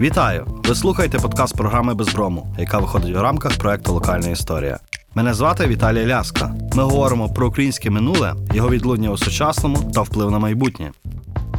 Вітаю! 0.00 0.46
Ви 0.64 0.74
слухаєте 0.74 1.18
подкаст 1.18 1.56
програми 1.56 1.94
Безброму, 1.94 2.54
яка 2.58 2.78
виходить 2.78 3.16
у 3.16 3.22
рамках 3.22 3.58
проекту 3.58 3.92
Локальна 3.92 4.28
історія. 4.28 4.78
Мене 5.14 5.34
звати 5.34 5.66
Віталій 5.66 6.06
Ляска. 6.06 6.54
Ми 6.74 6.82
говоримо 6.82 7.28
про 7.28 7.48
українське 7.48 7.90
минуле, 7.90 8.34
його 8.54 8.70
відлуння 8.70 9.10
у 9.10 9.16
сучасному 9.16 9.90
та 9.94 10.02
вплив 10.02 10.30
на 10.30 10.38
майбутнє. 10.38 10.92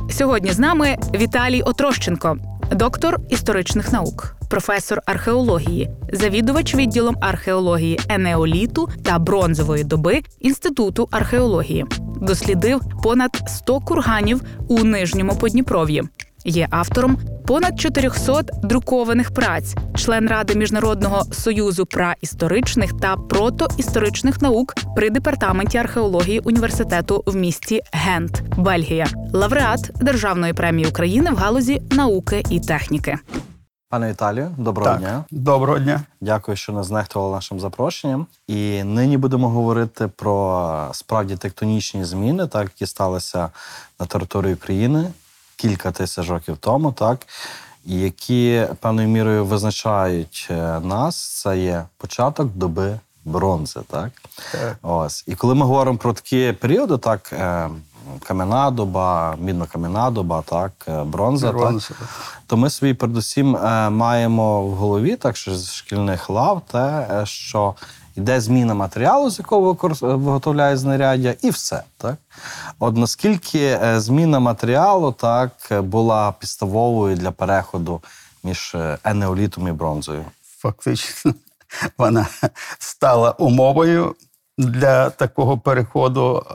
Сьогодні 0.10 0.52
з 0.52 0.60
нами 0.60 0.98
Віталій 1.14 1.62
Отрощенко, 1.62 2.38
доктор 2.72 3.18
історичних 3.30 3.92
наук, 3.92 4.36
професор 4.50 5.02
археології, 5.06 5.90
завідувач 6.14 6.76
відділом 6.76 7.18
археології 7.22 8.00
енеоліту 8.10 8.90
та 9.04 9.20
бронзової 9.20 9.84
доби 9.84 10.22
Інституту 10.40 11.08
археології. 11.12 11.86
Дослідив 12.22 12.82
понад 13.04 13.42
100 13.48 13.80
курганів 13.80 14.42
у 14.68 14.84
нижньому 14.84 15.36
Подніпров'ї. 15.36 16.04
Є 16.46 16.68
автором 16.72 17.18
понад 17.48 17.80
400 17.80 18.42
друкованих 18.64 19.34
праць, 19.34 19.76
член 19.96 20.28
Ради 20.28 20.56
Міжнародного 20.56 21.24
союзу 21.34 21.86
праісторичних 21.86 22.94
та 23.02 23.16
протоісторичних 23.16 24.42
наук 24.42 24.76
при 24.96 25.10
департаменті 25.10 25.78
археології 25.78 26.40
університету 26.40 27.24
в 27.26 27.36
місті 27.36 27.82
Гент, 27.92 28.44
Бельгія, 28.58 29.08
лауреат 29.34 29.92
Державної 30.02 30.54
премії 30.54 30.88
України 30.88 31.32
в 31.32 31.36
галузі 31.36 31.82
науки 31.92 32.44
і 32.50 32.60
техніки. 32.60 33.18
Пане 33.90 34.10
Віталію, 34.12 34.52
доброго 34.58 34.92
Так, 34.92 35.00
дня. 35.00 35.24
доброго 35.32 35.80
дня. 35.80 36.02
Дякую, 36.22 36.58
що 36.58 36.74
не 36.74 36.84
знехтували 36.84 37.32
нашим 37.36 37.60
запрошенням. 37.60 38.26
І 38.48 38.84
нині 38.84 39.18
будемо 39.18 39.50
говорити 39.50 40.08
про 40.16 40.90
справді 40.94 41.36
тектонічні 41.36 42.06
зміни, 42.06 42.48
так 42.48 42.64
які 42.64 42.86
сталися 42.86 43.50
на 44.00 44.06
території 44.06 44.54
України 44.54 45.12
кілька 45.56 45.92
тисяч 45.92 46.30
років 46.30 46.58
тому, 46.58 46.92
так 46.92 47.28
які 47.86 48.68
певною 48.80 49.08
мірою 49.08 49.46
визначають 49.46 50.48
е, 50.52 50.80
нас. 50.80 51.42
Це 51.42 51.60
є 51.60 51.84
початок 51.98 52.48
доби 52.48 53.00
бронзи, 53.26 53.80
так? 53.92 54.12
Так. 54.52 54.78
Ось. 54.82 55.24
І 55.28 55.36
коли 55.36 55.56
ми 55.56 55.66
говоримо 55.66 55.98
про 55.98 56.14
такі 56.14 56.52
періоди, 56.52 56.98
так. 56.98 57.34
е, 57.34 57.70
Кам'яна 58.24 58.72
доба, 58.72 59.36
мідно-кам'яна 59.40 60.12
доба, 60.12 60.42
так, 60.42 60.72
е, 60.88 61.04
бронза, 61.04 61.54
так, 61.54 61.98
то 62.48 62.58
ми 62.58 62.70
собі 62.70 62.94
передусім 62.94 63.52
маємо 63.92 64.62
в 64.62 64.72
голові, 64.72 65.16
так 65.16 65.38
що 65.38 65.56
з 65.56 65.74
шкільних 65.74 66.30
лав, 66.30 66.62
те, 66.72 67.22
що 67.24 67.76
йде 68.16 68.42
зміна 68.42 68.74
матеріалу, 68.74 69.30
з 69.30 69.40
якого 69.40 69.78
виготовляє 70.02 70.78
знаряддя, 70.78 71.36
і 71.42 71.50
все. 71.50 71.84
Так? 71.98 72.16
От 72.80 72.98
наскільки 72.98 73.60
е, 73.60 74.00
зміна 74.00 74.40
матеріалу 74.40 75.12
так, 75.12 75.52
була 75.72 76.32
підставовою 76.32 77.16
для 77.16 77.32
переходу 77.32 78.02
між 78.44 78.76
е, 78.76 78.98
енеолітом 79.04 79.68
і 79.68 79.72
бронзою? 79.72 80.26
Фактично, 80.58 81.34
вона 81.98 82.28
стала 82.80 83.32
умовою 83.32 84.16
для 84.58 85.10
такого 85.10 85.58
переходу. 85.58 86.46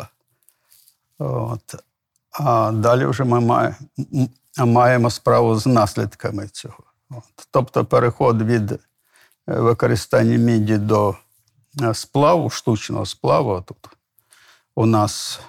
От. 1.18 1.74
А 2.32 2.70
далі 2.72 3.06
вже 3.06 3.24
ми 3.24 3.74
маємо 4.56 5.10
справу 5.10 5.56
з 5.56 5.66
наслідками 5.66 6.48
цього. 6.48 6.78
От. 7.10 7.48
Тобто 7.50 7.84
переход 7.84 8.42
від 8.42 8.72
е, 8.72 8.78
використання 9.46 10.38
міді 10.38 10.78
до 10.78 11.16
сплаву, 11.94 12.50
штучного 12.50 13.06
сплаву 13.06 13.64
тут 13.66 13.88
у 14.74 14.86
нас 14.86 15.40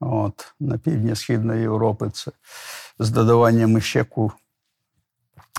от, 0.00 0.54
на 0.60 0.78
півдні 0.78 1.16
Східної 1.16 1.60
Європи 1.60 2.10
це 2.10 2.30
з 2.98 3.10
додаванням 3.10 3.72
мишаку 3.72 4.32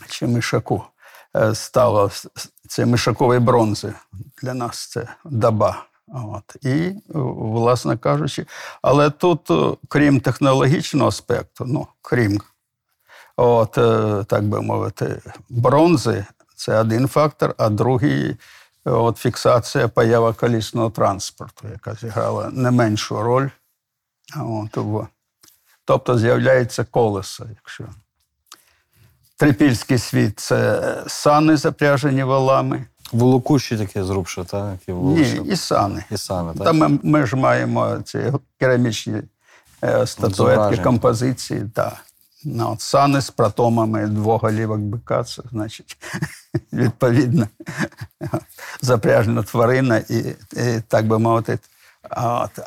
чи 0.09 0.27
мишаку 0.27 0.83
е, 1.35 1.55
стало 1.55 2.11
це 2.67 2.85
мишакової 2.85 3.39
бронзи. 3.39 3.93
Для 4.41 4.53
нас 4.53 4.87
це 4.87 5.07
даба. 5.25 5.85
От. 6.07 6.55
І, 6.61 6.69
е, 6.69 7.01
власне 7.09 7.97
кажучи, 7.97 8.45
але 8.81 9.09
тут, 9.09 9.51
е, 9.51 9.77
крім 9.87 10.19
технологічного 10.19 11.07
аспекту, 11.07 11.65
ну, 11.67 11.87
крім, 12.01 12.41
от, 13.37 13.77
е, 13.77 14.23
так 14.23 14.43
би 14.43 14.61
мовити, 14.61 15.21
бронзи, 15.49 16.25
це 16.55 16.79
один 16.79 17.07
фактор, 17.07 17.55
а 17.57 17.69
другий 17.69 18.29
е, 18.29 18.37
от, 18.85 19.17
фіксація 19.17 19.87
поява 19.87 20.33
колісного 20.33 20.89
транспорту, 20.89 21.67
яка 21.71 21.95
зіграла 21.95 22.49
не 22.49 22.71
меншу 22.71 23.21
роль. 23.21 23.49
От, 24.37 24.77
тобто 25.85 26.17
з'являється 26.17 26.83
колесо, 26.83 27.45
якщо. 27.55 27.83
Трипільський 29.37 29.97
світ 29.97 30.39
це 30.39 31.03
сани, 31.07 31.57
запряжені 31.57 32.23
валами. 32.23 32.85
Волокущі 33.11 33.77
таке 33.77 34.03
зрубше, 34.03 34.43
так? 34.43 34.71
Які 34.71 34.91
Ні, 34.93 35.41
і 35.51 35.55
сани. 35.55 36.03
і 36.11 36.17
саме, 36.17 36.53
так? 36.53 36.63
Та 36.63 36.73
ми, 36.73 36.99
ми 37.03 37.25
ж 37.25 37.35
маємо 37.35 37.97
ці 38.05 38.33
керамічні 38.59 39.21
е, 39.83 40.07
статуетки, 40.07 40.83
композиції. 40.83 41.65
Та. 41.75 41.97
Ну, 42.43 42.71
от, 42.71 42.81
сани 42.81 43.21
з 43.21 43.29
протомами 43.29 44.07
двох 44.07 44.43
голівок 44.43 44.79
бика, 44.79 45.23
це 45.23 45.43
значить, 45.51 45.97
відповідно, 46.73 47.47
запряжена 48.81 49.43
тварина 49.43 49.97
і, 49.97 50.35
і 50.53 50.81
так 50.87 51.07
би 51.07 51.19
мовити. 51.19 51.59
От. 52.17 52.59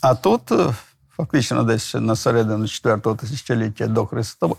а 0.00 0.14
тут 0.14 0.52
е, 0.52 0.74
фактично 1.16 1.62
десь 1.62 1.94
на 1.94 2.16
середину 2.16 2.68
4 2.68 3.00
тисячоліття 3.00 3.86
до 3.86 4.06
Христова 4.06 4.56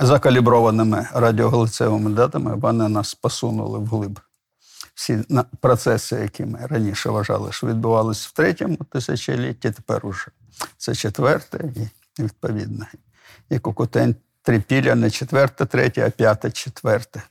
закаліброваними 0.00 1.08
радіогалицевими 1.12 2.10
датами 2.10 2.54
вони 2.54 2.88
нас 2.88 3.14
посунули 3.14 3.78
вглиб 3.78 4.20
всі 4.94 5.24
процеси, 5.60 6.16
які 6.16 6.44
ми 6.44 6.66
раніше 6.66 7.10
вважали, 7.10 7.52
що 7.52 7.66
відбувалися 7.66 8.28
в 8.30 8.36
третьому 8.36 8.76
тисячолітті, 8.76 9.70
тепер 9.70 10.06
уже 10.06 10.26
це 10.76 10.94
четверте, 10.94 11.72
і 11.76 12.22
відповідно. 12.22 12.86
І 13.50 13.58
Кукутень 13.58 14.16
трипілля 14.42 14.94
не 14.94 15.10
четверте, 15.10 15.66
третє, 15.66 16.06
а 16.06 16.10
п'яте, 16.10 16.50
четверте. 16.50 17.22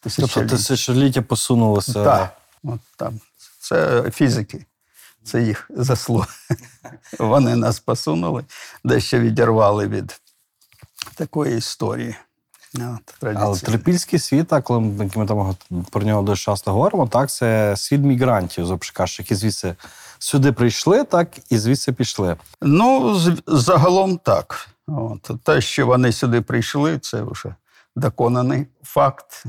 Тобто 0.00 0.44
Тисячоліття. 0.46 1.22
посунулося. 1.22 2.04
Так, 2.04 2.36
от 2.64 2.80
там. 2.96 3.20
Це 3.60 4.10
фізики, 4.10 4.66
це 5.24 5.42
їх 5.42 5.70
заслуга. 5.76 6.26
Вони 7.18 7.56
нас 7.56 7.80
посунули, 7.80 8.44
дещо 8.84 9.18
відірвали 9.18 9.88
від 9.88 10.20
такої 11.14 11.58
історії. 11.58 12.16
От, 12.74 13.34
Але 13.36 13.58
трипільський 13.58 14.18
світ, 14.18 14.48
так, 14.48 14.64
коли 14.64 14.80
ми 14.80 15.10
ми 15.16 15.26
там 15.26 15.56
про 15.90 16.02
нього 16.02 16.22
дуже 16.22 16.42
часто 16.42 16.72
говоримо, 16.72 17.06
так, 17.06 17.30
це 17.30 17.74
світ 17.76 18.00
мігрантів, 18.00 18.66
зобшикаш, 18.66 19.18
які 19.18 19.34
звідси 19.34 19.74
сюди 20.18 20.52
прийшли, 20.52 21.04
так, 21.04 21.28
і 21.50 21.58
звідси 21.58 21.92
пішли. 21.92 22.36
Ну, 22.62 23.20
загалом 23.46 24.18
так. 24.18 24.68
От. 24.86 25.30
Те, 25.42 25.60
що 25.60 25.86
вони 25.86 26.12
сюди 26.12 26.40
прийшли, 26.40 26.98
це 26.98 27.22
вже 27.22 27.54
доконаний 27.96 28.66
факт. 28.82 29.44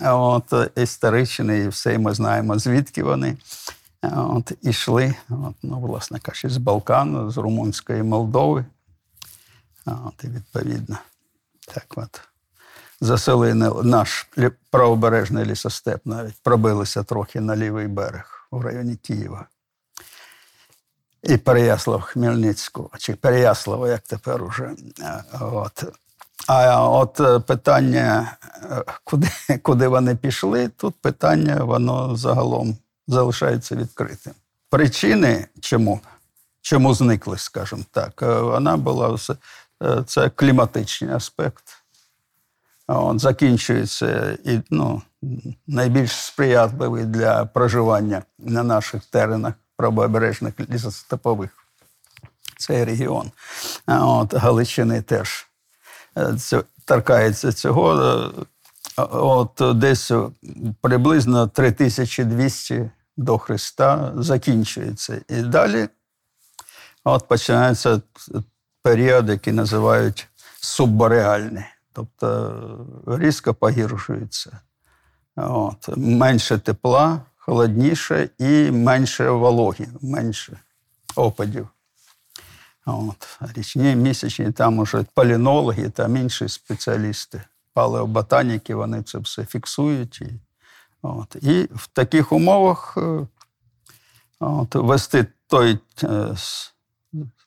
От, 0.00 0.52
історичний, 0.76 1.64
і 1.64 1.68
все 1.68 1.98
ми 1.98 2.14
знаємо, 2.14 2.58
звідки 2.58 3.02
вони 3.02 3.36
от, 4.02 4.52
ішли. 4.62 5.14
От, 5.28 5.54
ну, 5.62 5.80
власне 5.80 6.20
кажучи, 6.20 6.48
з 6.48 6.56
Балкану, 6.56 7.30
з 7.30 7.36
Румунської 7.36 8.02
Молдови. 8.02 8.64
От, 9.86 10.24
і 10.24 10.26
відповідно, 10.26 10.98
так 11.74 11.86
от. 11.96 12.20
Заселили 13.00 13.54
наш 13.84 14.28
правобережний 14.70 15.44
лісостеп, 15.44 16.00
навіть 16.04 16.42
пробилися 16.42 17.02
трохи 17.02 17.40
на 17.40 17.56
лівий 17.56 17.88
берег 17.88 18.48
у 18.50 18.62
районі 18.62 18.96
Києва 18.96 19.46
і 21.22 21.36
Переяслав 21.36 22.02
Хмельницького, 22.02 22.90
чи 22.98 23.14
Переяслава, 23.14 23.88
як 23.88 24.00
тепер 24.00 24.42
уже. 24.42 24.70
Е, 25.00 25.24
От. 25.40 25.84
А 26.46 26.88
от 26.88 27.20
е, 27.20 27.38
питання, 27.38 28.36
е, 28.62 28.84
куди, 29.04 29.28
куди 29.62 29.88
вони 29.88 30.16
пішли, 30.16 30.68
тут 30.68 30.94
питання, 30.94 31.64
воно 31.64 32.16
загалом 32.16 32.76
залишається 33.08 33.76
відкритим. 33.76 34.32
Причини, 34.70 35.46
чому, 35.60 36.00
чому 36.60 36.94
зникли, 36.94 37.38
скажімо 37.38 37.82
так, 37.90 38.22
вона 38.22 38.76
була 38.76 39.18
це 40.06 40.28
кліматичний 40.28 41.14
аспект. 41.14 41.64
От, 42.86 43.20
закінчується 43.20 44.38
і 44.44 44.60
ну, 44.70 45.02
найбільш 45.66 46.12
сприятливий 46.12 47.04
для 47.04 47.44
проживання 47.44 48.22
на 48.38 48.62
наших 48.62 49.04
теренах 49.04 49.54
правобережних 49.82 50.54
лісостепових. 50.70 51.50
Цей 52.58 52.84
регіон. 52.84 53.30
От, 53.86 54.34
Галичини 54.34 55.02
теж 55.02 55.46
е, 56.16 56.34
торкається 56.84 57.52
цього. 57.52 58.02
Е, 58.02 59.02
От 59.10 59.62
десь 59.74 60.12
приблизно 60.80 61.46
3200 61.46 62.90
до 63.16 63.38
Христа 63.38 64.12
закінчується. 64.16 65.20
І 65.28 65.42
далі 65.42 65.88
от 67.04 67.28
починається 67.28 68.00
період, 68.82 69.28
який 69.28 69.52
називають 69.52 70.28
суббореальний. 70.60 71.64
тобто 71.92 72.86
різко 73.06 73.54
погіршується. 73.54 74.60
От. 75.36 75.96
Менше 75.96 76.58
тепла, 76.58 77.20
холодніше 77.46 78.28
і 78.38 78.70
менше 78.70 79.30
вологі, 79.30 79.88
менше 80.00 80.58
опадів. 81.16 81.68
От. 82.86 83.38
Річні, 83.56 83.96
місячні, 83.96 84.52
там 84.52 84.78
уже 84.78 85.04
полінологи, 85.14 85.90
там 85.90 86.16
інші 86.16 86.48
спеціалісти, 86.48 87.42
палеоботаніки, 87.74 88.74
вони 88.74 89.02
це 89.02 89.18
все 89.18 89.44
фіксують. 89.44 90.20
І, 90.20 90.28
от. 91.02 91.36
і 91.42 91.68
в 91.74 91.86
таких 91.86 92.32
умовах 92.32 92.94
е, 92.96 93.26
от, 94.40 94.74
вести 94.74 95.26
той 95.46 95.78
е, 96.04 96.08
с- 96.36 96.74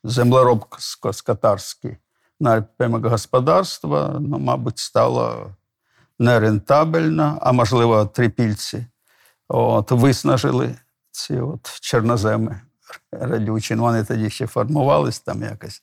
землеробсько-скотарський 0.04 1.96
напрямок 2.40 3.06
господарства, 3.06 4.16
ну, 4.20 4.38
мабуть, 4.38 4.78
стало 4.78 5.50
нерентабельно, 6.18 7.38
а 7.40 7.52
можливо, 7.52 8.06
трипільці 8.06 8.86
от, 9.48 9.90
виснажили 9.90 10.74
ці 11.10 11.36
от 11.36 11.80
чорноземи 11.80 12.60
радючі. 13.12 13.74
Ну, 13.74 13.82
вони 13.82 14.04
тоді 14.04 14.30
ще 14.30 14.46
формувались 14.46 15.20
там 15.20 15.42
якось. 15.42 15.82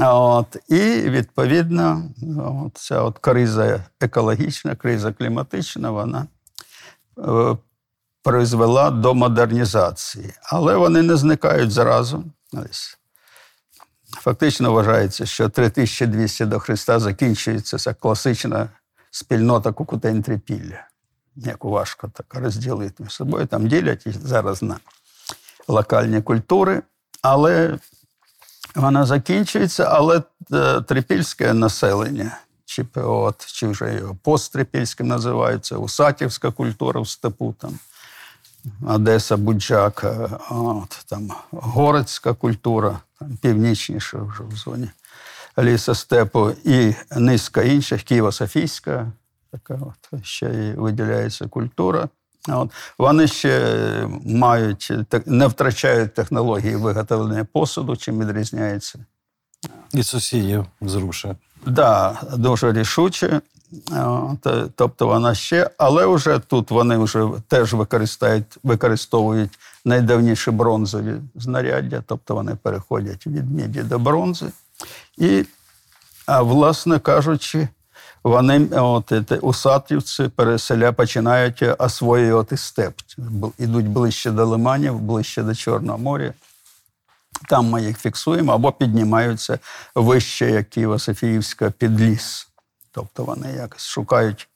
От, 0.00 0.56
і 0.68 0.80
відповідно, 1.00 2.10
от, 2.38 2.78
ця 2.78 3.02
от 3.02 3.18
криза 3.18 3.84
екологічна, 4.00 4.74
криза 4.74 5.12
кліматична, 5.12 5.90
вона 5.90 6.26
е, 7.18 7.56
призвела 8.22 8.90
до 8.90 9.14
модернізації. 9.14 10.32
Але 10.42 10.76
вони 10.76 11.02
не 11.02 11.16
зникають 11.16 11.70
зразу. 11.70 12.24
Фактично 14.12 14.72
вважається, 14.72 15.26
що 15.26 15.48
3200 15.48 16.44
до 16.44 16.58
Христа 16.58 16.98
закінчується 16.98 17.78
ця 17.78 17.94
класична 17.94 18.68
спільнота 19.10 19.72
кукутень 19.72 20.22
яку 21.36 21.70
важко 21.70 22.10
так 22.14 22.26
розділити 22.34 23.02
між 23.02 23.12
собою. 23.12 23.46
Там 23.46 23.68
ділять 23.68 24.06
зараз 24.24 24.62
на 24.62 24.76
локальні 25.68 26.22
культури, 26.22 26.82
але 27.22 27.78
вона 28.74 29.06
закінчується, 29.06 29.84
але 29.84 30.22
е, 30.52 30.80
трипільське 30.80 31.54
населення, 31.54 32.38
чи 32.64 32.86
от, 32.94 33.46
чи 33.46 33.66
вже 33.66 33.94
його 33.94 34.16
посттрипільським 34.22 35.08
називається, 35.08 35.76
усатівська 35.76 36.50
культура 36.50 37.00
в 37.00 37.08
степу 37.08 37.54
там. 37.58 37.78
Одеса, 38.86 39.36
Буджак, 39.36 40.04
е, 40.04 40.30
от, 40.50 41.04
там 41.06 41.32
городська 41.50 42.34
культура, 42.34 42.98
там, 43.18 43.36
північніше 43.36 44.18
вже 44.18 44.42
в 44.42 44.56
зоні 44.56 44.88
лісостепу, 45.58 46.50
і 46.64 46.94
низка 47.16 47.62
інших, 47.62 48.00
Києво-Софійська, 48.04 49.06
така 49.52 49.78
от, 49.82 50.24
ще 50.24 50.46
і 50.46 50.80
виділяється 50.80 51.46
культура. 51.46 52.08
От. 52.48 52.70
Вони 52.98 53.28
ще 53.28 54.08
мають, 54.24 54.92
не 55.26 55.46
втрачають 55.46 56.14
технології 56.14 56.76
виготовлення 56.76 57.44
посуду, 57.44 57.96
чим 57.96 58.20
відрізняється. 58.20 59.04
І 59.92 60.02
сусідів 60.02 60.66
зрушує. 60.80 61.36
Да, 61.66 62.20
дуже 62.36 62.72
рішуче. 62.72 63.40
От, 63.96 64.46
Тобто 64.74 65.06
вона 65.06 65.34
ще, 65.34 65.70
але 65.78 66.06
вже 66.06 66.38
тут 66.38 66.70
вони 66.70 66.96
вже 66.96 67.28
теж 67.48 67.74
використають, 67.74 68.58
використовують 68.62 69.58
найдавніші 69.84 70.50
бронзові 70.50 71.14
знаряддя, 71.34 72.02
тобто 72.06 72.34
вони 72.34 72.54
переходять 72.54 73.26
від 73.26 73.50
міді 73.50 73.82
до 73.82 73.98
бронзи. 73.98 74.46
І, 75.16 75.44
а, 76.26 76.42
власне 76.42 76.98
кажучи, 76.98 77.68
вони 78.24 78.66
от, 78.66 79.12
е, 79.12 79.36
усатівці 79.36 80.28
переселя 80.28 80.92
починають 80.92 81.64
освоювати 81.78 82.56
степ. 82.56 82.94
Ідуть 83.58 83.88
ближче 83.88 84.30
до 84.30 84.46
лиманів, 84.46 84.98
ближче 84.98 85.42
до 85.42 85.54
Чорного 85.54 85.98
моря. 85.98 86.32
Там 87.48 87.66
ми 87.70 87.82
їх 87.82 87.98
фіксуємо 87.98 88.52
або 88.52 88.72
піднімаються 88.72 89.58
вище, 89.94 90.50
як 90.50 90.70
Києво-Софіївська, 90.76 91.70
під 91.70 92.00
ліс. 92.00 92.48
Тобто 92.92 93.24
вони 93.24 93.52
якось 93.52 93.86
шукають 93.86 94.48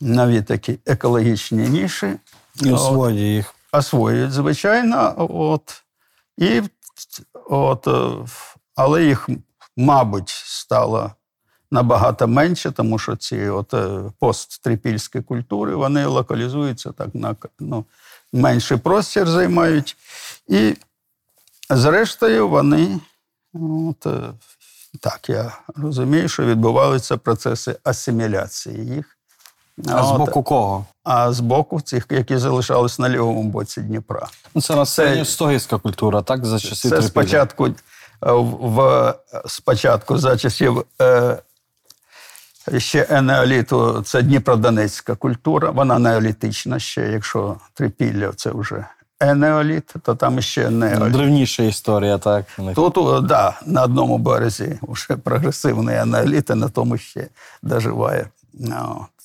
нові 0.00 0.42
такі 0.42 0.78
екологічні 0.86 1.68
ніші, 1.68 2.12
І 2.62 2.70
освоює 2.72 3.20
їх. 3.20 3.54
освоюють, 3.72 4.32
звичайно. 4.32 5.14
От, 5.30 5.82
і, 6.38 6.62
от, 7.50 7.86
е, 7.86 8.10
але 8.74 9.04
їх, 9.04 9.28
мабуть, 9.76 10.28
стало 10.28 11.10
набагато 11.72 12.28
менше, 12.28 12.70
тому 12.70 12.98
що 12.98 13.16
ці 13.16 13.48
от, 13.48 13.74
е, 13.74 14.00
посттрипільські 14.18 15.20
культури 15.20 15.74
вони 15.74 16.06
локалізуються 16.06 16.92
так 16.92 17.14
на 17.14 17.36
ну, 17.60 17.84
менший 18.32 18.76
простір 18.76 19.28
займають. 19.28 19.96
І 20.48 20.76
зрештою 21.70 22.48
вони, 22.48 23.00
от, 23.54 24.06
е, 24.06 24.20
так 25.00 25.28
я 25.28 25.58
розумію, 25.76 26.28
що 26.28 26.44
відбуваються 26.44 27.16
процеси 27.16 27.76
асиміляції 27.84 28.86
їх. 28.86 29.16
А 29.88 30.02
з 30.02 30.18
боку 30.18 30.42
кого? 30.42 30.86
а 31.04 31.32
з 31.32 31.40
боку 31.40 31.80
цих, 31.80 32.06
які 32.10 32.36
залишались 32.36 32.98
на 32.98 33.08
лівому 33.08 33.42
боці 33.42 33.80
Дніпра. 33.80 34.28
Ну, 34.54 34.62
це 34.62 34.76
населення 34.76 35.24
стогівська 35.24 35.78
культура, 35.78 36.22
так? 36.22 36.44
За 36.44 36.58
часів 36.58 36.76
Це 36.76 36.88
Трипілля. 36.88 37.08
спочатку, 37.08 37.66
е, 37.66 37.74
в, 38.22 39.14
спочатку 39.46 40.18
за 40.18 40.36
часів 40.36 40.84
е, 41.00 41.38
ще 42.78 43.06
енеоліту, 43.10 44.02
це 44.02 44.22
Дніпродонецька 44.22 45.14
культура, 45.14 45.70
вона 45.70 45.98
неолітична 45.98 46.78
ще, 46.78 47.12
якщо 47.12 47.56
трипілля 47.74 48.32
це 48.36 48.50
вже 48.50 48.86
енеоліт, 49.22 49.94
то 50.02 50.14
там 50.14 50.40
ще 50.40 50.70
неоліт. 50.70 51.12
Древніша 51.12 51.62
історія, 51.62 52.18
так. 52.18 52.46
Тут, 52.74 52.98
о, 52.98 53.20
да, 53.20 53.60
на 53.66 53.82
одному 53.82 54.18
березі 54.18 54.78
вже 54.82 55.16
прогресивний 55.16 55.96
аналіт, 55.96 56.50
а 56.50 56.54
на 56.54 56.68
тому 56.68 56.98
ще 56.98 57.28
доживає. 57.62 58.26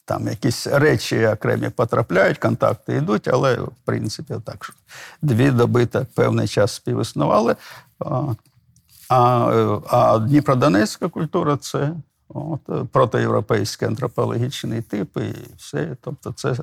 Там 0.05 0.27
якісь 0.27 0.67
речі 0.67 1.27
окремі 1.27 1.69
потрапляють, 1.69 2.37
контакти 2.37 2.95
йдуть, 2.95 3.27
але 3.27 3.55
в 3.55 3.71
принципі 3.85 4.33
так 4.45 4.63
що 4.63 4.73
дві 5.21 5.51
доби 5.51 5.85
так 5.85 6.05
певний 6.15 6.47
час 6.47 6.73
співіснували. 6.73 7.55
А, 7.99 8.21
а, 9.09 9.51
е, 9.53 9.79
а 9.89 10.19
Дніпродонецька 10.19 11.07
культура 11.07 11.57
це 11.57 11.91
от, 12.29 12.69
е, 12.69 12.83
протиєвропейський 12.91 13.88
антропологічний 13.88 14.81
тип, 14.81 15.18
і 15.18 15.33
все. 15.57 15.97
Тобто, 16.01 16.31
це, 16.31 16.56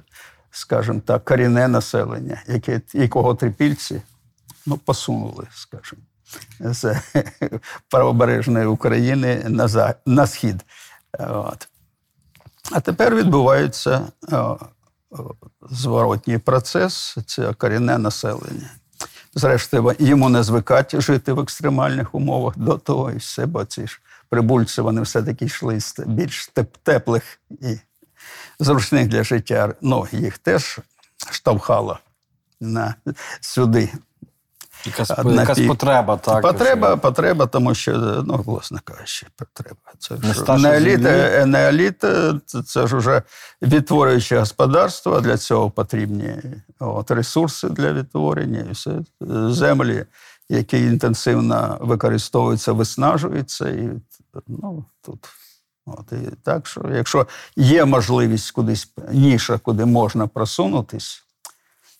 скажімо 0.50 1.00
так, 1.06 1.24
корінне 1.24 1.68
населення, 1.68 2.42
яке, 2.46 2.80
якого 2.92 3.34
трипільці 3.34 4.02
ну, 4.66 4.76
посунули, 4.76 5.46
скажімо, 5.54 6.02
з 6.60 7.00
правобережної 7.90 8.66
України 8.66 9.44
на, 9.48 9.68
за, 9.68 9.94
на 10.06 10.26
схід. 10.26 10.64
От. 11.18 11.68
А 12.72 12.80
тепер 12.80 13.14
відбувається 13.14 14.06
зворотній 15.70 16.38
процес, 16.38 17.16
це 17.26 17.52
корінне 17.52 17.98
населення. 17.98 18.70
Зрештою, 19.34 19.94
йому 19.98 20.28
не 20.28 20.42
звикати 20.42 21.00
жити 21.00 21.32
в 21.32 21.40
екстремальних 21.40 22.14
умовах 22.14 22.58
до 22.58 22.78
того 22.78 23.10
і 23.10 23.16
все, 23.16 23.46
бо 23.46 23.64
ці 23.64 23.86
ж 23.86 24.00
прибульці 24.34 24.80
вони 24.80 25.02
все-таки 25.02 25.44
йшли 25.44 25.80
з 25.80 26.00
більш 26.06 26.50
теплих 26.82 27.22
і 27.50 27.78
зручних 28.58 29.08
для 29.08 29.24
життя. 29.24 29.74
Ну, 29.80 30.06
їх 30.12 30.38
теж 30.38 30.78
штовхало 31.30 31.98
на, 32.60 32.94
сюди. 33.40 33.92
Якась, 34.86 35.10
Одна 35.10 35.42
якась 35.42 35.58
пі- 35.58 35.66
потреба, 35.66 36.16
так. 36.16 36.42
потреба, 36.42 36.96
потреба, 36.96 37.46
тому 37.46 37.74
що, 37.74 37.92
ну, 38.26 38.42
власне 38.46 38.80
кажучи, 38.84 39.26
потреба. 39.36 39.76
Це 39.98 40.16
ж 40.16 40.62
неоліт, 40.62 41.06
е, 41.06 41.46
неоліт 41.46 42.04
е, 42.04 42.34
це, 42.66 42.86
ж 42.86 42.96
вже 42.96 43.22
відтворююче 43.62 44.38
господарство, 44.38 45.20
для 45.20 45.36
цього 45.36 45.70
потрібні 45.70 46.34
от, 46.78 47.10
ресурси 47.10 47.68
для 47.68 47.92
відтворення, 47.92 48.66
і 48.70 48.72
все. 48.72 48.90
землі, 49.50 50.04
які 50.48 50.78
інтенсивно 50.78 51.78
використовуються, 51.80 52.72
виснажуються. 52.72 53.68
І, 53.68 53.90
ну, 54.46 54.84
тут, 55.02 55.28
от, 55.86 56.12
і 56.12 56.36
так 56.42 56.66
що, 56.66 56.90
якщо 56.94 57.26
є 57.56 57.84
можливість 57.84 58.50
кудись, 58.50 58.92
ніша, 59.12 59.58
куди 59.58 59.84
можна 59.84 60.26
просунутись, 60.26 61.24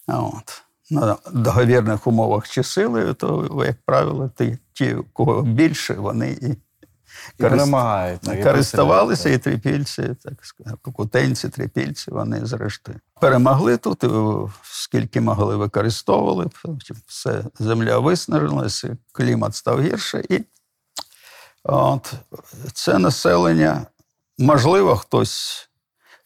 От. 0.07 0.63
На 0.91 1.17
договірних 1.33 2.07
умовах 2.07 2.49
чи 2.49 2.63
силою, 2.63 3.15
то, 3.15 3.65
як 3.67 3.77
правило, 3.85 4.31
ті, 4.39 4.59
ті, 4.73 4.97
кого 5.13 5.43
більше, 5.43 5.95
вони 5.95 6.31
і 6.31 6.55
І 7.39 7.43
перемагають. 7.43 8.21
користувалися, 8.43 9.29
і 9.29 9.39
трипільці, 9.39 10.03
так 10.03 10.35
кукутенці, 10.83 11.49
трипільці, 11.49 12.11
вони 12.11 12.47
зрештою 12.47 13.01
перемогли 13.21 13.77
тут, 13.77 14.05
і, 14.05 14.09
скільки 14.63 15.21
могли 15.21 15.57
використовували, 15.57 16.47
все, 17.07 17.45
земля 17.59 17.99
виснажилася, 17.99 18.97
клімат 19.13 19.55
став 19.55 19.83
гірше, 19.83 20.25
і 20.29 20.45
от, 21.65 22.13
це 22.73 22.99
населення 22.99 23.87
можливо, 24.39 24.97
хтось 24.97 25.69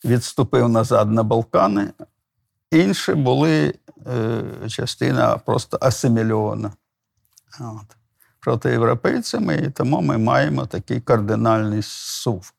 відступив 0.04 0.68
назад 0.68 1.12
на 1.12 1.22
Балкани, 1.22 1.92
інші 2.70 3.14
були 3.14 3.74
е, 4.06 4.42
частина 4.68 5.38
просто 5.38 5.78
асимільована. 5.80 6.72
От, 7.60 7.96
проти 8.40 8.70
європейцями, 8.70 9.56
і 9.56 9.70
тому 9.70 10.00
ми 10.00 10.18
маємо 10.18 10.66
такий 10.66 11.00
кардинальний 11.00 11.82
сув. 11.82 12.52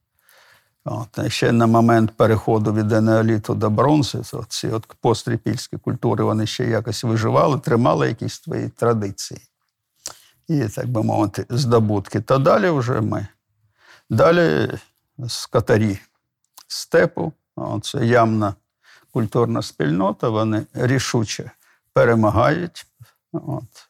От, 0.86 1.32
ще 1.32 1.52
на 1.52 1.68
момент 1.68 2.12
переходу 2.18 2.74
від 2.74 2.92
енеоліту 2.92 3.56
до 3.56 3.70
бронзи, 3.70 4.22
то 4.32 4.46
ці 4.50 4.68
от 4.68 4.86
постріпільські 5.02 5.78
культури 5.78 6.24
вони 6.24 6.48
ще 6.48 6.66
якось 6.66 7.04
виживали, 7.04 7.60
тримали 7.60 8.08
якісь 8.08 8.34
свої 8.34 8.70
традиції. 8.70 9.42
І, 10.48 10.68
так 10.68 10.88
би 10.88 11.04
мовити, 11.04 11.46
здобутки. 11.50 12.22
Та 12.22 12.38
далі 12.38 12.70
вже 12.70 13.02
ми. 13.02 13.28
Далі 14.10 14.72
скотарі 15.28 16.00
степу, 16.68 17.34
це 17.82 18.06
ямна 18.06 18.56
культурна 19.12 19.62
спільнота, 19.62 20.30
вони 20.30 20.66
рішуче 20.74 21.52
перемагають, 21.94 22.86
от, 23.32 23.89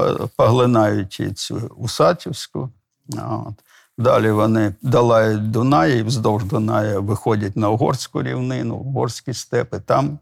по- 0.00 0.28
поглинають 0.36 1.22
цю 1.34 1.56
Усатівську. 1.76 2.70
От. 3.12 3.54
Далі 3.98 4.30
вони 4.30 4.74
долають 4.82 5.50
Дунай 5.50 5.98
і 5.98 6.02
вздовж 6.02 6.44
Дуная 6.44 6.98
виходять 6.98 7.56
на 7.56 7.68
угорську 7.68 8.22
рівнину, 8.22 8.74
угорські 8.74 9.34
степи, 9.34 9.80
там 9.80 10.18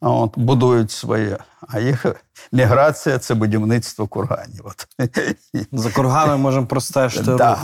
от, 0.00 0.38
будують 0.38 0.90
своє. 0.90 1.38
А 1.68 1.80
їх 1.80 2.06
міграція 2.52 3.18
це 3.18 3.34
будівництво 3.34 4.06
курганів. 4.06 4.64
От. 4.64 4.86
За 5.72 5.90
кургами 5.90 6.36
можемо 6.36 6.66
простежити. 6.66 7.34
Да. 7.34 7.58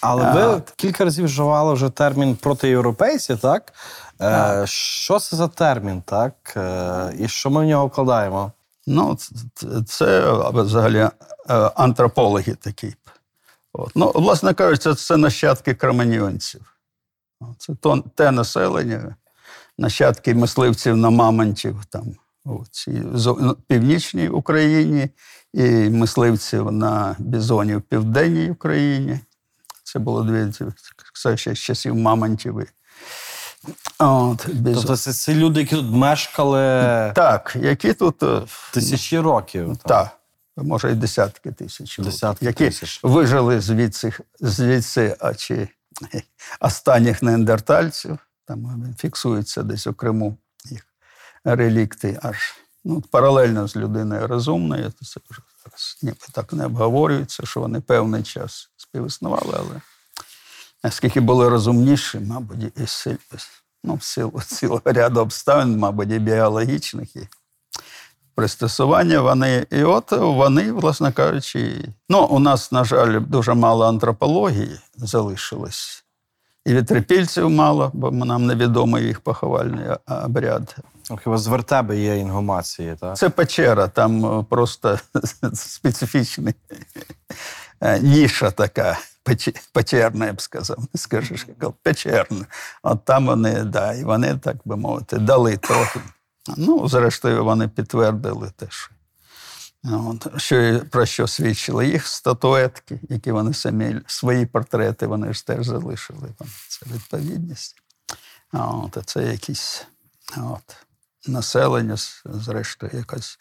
Але 0.00 0.32
ви 0.32 0.62
кілька 0.76 1.04
разів 1.04 1.24
вживали 1.24 1.74
вже 1.74 1.90
термін 1.90 2.36
протиєвропейці, 2.36 3.36
так? 3.36 3.72
Е, 4.22 4.62
що 4.66 5.18
це 5.18 5.36
за 5.36 5.48
термін, 5.48 6.02
так? 6.06 6.34
Е, 6.56 7.14
і 7.18 7.28
що 7.28 7.50
ми 7.50 7.60
в 7.60 7.68
нього 7.68 7.86
вкладаємо? 7.86 8.52
Ну, 8.86 9.18
це 9.86 10.32
взагалі 10.52 10.98
е, 10.98 11.10
антропологи 11.54 12.54
такі. 12.54 12.94
От. 13.72 13.92
Ну, 13.94 14.12
власне 14.14 14.54
кажучи, 14.54 14.94
це 14.94 15.16
нащадки 15.16 15.74
кроманьйонців. 15.74 16.74
Це 17.58 17.74
то, 17.74 18.04
те 18.14 18.30
населення, 18.30 19.16
нащадки 19.78 20.34
мисливців 20.34 20.96
на 20.96 21.10
мамонтів 21.10 21.84
там, 21.90 22.04
цій 22.70 23.02
зо- 23.14 23.38
ну, 23.40 23.56
північній 23.66 24.28
Україні 24.28 25.08
і 25.54 25.90
мисливців 25.90 26.72
на 26.72 27.16
бізонів 27.18 27.78
в 27.78 27.82
південній 27.82 28.50
Україні. 28.50 29.20
Це 29.84 29.98
було 29.98 30.22
дві 30.22 30.52
ще 31.36 31.54
з 31.54 31.58
часів 31.58 31.94
мамонтів. 31.94 32.66
От, 33.98 34.48
бізон. 34.48 34.74
Тобто 34.74 34.96
це, 34.96 35.12
це 35.12 35.34
люди, 35.34 35.60
які 35.60 35.76
тут 35.76 35.92
мешкали 35.92 36.58
Так, 37.14 37.56
які 37.60 37.94
тут 37.94 38.22
е, 38.22 38.42
тисячі 38.72 39.18
років. 39.18 39.76
так, 39.76 40.08
може, 40.56 40.92
і 40.92 40.94
десятки 40.94 41.52
тисяч, 41.52 41.98
Десятки 41.98 42.44
які 42.46 42.64
тисяч. 42.64 43.00
вижили 43.02 43.60
звідси, 43.60 44.12
звідси 44.40 45.16
а 45.20 45.34
чи 45.34 45.68
останніх 46.60 47.22
неандертальців. 47.22 48.18
Там 48.44 48.94
фіксуються 48.98 49.62
десь 49.62 49.86
у 49.86 49.94
Криму 49.94 50.36
їх 50.64 50.86
релікти 51.44 52.18
аж 52.22 52.36
ну, 52.84 53.00
паралельно 53.00 53.68
з 53.68 53.76
людиною 53.76 54.26
розумною. 54.26 54.90
То 54.90 55.04
це 55.04 55.20
вже 55.30 55.40
зараз 55.64 55.98
ніби 56.02 56.26
так 56.32 56.52
не 56.52 56.66
обговорюється, 56.66 57.46
що 57.46 57.60
вони 57.60 57.80
певний 57.80 58.22
час 58.22 58.70
співіснували, 58.76 59.54
але 59.58 59.80
наскільки 60.84 61.20
були 61.20 61.48
розумніші, 61.48 62.20
мабуть, 62.20 62.64
і 62.76 62.82
сил- 62.86 63.18
ну, 63.84 63.94
в 63.94 64.02
силу 64.02 64.40
цілого 64.46 64.82
ряду 64.84 65.20
обставин, 65.20 65.78
мабуть, 65.78 66.10
і 66.10 66.18
біологічних, 66.18 67.16
і 67.16 67.28
пристосування. 68.34 69.20
Вони, 69.20 69.66
і 69.70 69.82
от 69.82 70.12
вони, 70.12 70.72
власне 70.72 71.12
кажучи, 71.12 71.88
ну, 72.08 72.24
у 72.24 72.38
нас, 72.38 72.72
на 72.72 72.84
жаль, 72.84 73.20
дуже 73.20 73.54
мало 73.54 73.86
антропології 73.86 74.80
залишилось. 74.96 76.04
І 76.66 76.74
від 76.74 76.86
трипільців 76.86 77.50
мало, 77.50 77.90
бо 77.94 78.10
нам 78.10 78.46
невідомий 78.46 79.04
їх 79.04 79.20
поховальний 79.20 79.84
обряд. 80.24 80.76
Хіба 81.22 81.38
з 81.38 81.46
вертеби 81.46 81.98
є 81.98 82.16
інгумації, 82.16 82.96
так? 83.00 83.16
Це 83.16 83.28
печера, 83.28 83.88
там 83.88 84.44
просто 84.44 84.98
специфічний 85.54 86.54
е, 87.80 88.00
ніша 88.00 88.50
така, 88.50 88.98
печерна, 89.72 90.26
я 90.26 90.32
б 90.32 90.40
сказав, 90.40 90.78
не 90.78 91.00
скажеш, 91.00 91.46
як 91.48 91.70
печерна. 91.70 92.46
От 92.82 93.04
там 93.04 93.26
вони, 93.26 93.64
да, 93.64 93.94
і 93.94 94.04
вони, 94.04 94.38
так 94.38 94.56
би 94.64 94.76
мовити, 94.76 95.18
дали 95.18 95.56
трохи. 95.56 96.00
Ну, 96.56 96.88
зрештою, 96.88 97.44
вони 97.44 97.68
підтвердили 97.68 98.52
те, 98.56 98.66
що, 98.68 98.90
от, 99.84 100.40
що 100.40 100.80
про 100.90 101.06
що 101.06 101.26
свідчили 101.26 101.86
їх 101.86 102.06
статуетки, 102.06 103.00
які 103.08 103.32
вони 103.32 103.54
самі, 103.54 104.00
свої 104.06 104.46
портрети, 104.46 105.06
вони 105.06 105.34
ж 105.34 105.46
теж 105.46 105.66
залишили. 105.66 106.28
Це 106.68 106.86
відповідність. 106.94 107.76
От, 108.52 108.98
це 109.06 109.22
якісь 109.22 109.86
от, 110.36 110.76
населення, 111.26 111.96
зрештою, 112.24 112.92
якась 112.94 113.38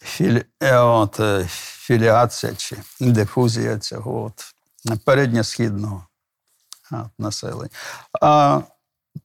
філі, 0.00 0.44
е, 0.60 0.78
от, 0.78 1.20
е, 1.20 1.46
філіація 1.48 2.54
чи 2.54 2.76
дифузія 3.00 3.78
цього 3.78 4.24
от, 4.24 4.54
передньосхідного 5.04 6.06
населення. 7.18 7.70
А 8.20 8.60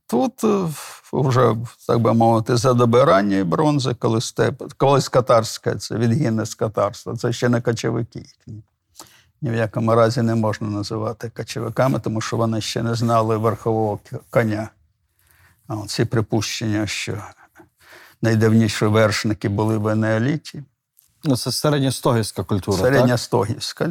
тут 0.07 0.43
е, 0.43 0.67
вже, 1.13 1.55
так 1.87 1.99
би 1.99 2.13
мовити, 2.13 2.57
за 2.57 2.73
доби 2.73 3.03
ранньої 3.03 3.43
бронзи, 3.43 3.93
коли 3.93 4.21
степ, 4.21 4.73
колись 4.77 5.09
катарська, 5.09 5.75
це 5.75 5.95
відгінне 5.95 6.45
з 6.45 6.55
катарства, 6.55 7.15
це 7.15 7.33
ще 7.33 7.49
не 7.49 7.61
кочовики. 7.61 8.25
Ні 9.41 9.51
в 9.51 9.53
якому 9.53 9.95
разі 9.95 10.21
не 10.21 10.35
можна 10.35 10.67
називати 10.67 11.29
кочовиками, 11.29 11.99
тому 11.99 12.21
що 12.21 12.37
вони 12.37 12.61
ще 12.61 12.83
не 12.83 12.95
знали 12.95 13.37
верхового 13.37 13.99
коня. 14.29 14.69
Ці 15.87 16.05
припущення, 16.05 16.87
що 16.87 17.23
найдавніші 18.21 18.85
вершники 18.85 19.49
були 19.49 19.77
в 19.77 19.87
енеоліті. 19.87 20.63
Ну, 21.27 21.37
це 21.37 21.51
середньостогівська 21.51 22.43
культура. 22.43 22.77
Так? 22.77 22.85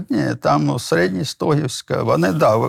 Ні, 0.08 0.34
там 0.34 0.78
середньостогівська. 0.78 2.02
Вони, 2.02 2.32
да, 2.32 2.68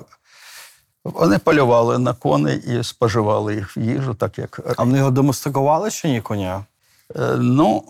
вони 1.04 1.38
полювали 1.38 1.98
на 1.98 2.14
коней 2.14 2.58
і 2.58 2.84
споживали 2.84 3.56
їх 3.56 3.78
в 3.78 3.80
їжу, 3.80 4.14
так 4.14 4.38
як 4.38 4.60
А 4.78 4.84
вони 4.84 4.98
його 4.98 5.12
доместикували 5.12 5.92
чи 5.92 6.10
ні 6.10 6.22
коня? 6.22 6.66
Е, 7.16 7.36
Ну, 7.38 7.84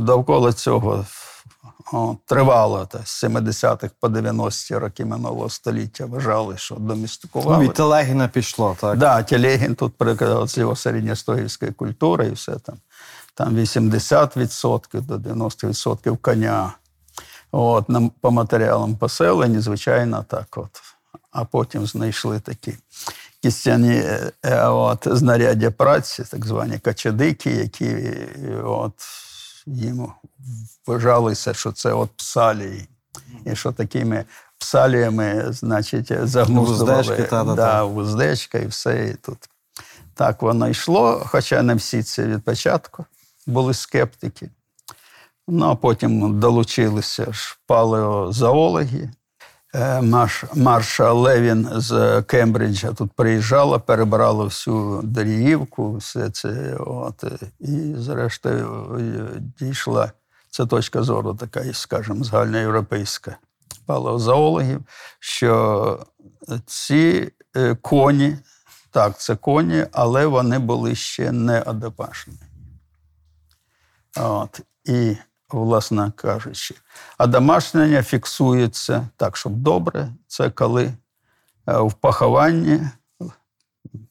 довкола 0.00 0.52
цього 0.52 1.04
тривало 2.26 2.86
та, 2.86 2.98
з 3.04 3.24
70-х 3.24 3.90
по 4.00 4.08
90-ті 4.08 4.76
роки 4.76 5.04
минулого 5.04 5.50
століття 5.50 6.06
вважали, 6.06 6.56
що 6.56 6.74
домістикували. 6.74 7.56
Ну, 7.56 7.64
від 7.68 7.74
Телегіна 7.74 8.28
пішло, 8.28 8.76
так? 8.80 8.98
Да, 8.98 9.22
Телегін 9.22 9.74
тут 9.74 9.96
приклад 9.96 10.48
з 10.48 10.58
його 10.58 10.76
середньостогівської 10.76 11.72
культури 11.72 12.26
і 12.26 12.30
все 12.30 12.52
там. 12.52 12.76
Там 13.36 13.56
80% 13.56 15.00
до 15.00 15.18
90% 15.18 16.16
коня. 16.16 16.72
От, 17.52 17.88
на- 17.88 18.10
по 18.20 18.30
матеріалам 18.30 18.96
поселення, 18.96 19.60
звичайно, 19.60 20.24
так 20.28 20.46
от. 20.56 20.70
А 21.30 21.44
потім 21.44 21.86
знайшли 21.86 22.40
такі 22.40 22.74
кістяні 23.42 23.94
е, 23.94 24.32
е, 24.42 24.64
от, 24.66 25.08
знаряддя 25.10 25.70
праці, 25.70 26.24
так 26.30 26.46
звані 26.46 26.78
качадики, 26.78 27.50
які 27.50 28.14
от, 28.64 28.92
їм 29.66 30.12
вважалося, 30.86 31.54
що 31.54 31.72
це 31.72 31.92
от 31.92 32.10
псалії. 32.16 32.88
І 33.44 33.56
що 33.56 33.72
такими 33.72 34.24
псаліями, 34.58 35.46
значить, 35.50 36.28
загнуздували. 36.28 36.96
Вуздечки, 36.96 37.28
да, 37.56 37.84
вуздечка 37.84 38.58
і 38.58 38.66
все. 38.66 39.08
І 39.08 39.14
тут. 39.14 39.38
Так 40.14 40.42
воно 40.42 40.68
йшло, 40.68 41.22
хоча 41.26 41.62
не 41.62 41.74
всі 41.74 42.02
це 42.02 42.26
від 42.26 42.44
початку 42.44 43.04
були 43.46 43.74
скептики. 43.74 44.50
Ну, 45.48 45.66
а 45.66 45.74
потім 45.74 46.40
долучилися 46.40 47.32
ж 47.32 47.58
палеозоологи. 47.66 49.10
Е, 49.74 50.02
Марша 50.54 51.12
Левін 51.12 51.68
з 51.72 52.22
Кембриджа 52.22 52.92
тут 52.92 53.12
приїжджала, 53.12 53.78
перебирала 53.78 54.44
всю 54.44 55.00
Даріївку, 55.02 55.96
все 55.96 56.30
це. 56.30 56.76
От, 56.80 57.24
і, 57.60 57.94
зрештою, 57.96 58.98
е, 59.00 59.40
дійшла 59.58 60.12
це 60.50 60.66
точка 60.66 61.02
зору, 61.02 61.34
така, 61.34 61.72
скажімо, 61.72 62.24
загальноєвропейська 62.24 63.36
палеозоологів, 63.86 64.80
що 65.18 66.06
ці 66.66 67.32
е, 67.56 67.74
коні, 67.74 68.36
так, 68.90 69.20
це 69.20 69.36
коні, 69.36 69.86
але 69.92 70.26
вони 70.26 70.58
були 70.58 70.94
ще 70.94 71.32
не 71.32 71.62
адапашні. 71.66 72.34
От. 74.16 74.60
І, 74.84 75.16
власне 75.50 76.12
кажучи, 76.16 76.74
а 77.18 77.26
домашнення 77.26 78.02
фіксується 78.02 79.08
так, 79.16 79.36
щоб 79.36 79.56
добре, 79.56 80.08
це 80.26 80.50
коли 80.50 80.84
е, 80.84 81.78
в 81.78 81.92
похованні 81.92 82.80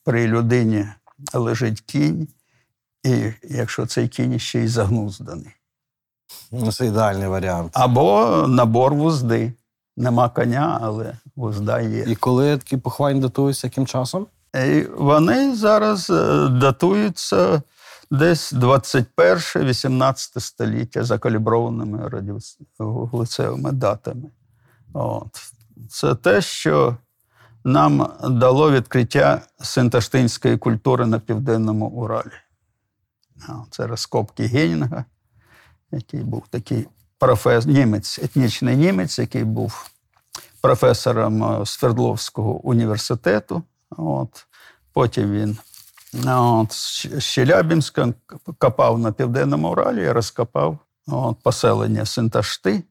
при 0.03 0.27
людині 0.27 0.87
лежить 1.33 1.81
кінь, 1.81 2.27
і 3.03 3.33
якщо 3.43 3.85
цей 3.85 4.07
кінь 4.07 4.39
ще 4.39 4.59
й 4.59 4.67
загнузданий. 4.67 5.55
Ну, 6.51 6.71
Це 6.71 6.85
ідеальний 6.85 7.27
варіант. 7.27 7.71
Або 7.75 8.45
набор 8.47 8.93
вузди. 8.93 9.53
Нема 9.97 10.29
коня, 10.29 10.79
але 10.81 11.13
вузда 11.35 11.81
є. 11.81 12.03
І 12.07 12.15
коли 12.15 12.57
такі 12.57 12.77
поховання 12.77 13.21
датуються 13.21 13.67
яким 13.67 13.87
часом? 13.87 14.27
І 14.65 14.81
вони 14.97 15.55
зараз 15.55 16.09
е, 16.09 16.47
датуються 16.49 17.61
десь 18.11 18.53
21-18 18.53 20.39
століття 20.39 21.03
закаліброваними 21.03 22.09
радіоглицевими 22.09 23.71
датами. 23.71 24.29
От. 24.93 25.51
Це 25.89 26.15
те, 26.15 26.41
що 26.41 26.97
нам 27.63 28.13
дало 28.29 28.71
відкриття 28.71 29.41
синташтинської 29.61 30.57
культури 30.57 31.05
на 31.05 31.19
південному 31.19 31.87
Уралі. 31.87 32.31
Це 33.69 33.87
розкопки 33.87 34.43
Генінга, 34.43 35.05
який 35.91 36.19
був 36.19 36.43
такий 36.49 36.87
професор, 37.19 37.71
німець, 37.71 38.19
етнічний 38.23 38.77
німець, 38.77 39.19
який 39.19 39.43
був 39.43 39.89
професором 40.61 41.43
е, 41.43 41.65
Свердловського 41.65 42.53
університету. 42.53 43.63
От. 43.89 44.45
Потім 44.93 45.31
він 45.31 45.57
от, 46.27 46.71
з 46.71 47.07
Щелябінська 47.19 48.13
копав 48.57 48.99
на 48.99 49.11
Південному 49.11 49.71
Уралі 49.71 50.11
розкопав 50.11 50.79
от, 51.07 51.37
поселення 51.43 52.05
Синташти 52.05 52.83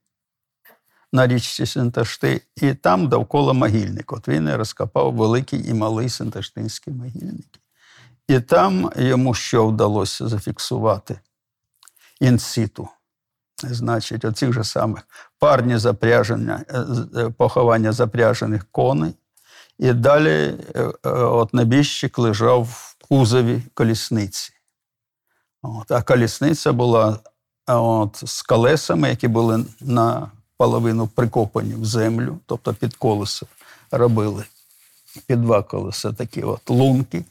на 1.14 1.26
річці 1.26 1.66
Синташти, 1.66 2.40
і 2.56 2.74
там 2.74 3.08
довкола 3.08 3.52
могильник. 3.52 4.12
От 4.12 4.28
він 4.28 4.48
і 4.48 4.54
розкопав 4.54 5.14
великий 5.14 5.70
і 5.70 5.74
малий 5.74 6.08
Синташтинські 6.08 6.90
могильники. 6.90 7.60
І 8.28 8.40
там 8.40 8.90
йому 8.96 9.34
що 9.34 9.66
вдалося 9.66 10.28
зафіксувати 10.28 11.20
інситу. 12.20 12.88
Значить, 13.62 14.24
оцих 14.24 14.52
же 14.52 14.64
самих 14.64 15.02
парні 15.38 15.78
запряження, 15.78 16.64
е, 16.68 16.84
е, 17.16 17.30
поховання 17.30 17.92
запряжених 17.92 18.66
коней. 18.70 19.14
І 19.78 19.92
далі 19.92 20.54
е, 20.76 20.92
от 21.08 21.54
небіжчик 21.54 22.18
лежав 22.18 22.93
кузові 23.14 23.62
колісниці. 23.74 24.52
От, 25.62 25.90
а 25.92 26.02
колісниця 26.02 26.72
була 26.72 27.18
от, 27.66 28.22
з 28.24 28.42
колесами, 28.42 29.08
які 29.08 29.28
були 29.28 29.64
наполовину 29.80 31.06
прикопані 31.06 31.74
в 31.74 31.84
землю, 31.84 32.38
тобто 32.46 32.74
під 32.74 32.96
колесо 32.96 33.46
робили 33.90 34.44
під 35.26 35.42
два 35.42 35.62
колеса 35.62 36.12
такі 36.12 36.42
от 36.42 36.70
лунки 36.70 37.24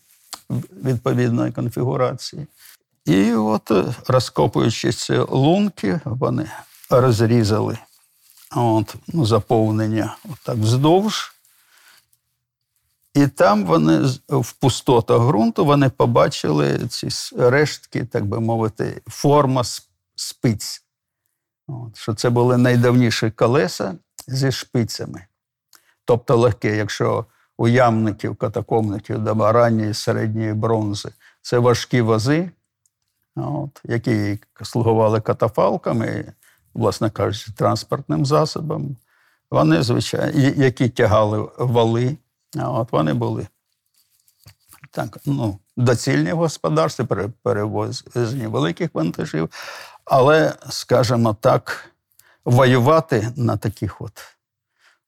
відповідної 0.83 1.51
конфігурації. 1.51 2.47
І 3.05 3.33
от, 3.33 3.71
е, 3.71 3.95
розкопуючи 4.07 4.91
ці 4.91 5.17
лунки, 5.17 5.99
вони 6.05 6.51
розрізали 6.89 7.77
от, 8.55 8.95
ну, 9.07 9.25
заповнення 9.25 10.17
так 10.43 10.55
вздовж. 10.55 11.33
І 13.13 13.27
там 13.27 13.65
вони 13.65 13.99
в 14.27 14.53
пустотах 14.53 15.21
ґрунту 15.21 15.65
вони 15.65 15.89
побачили 15.89 16.87
ці 16.87 17.09
рештки, 17.37 18.05
так 18.05 18.25
би 18.25 18.39
мовити, 18.39 19.01
форма 19.07 19.63
спиць. 20.15 20.83
От, 21.67 21.97
що 21.97 22.13
це 22.13 22.29
були 22.29 22.57
найдавніші 22.57 23.31
колеса 23.31 23.95
зі 24.27 24.51
шпицями. 24.51 25.25
Тобто 26.05 26.37
легке, 26.37 26.75
якщо 26.75 27.25
у 27.57 27.67
ямників, 27.67 28.35
катакомників 28.35 29.19
до 29.19 29.51
ранньої 29.51 29.93
середньої 29.93 30.53
бронзи 30.53 31.09
це 31.41 31.59
важкі 31.59 32.01
вози, 32.01 32.51
от, 33.35 33.81
які 33.83 34.39
слугували 34.63 35.21
катафалками, 35.21 36.33
власне 36.73 37.09
кажучи, 37.09 37.51
транспортним 37.51 38.25
засобом. 38.25 38.97
Вони, 39.51 39.83
звичайно, 39.83 40.39
які 40.39 40.89
тягали 40.89 41.49
вали, 41.57 42.17
от 42.61 42.91
вони 42.91 43.13
були 43.13 43.47
так, 44.91 45.17
ну, 45.25 45.59
доцільні 45.77 46.33
в 46.33 46.37
господарстві, 46.37 47.03
пере- 47.03 47.29
перевозені 47.43 48.47
великих 48.47 48.89
вантажів. 48.93 49.49
Але, 50.05 50.53
скажімо 50.69 51.33
так, 51.41 51.89
воювати 52.45 53.31
на 53.35 53.57
таких 53.57 54.01
от 54.01 54.21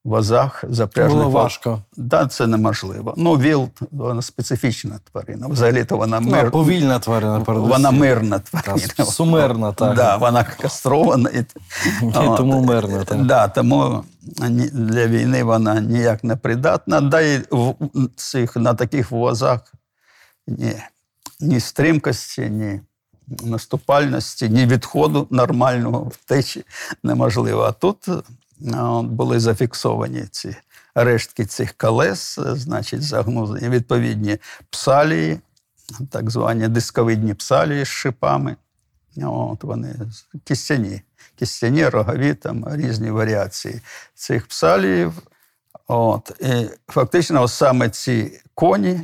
возах 0.06 0.64
запряжених 0.68 1.24
Було 1.24 1.30
важко. 1.42 1.82
Да, 1.96 2.26
це 2.26 2.46
неможливо. 2.46 3.14
Ну, 3.16 3.32
віл 3.34 3.68
вона 3.90 4.22
специфічна 4.22 5.00
тварина. 5.12 5.46
Взагалі-то 5.46 5.96
вона 5.96 6.20
Ну, 6.20 6.50
повільна 6.50 6.98
тварина 6.98 7.40
передусім. 7.40 7.70
вона 7.72 7.90
мирна 7.90 8.38
Та, 8.38 8.60
тварина. 8.62 9.04
сумирна, 9.12 9.72
так. 9.72 9.96
Да, 9.96 10.16
вона 10.16 10.44
кастрована. 10.44 11.30
І, 11.30 11.44
тому 12.12 12.64
мирна. 12.64 13.04
Так. 13.04 13.26
Да, 13.26 13.48
тому 13.48 14.04
для 14.72 15.06
війни 15.06 15.44
вона 15.44 15.80
ніяк 15.80 16.24
не 16.24 16.36
придатна. 16.36 17.00
Да 17.00 17.20
і 17.20 17.42
в 17.50 17.74
цих, 18.16 18.56
на 18.56 18.74
таких 18.74 19.10
возах 19.10 19.74
ні, 20.46 20.72
ні 21.40 21.60
стримкості, 21.60 22.40
ні 22.50 22.80
наступальності, 23.44 24.48
ні 24.48 24.66
відходу 24.66 25.26
нормального 25.30 26.00
втечі 26.12 26.64
неможливо. 27.02 27.62
А 27.62 27.72
тут 27.72 28.08
були 29.02 29.40
зафіксовані 29.40 30.24
ці 30.30 30.56
рештки 30.94 31.44
цих 31.44 31.72
колес, 31.72 32.38
е, 32.38 32.56
значить, 32.56 33.02
загнузені 33.02 33.68
відповідні 33.68 34.38
псалії, 34.70 35.40
так 36.10 36.30
звані 36.30 36.68
дисковидні 36.68 37.34
псалії 37.34 37.84
з 37.84 37.88
шипами. 37.88 38.56
От 39.22 39.64
вони 39.64 39.94
кістяні, 40.44 41.02
кістяні, 41.36 41.88
рогові, 41.88 42.34
там 42.34 42.64
різні 42.70 43.10
варіації 43.10 43.80
цих 44.14 44.46
псаліїв. 44.46 45.12
От, 45.88 46.32
і 46.40 46.68
фактично, 46.88 47.48
саме 47.48 47.90
ці 47.90 48.40
коні 48.54 49.00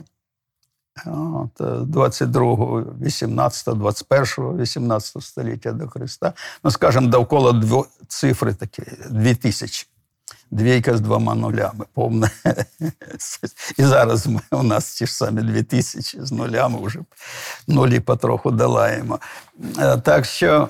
от, 1.07 1.61
е, 1.61 1.65
22, 1.65 2.85
18, 3.03 3.75
21, 3.75 4.57
18 4.57 5.23
століття 5.23 5.73
до 5.73 5.89
Христа, 5.89 6.33
ну, 6.65 6.71
скажімо, 6.71 7.07
довкола 7.09 7.53
дво, 7.53 7.87
цифри 8.09 8.55
такі, 8.55 8.83
2000. 9.11 9.87
Двійка 10.51 10.97
з 10.97 11.01
двома 11.01 11.35
нулями, 11.35 11.85
повне. 11.95 12.31
І 13.77 13.85
зараз 13.85 14.27
ми, 14.27 14.41
у 14.51 14.63
нас 14.63 14.95
ті 14.95 15.07
ж 15.07 15.15
самі 15.15 15.43
дві 15.43 15.63
тисячі 15.63 16.19
з 16.21 16.33
нулями 16.33 16.79
вже 16.83 16.99
нулі 17.67 18.01
потроху 18.01 18.51
долаємо. 18.51 19.19
Е, 19.79 19.97
Так 19.97 20.25
що 20.25 20.69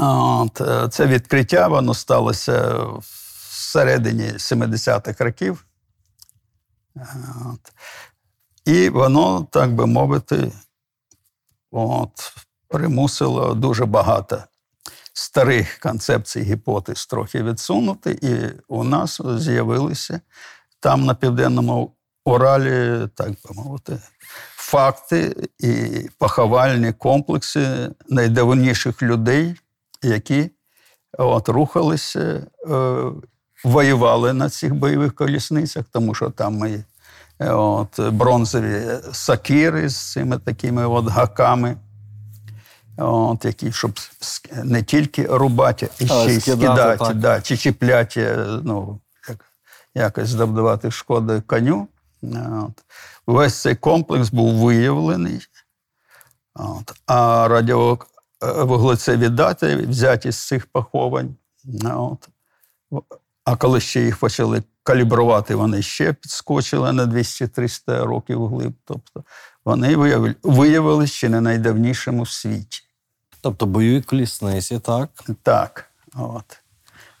от, 0.00 0.60
е, 0.60 0.88
це 0.88 1.06
відкриття, 1.06 1.68
воно 1.68 1.94
сталося 1.94 2.84
всередині 3.50 4.32
70-х 4.32 5.24
років. 5.24 5.64
Е, 6.96 7.06
От. 7.46 7.72
І 8.70 8.88
воно, 8.88 9.46
так 9.50 9.74
би 9.74 9.86
мовити, 9.86 10.52
от, 11.70 12.10
примусило 12.68 13.54
дуже 13.54 13.86
багато 13.86 14.44
старих 15.12 15.78
концепцій, 15.78 16.40
гіпотез 16.40 17.06
трохи 17.06 17.42
відсунути, 17.42 18.18
і 18.22 18.60
у 18.68 18.84
нас 18.84 19.20
з'явилися 19.24 20.20
там 20.80 21.04
на 21.04 21.14
південному 21.14 21.92
Уралі, 22.24 23.08
так 23.14 23.28
би 23.28 23.54
мовити, 23.54 24.00
факти 24.56 25.48
і 25.58 25.86
поховальні 26.18 26.92
комплекси 26.92 27.90
найдавніших 28.08 29.02
людей, 29.02 29.54
які 30.02 30.50
от, 31.18 31.48
рухалися, 31.48 32.20
е, 32.20 33.02
воювали 33.64 34.32
на 34.32 34.50
цих 34.50 34.74
бойових 34.74 35.14
колісницях, 35.14 35.84
тому 35.92 36.14
що 36.14 36.30
там 36.30 36.64
е, 36.64 36.84
от, 37.40 38.00
бронзові 38.00 38.86
сакири 39.12 39.88
з 39.88 40.12
цими 40.12 40.38
такими 40.38 40.86
от 40.86 41.06
гаками. 41.06 41.76
От, 42.96 43.44
які, 43.44 43.72
щоб 43.72 43.98
не 44.64 44.82
тільки 44.82 45.26
рубати, 45.26 45.88
а 46.00 46.04
ще 46.04 46.34
й 46.34 46.40
скидати, 46.40 46.94
скидати, 46.94 47.14
да, 47.14 47.40
чи 47.40 47.56
чіпляти, 47.56 48.36
ну, 48.64 49.00
як, 49.28 49.44
якось 49.94 50.28
завдавати 50.28 50.90
шкоди 50.90 51.40
коню. 51.40 51.88
От. 52.22 52.84
Весь 53.26 53.60
цей 53.60 53.74
комплекс 53.74 54.30
був 54.30 54.54
виявлений. 54.54 55.40
От. 56.54 56.92
А 57.06 57.48
радіовуглецеві 57.48 59.28
дати 59.28 59.76
взяті 59.76 60.30
з 60.30 60.46
цих 60.46 60.66
поховань. 60.66 61.34
От. 61.84 62.28
А 63.44 63.56
коли 63.56 63.80
ще 63.80 64.02
їх 64.02 64.16
почали 64.16 64.62
калібрувати, 64.90 65.54
вони 65.54 65.82
ще 65.82 66.12
підскочили 66.12 66.92
на 66.92 67.06
200-300 67.06 68.04
років 68.04 68.40
вглиб. 68.40 68.72
Тобто 68.84 69.24
вони 69.64 69.96
виявилися 70.42 71.12
ще 71.12 71.28
не 71.28 71.40
найдавнішими 71.40 72.22
в 72.22 72.28
світі. 72.28 72.80
Тобто 73.40 73.66
бойові 73.66 74.02
колісниці, 74.02 74.78
так? 74.78 75.08
Так. 75.42 75.90
От. 76.14 76.44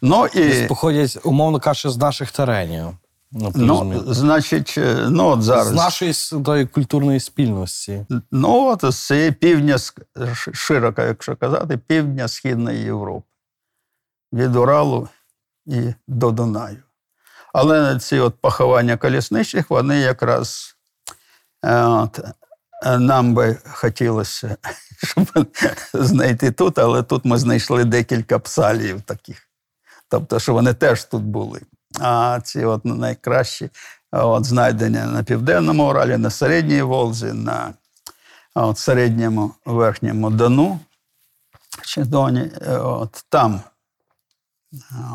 Ну 0.02 0.26
і 0.26 0.38
Десь 0.38 0.68
походять, 0.68 1.18
умовно 1.24 1.60
кажучи, 1.60 1.90
з 1.90 1.96
наших 1.96 2.32
теренів. 2.32 2.86
Ну, 3.32 3.52
Ну, 3.54 4.04
значить, 4.06 4.74
е, 4.78 5.06
ну 5.10 5.26
от 5.26 5.42
зараз. 5.42 5.66
З 5.66 5.72
нашої 5.72 6.14
тої 6.44 6.66
культурної 6.66 7.20
спільності. 7.20 8.06
Ну, 8.30 8.66
от 8.66 8.92
з 8.92 9.06
цієї 9.06 9.32
півдня, 9.32 9.76
широко, 10.52 11.02
якщо 11.02 11.36
казати, 11.36 11.78
півдня 11.78 12.28
Східної 12.28 12.78
Європи. 12.78 13.26
Від 14.32 14.56
Уралу 14.56 15.08
і 15.66 15.94
до 16.08 16.30
Дунаю. 16.30 16.82
Але 17.52 17.98
ці 17.98 18.18
от 18.18 18.34
поховання 18.40 18.96
колісничих, 18.96 19.70
вони 19.70 19.98
якраз 19.98 20.76
е, 21.64 21.82
от, 21.84 22.20
е, 22.86 22.98
нам 22.98 23.34
би 23.34 23.58
хотілося, 23.64 24.56
щоб 25.02 25.48
знайти 25.92 26.50
тут, 26.50 26.78
але 26.78 27.02
тут 27.02 27.24
ми 27.24 27.38
знайшли 27.38 27.84
декілька 27.84 28.38
псалів 28.38 29.02
таких. 29.02 29.48
Тобто, 30.08 30.38
що 30.40 30.52
вони 30.52 30.74
теж 30.74 31.04
тут 31.04 31.22
були. 31.22 31.60
А 32.00 32.40
ці 32.44 32.64
от 32.64 32.84
найкращі 32.84 33.70
от, 34.12 34.44
знайдені 34.44 34.98
на 34.98 35.22
Південному 35.22 35.88
Уралі, 35.88 36.16
на 36.16 36.30
Середній 36.30 36.82
Волзі, 36.82 37.32
на 37.32 37.74
от 38.54 38.78
середньому 38.78 39.54
верхньому 39.64 40.30
Дону 40.30 40.80
чи 41.82 42.04
Доні, 42.04 42.50
е, 42.62 42.76
от 42.76 43.24
там. 43.28 43.60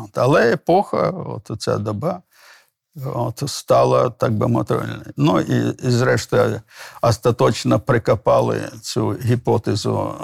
От, 0.04 0.18
але 0.18 0.52
епоха, 0.52 1.10
от 1.10 1.50
ця 1.58 1.78
доба, 1.78 2.22
от, 3.04 3.42
стала, 3.46 4.10
так 4.10 4.32
би 4.32 4.48
мовити. 4.48 4.82
Ну 5.16 5.40
і, 5.40 5.74
і 5.82 5.90
зрештою, 5.90 6.60
остаточно 7.02 7.80
прикопали 7.80 8.68
цю 8.82 9.12
гіпотезу 9.12 10.14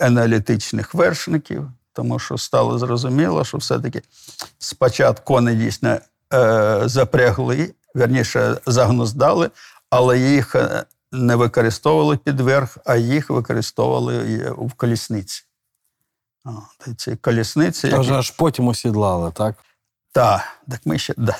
е, 0.00 0.06
енеолітичних 0.06 0.94
вершників, 0.94 1.70
тому 1.92 2.18
що 2.18 2.38
стало 2.38 2.78
зрозуміло, 2.78 3.44
що 3.44 3.58
все-таки 3.58 4.02
спочатку 4.58 5.32
вони 5.32 5.54
дійсно 5.54 5.98
е, 6.34 6.80
запрягли, 6.84 7.74
верніше 7.94 8.56
загнуздали, 8.66 9.50
але 9.90 10.18
їх 10.18 10.54
е, 10.54 10.84
не 11.12 11.36
використовували 11.36 12.16
під 12.16 12.40
верх, 12.40 12.78
а 12.84 12.96
їх 12.96 13.30
використовували 13.30 14.54
в 14.58 14.72
колісниці. 14.72 15.42
Ці 16.96 17.16
колісниці. 17.16 17.88
Та 17.88 17.96
які- 17.96 18.10
аж 18.10 18.30
потім 18.30 18.68
осідлали, 18.68 19.32
так? 19.34 19.54
так, 20.16 20.40
так 20.70 20.80
ми 20.84 20.98
ще 20.98 21.14
да. 21.16 21.36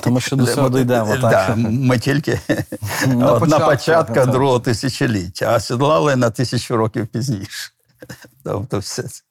То 0.00 0.10
ми 0.10 0.20
ще 0.20 0.36
до 0.36 0.46
цього 0.46 0.68
дійдемо, 0.68 1.16
Да, 1.20 1.54
ми 1.56 1.98
тільки 1.98 2.40
На 3.06 3.32
от, 3.32 3.48
на 3.48 3.58
початку, 3.58 4.26
другого 4.26 4.60
тисячоліття, 4.60 5.54
а 5.54 5.60
сідлали 5.60 6.16
на 6.16 6.30
тисячу 6.30 6.76
років 6.76 7.06
пізніше. 7.06 7.70
Тобто, 8.44 8.78
все 8.78 9.02
це. 9.02 9.22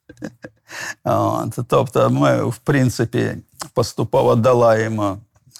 От, 1.03 1.59
тобто, 1.67 2.09
ми, 2.09 2.43
в 2.43 2.57
принципі, 2.57 3.37
поступово 3.73 4.35
долаємо, 4.35 5.17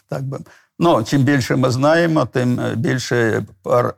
так 0.10 0.24
би. 0.24 0.40
Ну, 0.80 1.04
чим 1.04 1.24
більше 1.24 1.56
ми 1.56 1.72
знаємо, 1.72 2.26
тим 2.26 2.60
більше 2.76 3.46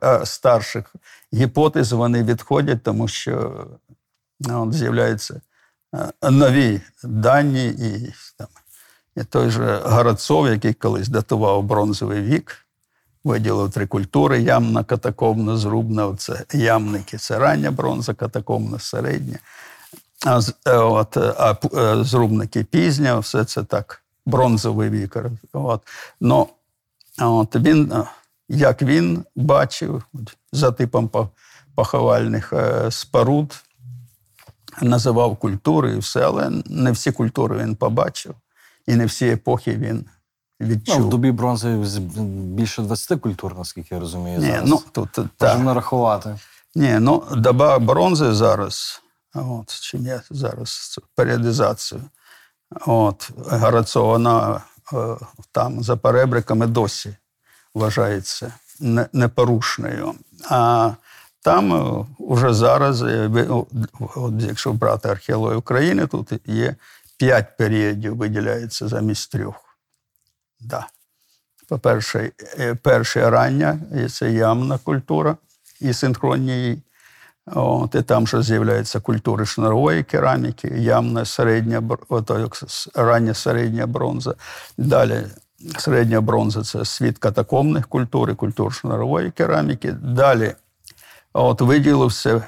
е, 0.02 0.20
старших 0.24 0.94
гіпотез 1.34 1.92
вони 1.92 2.22
відходять, 2.22 2.82
тому 2.82 3.08
що 3.08 3.66
ну, 4.40 4.72
з'являються 4.72 5.34
е, 5.34 5.40
нові 6.22 6.80
дані 7.04 7.66
і 7.68 8.12
там, 8.36 8.48
і 9.16 9.24
той 9.24 9.50
же 9.50 9.80
Городцов, 9.84 10.48
який 10.48 10.74
колись 10.74 11.08
датував 11.08 11.62
бронзовий 11.62 12.22
вік, 12.22 12.66
виділив 13.24 13.70
три 13.70 13.86
культури: 13.86 14.40
ямна, 14.40 14.84
катакомна, 14.84 15.56
зрубна. 15.56 16.14
Це 16.16 16.44
ямники, 16.52 17.18
це 17.18 17.38
рання 17.38 17.70
бронза, 17.70 18.14
катакомна, 18.14 18.78
середня. 18.78 19.38
А, 20.26 20.40
е, 20.66 20.76
от, 20.76 21.16
е, 21.16 21.34
а 21.38 21.56
е, 21.74 22.04
зрубники 22.04 22.64
пізня, 22.64 23.18
все 23.18 23.44
це 23.44 23.62
так, 23.62 24.02
бронзовий 24.26 24.90
вік. 24.90 25.16
От. 25.52 25.82
Ну, 26.20 26.48
от 27.18 27.56
він, 27.56 27.92
е, 27.92 28.04
як 28.48 28.82
він 28.82 29.24
бачив, 29.36 30.02
за 30.52 30.72
типом 30.72 31.08
по- 31.08 31.28
поховальних 31.74 32.52
е, 32.52 32.90
споруд, 32.90 33.54
називав 34.82 35.36
культури 35.36 35.92
і 35.94 35.98
все, 35.98 36.20
але 36.26 36.50
не 36.66 36.92
всі 36.92 37.12
культури 37.12 37.56
він 37.56 37.76
побачив, 37.76 38.34
і 38.86 38.94
не 38.94 39.06
всі 39.06 39.26
епохи 39.28 39.76
він 39.76 40.06
Ну, 40.60 40.66
відчув. 40.68 41.06
в 41.06 41.08
добі 41.08 41.32
бронзи 41.32 41.76
більше 42.28 42.82
20 42.82 43.20
культур, 43.20 43.54
наскільки 43.58 43.94
я 43.94 44.00
розумію. 44.00 44.38
Ні, 44.40 44.58
ну, 44.64 44.82
тут, 44.92 45.18
Можемо 45.40 45.64
нарахувати. 45.64 46.38
ні, 46.74 46.98
ну, 47.00 47.22
доба 47.36 47.78
бронзи 47.78 48.32
зараз, 48.34 49.02
от, 49.34 49.80
чи 49.80 49.98
ні, 49.98 50.12
зараз 50.30 50.98
періодизацію. 51.14 52.00
От, 52.86 53.30
вона 53.94 54.60
е, 54.92 54.96
там 55.52 55.82
за 55.82 55.96
перебриками 55.96 56.66
досі 56.66 57.16
вважається 57.74 58.52
не- 58.80 59.08
непорушною. 59.12 60.14
А 60.50 60.90
там 61.42 61.72
е, 61.72 62.06
уже 62.18 62.54
зараз, 62.54 63.02
е, 63.02 63.30
якщо 64.38 64.72
брати 64.72 65.08
археологію 65.08 65.58
України, 65.58 66.06
тут 66.06 66.32
є 66.46 66.74
п'ять 67.18 67.56
періодів, 67.56 68.16
виділяється 68.16 68.88
замість 68.88 69.32
трьох. 69.32 69.54
Да. 70.60 70.86
По-перше, 71.68 72.30
е, 72.58 72.74
перше 72.74 73.30
рання, 73.30 73.78
це 74.10 74.32
ямна 74.32 74.78
культура 74.78 75.36
і 75.80 75.92
синхронні. 75.92 76.82
От, 77.54 77.94
і 77.94 78.02
там 78.02 78.26
ще 78.26 78.42
з'являються 78.42 79.00
культури 79.00 79.46
шнурової 79.46 80.02
кераміки, 80.02 80.68
ямна, 80.68 81.24
середня, 81.24 81.82
ото, 82.08 82.50
рання 82.94 83.34
середня 83.34 83.86
бронза. 83.86 84.34
Далі 84.78 85.24
середня 85.78 86.20
бронза 86.20 86.62
це 86.62 86.84
світ 86.84 87.18
катакомних 87.18 87.88
культур 87.88 88.30
і 88.30 88.34
культур 88.34 88.74
шнурової 88.74 89.30
кераміки. 89.30 89.92
Далі 89.92 90.54
от, 91.40 91.60
виділився 91.60 92.42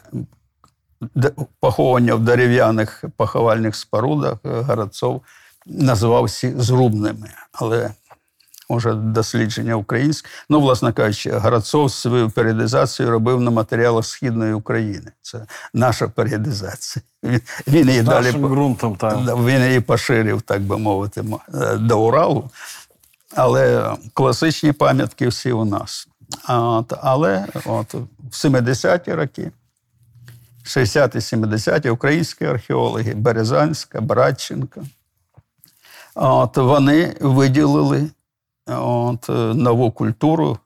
поховання 1.60 2.14
в 2.14 2.20
дерев'яних 2.20 3.04
поховальних 3.16 3.76
спорудах 3.76 4.34
е, 4.46 4.60
Городцов 4.60 5.22
називав 5.66 6.24
всі 6.24 6.54
зрубними. 6.56 7.30
Але 7.52 7.90
може 8.70 8.92
дослідження 8.92 9.74
українське. 9.74 10.28
Ну, 10.48 10.60
власне 10.60 10.92
кажучи, 10.92 11.30
Городцов 11.30 11.92
свою 11.92 12.30
періодизацію 12.30 13.10
робив 13.10 13.40
на 13.40 13.50
матеріалах 13.50 14.06
Східної 14.06 14.52
України. 14.52 15.12
Це 15.22 15.46
наша 15.74 16.08
періодизація. 16.08 17.02
Він, 17.22 17.40
він 17.68 17.88
її 17.88 18.02
далі 18.02 18.30
ґрунтом 18.32 18.96
там. 18.96 19.46
Він 19.46 19.62
її 19.62 19.80
поширив, 19.80 20.42
так 20.42 20.62
би 20.62 20.78
мовити, 20.78 21.24
е, 21.54 21.76
до 21.76 22.00
Уралу. 22.00 22.50
Але 23.36 23.92
класичні 24.14 24.72
пам'ятки 24.72 25.28
всі 25.28 25.52
у 25.52 25.64
нас. 25.64 26.08
От, 26.48 26.92
але 27.02 27.46
от, 27.66 27.94
в 27.94 28.32
70-ті 28.32 29.14
роки, 29.14 29.50
60-70-ті 30.64 31.90
українські 31.90 32.44
археологи 32.44 33.14
Березанська, 33.14 34.00
Братченка, 34.00 34.80
от, 36.14 36.56
вони 36.56 37.16
виділили 37.20 38.10
от, 38.66 39.28
нову 39.54 39.90
культуру. 39.90 40.58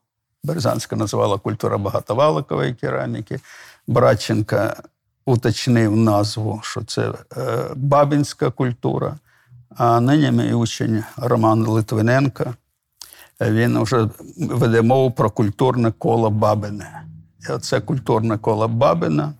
Березанська 0.44 0.96
називала 0.96 1.38
культура 1.38 1.78
багатоваликової 1.78 2.74
кераміки. 2.74 3.40
Братченка 3.86 4.82
уточнив 5.26 5.96
назву, 5.96 6.60
що 6.62 6.84
це 6.84 7.12
е, 7.36 7.70
бабинська 7.74 8.50
культура. 8.50 9.18
А 9.76 10.00
нині 10.00 10.30
мій 10.30 10.52
учень 10.52 11.04
Роман 11.16 11.66
Литвиненко, 11.66 12.54
він 13.40 13.82
вже 13.82 14.08
веде 14.36 14.82
мову 14.82 15.10
про 15.10 15.30
культурне 15.30 15.92
коло 15.92 16.30
Бабине. 16.30 17.04
І 17.48 17.52
оце 17.52 17.80
культурне 17.80 18.38
коло 18.38 18.68
Бабина, 18.68 19.32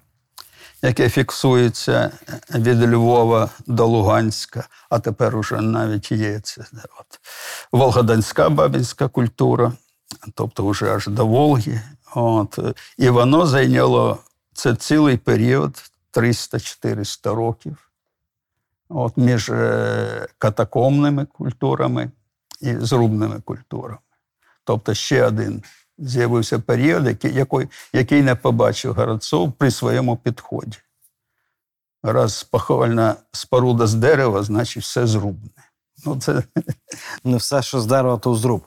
яке 0.83 1.09
фіксується 1.09 2.11
від 2.54 2.92
Львова 2.92 3.50
до 3.66 3.87
Луганська, 3.87 4.68
а 4.90 4.98
тепер 4.98 5.37
уже 5.37 5.61
навіть 5.61 6.12
є 6.12 6.40
це 6.40 6.64
от, 7.00 7.20
Волгодонська 7.72 8.48
бабинська 8.48 9.09
культура, 9.09 9.72
тобто 10.35 10.66
вже 10.66 10.94
аж 10.94 11.07
до 11.07 11.26
Волги. 11.26 11.80
От. 12.14 12.59
І 12.98 13.09
воно 13.09 13.46
зайняло 13.46 14.18
це 14.52 14.74
цілий 14.74 15.16
період 15.16 15.90
300-400 16.12 17.35
років 17.35 17.90
от, 18.88 19.16
між 19.16 19.50
е, 19.50 20.28
катакомними 20.38 21.24
культурами 21.24 22.11
і 22.60 22.76
зрубними 22.76 23.40
культурами. 23.40 23.98
Тобто 24.64 24.94
ще 24.94 25.26
один 25.26 25.62
з'явився 25.98 26.58
період, 26.58 27.06
який, 27.06 27.34
який, 27.34 27.68
який 27.92 28.22
не 28.22 28.34
побачив 28.34 28.94
Городцов 28.94 29.52
при 29.52 29.70
своєму 29.70 30.16
підході. 30.16 30.78
Раз 32.02 32.42
поховальна 32.42 33.16
споруда 33.32 33.86
з 33.86 33.94
дерева, 33.94 34.42
значить 34.42 34.82
все 34.82 35.06
зрубне. 35.06 35.50
Ну, 36.06 36.16
це, 36.20 36.42
Не 37.24 37.36
все, 37.36 37.62
що 37.62 37.80
з 37.80 37.86
дерева, 37.86 38.16
то 38.16 38.34
зруб. 38.34 38.62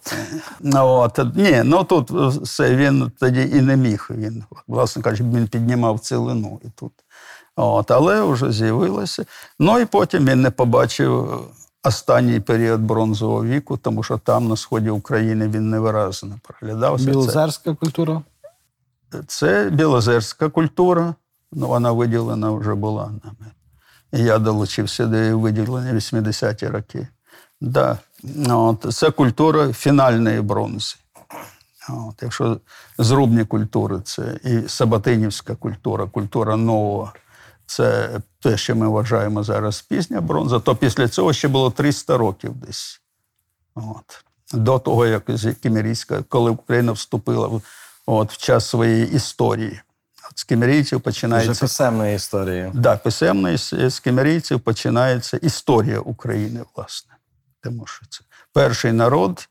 ну, 0.60 0.88
от, 0.88 1.20
ні, 1.36 1.62
ну 1.64 1.84
тут 1.84 2.12
все 2.42 2.76
він 2.76 3.12
тоді 3.20 3.42
і 3.42 3.62
не 3.62 3.78
міг. 3.78 4.08
Він, 4.10 4.44
власне 4.68 5.02
кажучи, 5.02 5.24
він 5.24 5.48
піднімав 5.48 6.00
цілину 6.00 6.60
і 6.66 6.70
тут. 6.70 6.92
От, 7.56 7.92
але 7.92 8.22
вже 8.22 8.52
з'явилося. 8.52 9.26
Ну 9.60 9.80
і 9.80 9.86
потім 9.86 10.26
він 10.26 10.42
не 10.42 10.52
побачив 10.52 11.42
останній 11.84 12.40
період 12.40 12.82
бронзового 12.82 13.46
віку, 13.46 13.78
тому 13.78 14.04
що 14.04 14.18
там 14.18 14.48
на 14.48 14.56
сході 14.58 14.90
України 14.90 15.48
він 15.48 15.70
невиразно 15.70 16.40
проглядався. 16.44 17.06
Це- 17.06 17.12
Білозерська 17.12 17.76
культура. 17.76 18.22
це 19.28 19.70
білозерська 19.70 20.50
культура, 20.50 21.16
ну 21.52 21.68
вона 21.68 21.92
виділена 21.92 22.52
вже 22.52 22.76
була 22.76 23.06
нами. 23.06 23.52
Я 24.12 24.38
долучився 24.38 25.06
до 25.06 25.18
її 25.18 25.34
виділення 25.34 25.94
80-ті 25.94 26.68
роки. 26.68 27.08
Да. 27.62 27.98
Ну, 28.24 28.66
От, 28.84 28.94
це 28.94 29.12
культура 29.12 29.74
фінальної 29.74 30.42
бронзи. 30.42 30.96
От, 31.90 32.16
якщо 32.22 32.58
зрубні 32.98 33.46
культури, 33.46 34.00
це 34.04 34.40
і 34.44 34.70
Сабатинівська 34.70 35.56
культура, 35.56 36.06
культура 36.06 36.56
нового, 36.56 37.14
це 37.68 38.10
те, 38.40 38.58
що 38.58 38.76
ми 38.76 38.88
вважаємо 38.88 39.44
зараз 39.44 39.82
пізня 39.82 40.22
бронза, 40.22 40.60
то 40.60 40.76
після 40.76 41.08
цього 41.08 41.34
ще 41.34 41.48
було 41.48 41.72
300 41.72 42.18
років 42.18 42.56
десь. 42.56 43.02
От. 43.76 44.24
До 44.54 44.80
того, 44.80 45.06
як 45.06 45.24
Кімерійська, 45.64 46.24
коли 46.30 46.52
Україна 46.52 46.92
вступила 46.92 47.62
от, 48.06 48.32
в 48.32 48.38
час 48.38 48.70
своєї 48.70 49.12
історії. 49.12 49.82
От 50.32 50.40
з 50.40 50.44
кімерійців 50.44 50.98
Вже 50.98 51.04
починається 51.04 51.62
писемної 51.62 52.16
історії. 52.16 52.72
да, 52.74 52.98
писемної 52.98 53.58
з, 53.58 53.90
з 53.90 54.00
кімерійців 54.00 54.60
починається 54.60 55.38
історія 55.38 56.00
України, 56.00 56.62
власне. 56.76 57.14
Тому 57.64 57.86
що 57.86 58.06
це 58.10 58.20
перший 58.54 58.92
народ, 58.92 59.50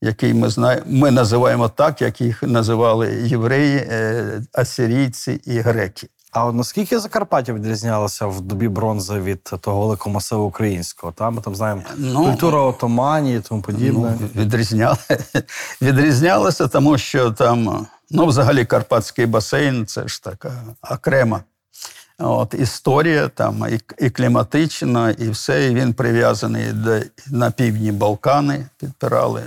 який 0.00 0.34
ми 0.34 0.48
знаємо, 0.48 0.86
ми 0.86 1.10
називаємо 1.10 1.68
так, 1.68 2.02
як 2.02 2.20
їх 2.20 2.42
називали 2.42 3.22
євреї, 3.22 3.76
е, 3.76 4.42
асирійці 4.52 5.40
і 5.44 5.58
греки. 5.58 6.08
А 6.34 6.44
от 6.44 6.54
наскільки 6.54 6.98
Закарпаття 6.98 7.52
відрізнялося 7.52 8.26
в 8.26 8.40
добі 8.40 8.68
бронзи 8.68 9.20
від 9.20 9.42
того 9.42 9.80
великого 9.80 10.14
масиву 10.14 10.44
українського? 10.44 11.12
Там 11.12 11.34
ми 11.34 11.42
там 11.42 11.54
знаємо 11.54 11.82
Ну, 11.96 12.24
культура 12.24 12.60
отоманії 12.60 13.38
і 13.38 13.40
тому 13.40 13.62
подібне. 13.62 14.18
Ну, 14.20 14.42
відрізняли, 14.42 14.96
відрізнялося, 15.82 16.68
тому 16.68 16.98
що 16.98 17.30
там, 17.30 17.86
ну, 18.10 18.26
взагалі, 18.26 18.64
Карпатський 18.64 19.26
басейн 19.26 19.86
це 19.86 20.08
ж 20.08 20.22
така 20.22 20.52
окрема 20.90 21.40
от, 22.18 22.54
історія, 22.54 23.28
там 23.28 23.66
і, 23.70 24.04
і 24.06 24.10
кліматична, 24.10 25.10
і 25.10 25.28
все. 25.30 25.70
І 25.70 25.74
він 25.74 25.94
прив'язаний 25.94 26.72
до, 26.72 27.00
на 27.30 27.50
півдні 27.50 27.92
Балкани, 27.92 28.66
підпирали. 28.78 29.42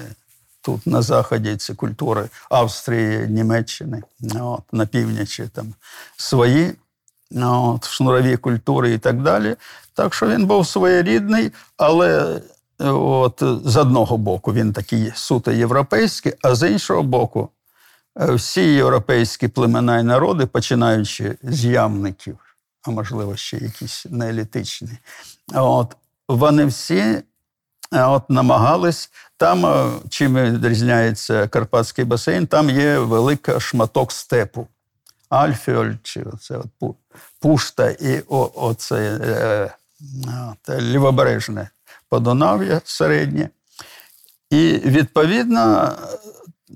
Тут 0.68 0.88
на 0.88 1.02
заході 1.02 1.58
ці 1.58 1.74
культури 1.74 2.30
Австрії, 2.50 3.28
Німеччини, 3.28 4.04
от, 4.40 4.62
на 4.72 4.86
північі 4.86 5.50
там 5.54 5.74
свої 6.18 6.74
ну, 7.32 7.74
от, 7.76 7.88
шнурові 7.88 8.38
культури 8.38 8.94
і 8.94 8.98
так 8.98 9.22
далі. 9.22 9.56
Так 9.94 10.14
що 10.14 10.28
він 10.28 10.46
був 10.46 10.68
своєрідний, 10.68 11.52
але 11.78 12.42
от, 12.80 13.44
з 13.66 13.78
одного 13.78 14.18
боку 14.18 14.54
він 14.54 14.74
такий 14.74 15.12
суто 15.16 15.52
європейський, 15.52 16.34
а 16.42 16.56
з 16.56 16.70
іншого 16.70 17.04
боку, 17.04 17.50
е, 18.20 18.34
всі 18.34 18.62
європейські 18.62 19.48
племена 19.48 20.00
і 20.00 20.04
народи, 20.04 20.46
починаючи 20.46 21.38
з 21.44 21.66
ямників, 21.66 22.38
а 22.82 22.92
можливо 22.92 23.36
ще 23.36 23.58
якісь 23.58 24.06
неелітичні, 24.10 24.98
от, 25.54 25.96
вони 26.28 26.66
всі 26.66 27.00
е, 27.00 27.24
от, 27.92 28.30
намагались. 28.30 29.10
Там, 29.38 29.66
е, 29.66 29.92
чим 30.10 30.36
відрізняється 30.36 31.48
Карпатський 31.48 32.06
басейн, 32.06 32.48
там 32.48 32.70
є 32.70 33.00
великий 33.00 33.60
шматок 33.60 34.12
степу. 34.12 34.68
Альфіоль, 35.30 35.94
чи 36.04 36.24
оце 36.24 36.60
Пушта 37.40 37.90
і 37.90 38.24
оце 38.56 39.20
е, 39.24 39.72
от, 40.52 40.82
лівобережне 40.82 41.70
Подонав'я 42.10 42.82
середнє. 42.86 43.50
І 44.50 44.72
відповідно, 44.86 45.92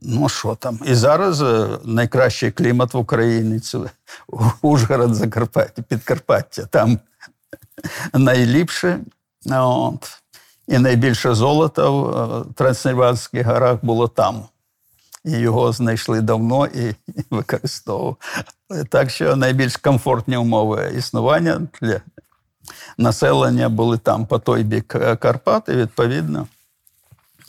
ну 0.01 0.29
що 0.29 0.55
там, 0.55 0.79
і 0.85 0.95
зараз 0.95 1.41
е, 1.41 1.67
найкращий 1.83 2.51
клімат 2.51 2.93
в 2.93 2.97
Україні 2.97 3.59
це 3.59 3.79
Ужгород, 4.61 5.15
Закарпаття, 5.15 5.81
Підкарпаття. 5.81 6.65
Там 6.65 6.99
найліпше. 8.13 8.99
От. 9.49 10.21
І 10.67 10.79
найбільше 10.79 11.33
золота 11.33 11.89
в 11.89 12.05
е, 12.07 12.53
Трансильванських 12.55 13.47
горах 13.47 13.77
було 13.81 14.07
там. 14.07 14.43
І 15.25 15.31
його 15.31 15.71
знайшли 15.71 16.21
давно 16.21 16.65
і, 16.65 16.95
використовували. 17.29 18.15
Так 18.89 19.09
що 19.09 19.35
найбільш 19.35 19.77
комфортні 19.77 20.37
умови 20.37 20.93
існування 20.97 21.61
для 21.81 22.01
населення 22.97 23.69
були 23.69 23.97
там 23.97 24.25
по 24.25 24.39
той 24.39 24.63
бік 24.63 24.95
е, 24.95 25.15
Карпат, 25.15 25.69
і 25.69 25.71
відповідно. 25.71 26.47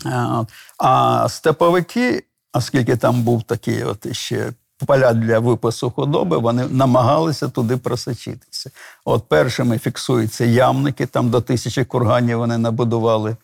Е. 0.07 0.47
А 0.79 1.27
степовики, 1.29 2.25
оскільки 2.53 2.97
там 2.97 3.23
був 3.23 3.43
такий 3.43 3.85
от 3.85 4.17
ще 4.17 4.53
поля 4.87 5.13
для 5.13 5.39
випасу 5.39 5.91
худоби, 5.91 6.39
вони 6.39 6.67
намагалися 6.69 7.49
туди 7.49 7.77
просочитися. 7.77 8.71
От 9.05 9.29
першими 9.29 9.79
фіксуються 9.79 10.45
ямники, 10.45 11.07
там 11.07 11.31
до 11.31 11.41
тисячі 11.41 11.85
курганів 11.85 12.39
вони 12.39 12.59
набудували 12.59 13.37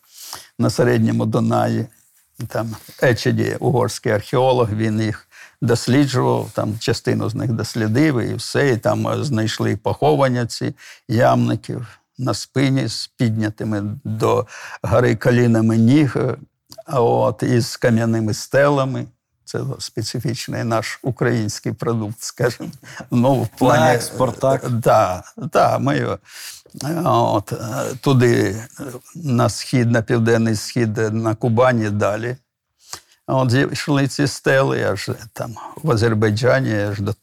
на 0.58 0.70
середньому 0.70 1.26
Дунаї. 1.26 1.86
Там 2.48 2.76
Ечеді, 3.02 3.56
угорський 3.60 4.12
археолог, 4.12 4.72
він 4.72 5.00
їх 5.00 5.28
досліджував, 5.62 6.50
там 6.52 6.78
частину 6.78 7.28
з 7.28 7.34
них 7.34 7.52
дослідив 7.52 8.20
і 8.20 8.34
все. 8.34 8.68
І 8.68 8.76
там 8.76 9.08
е, 9.08 9.24
знайшли 9.24 9.76
поховання 9.76 10.46
ці 10.46 10.74
ямників 11.08 11.86
на 12.18 12.34
спині 12.34 12.88
з 12.88 13.06
піднятими 13.06 13.82
до 14.04 14.46
гори 14.82 15.16
колінами 15.16 15.76
ніг, 15.76 16.16
е, 16.16 16.36
а 16.86 17.00
от, 17.00 17.42
із 17.42 17.76
кам'яними 17.76 18.34
стелами. 18.34 19.06
Це 19.48 19.60
специфічний 19.78 20.64
наш 20.64 20.98
український 21.02 21.72
продукт, 21.72 22.20
скажімо. 22.20 22.70
Ну, 23.10 23.42
в 23.42 23.48
плані 23.48 23.94
експорт, 23.94 24.40
так? 24.40 24.70
Да, 24.70 25.22
да, 25.36 25.78
ми 25.78 25.96
е, 25.96 26.18
от, 27.04 27.52
е, 27.52 27.56
туди 28.00 28.56
е, 28.80 28.84
на 29.14 29.48
схід, 29.48 29.90
на 29.90 30.02
південний 30.02 30.56
схід, 30.56 30.98
е, 30.98 31.10
на 31.10 31.34
Кубані 31.34 31.90
далі. 31.90 32.36
А 33.26 33.34
От 33.34 33.50
зійшли 33.50 34.08
ці 34.08 34.26
стели 34.26 34.82
аж 34.82 35.10
там 35.32 35.54
в 35.82 35.90
Азербайджані, 35.90 36.74
аж 36.74 37.00
до 37.00 37.14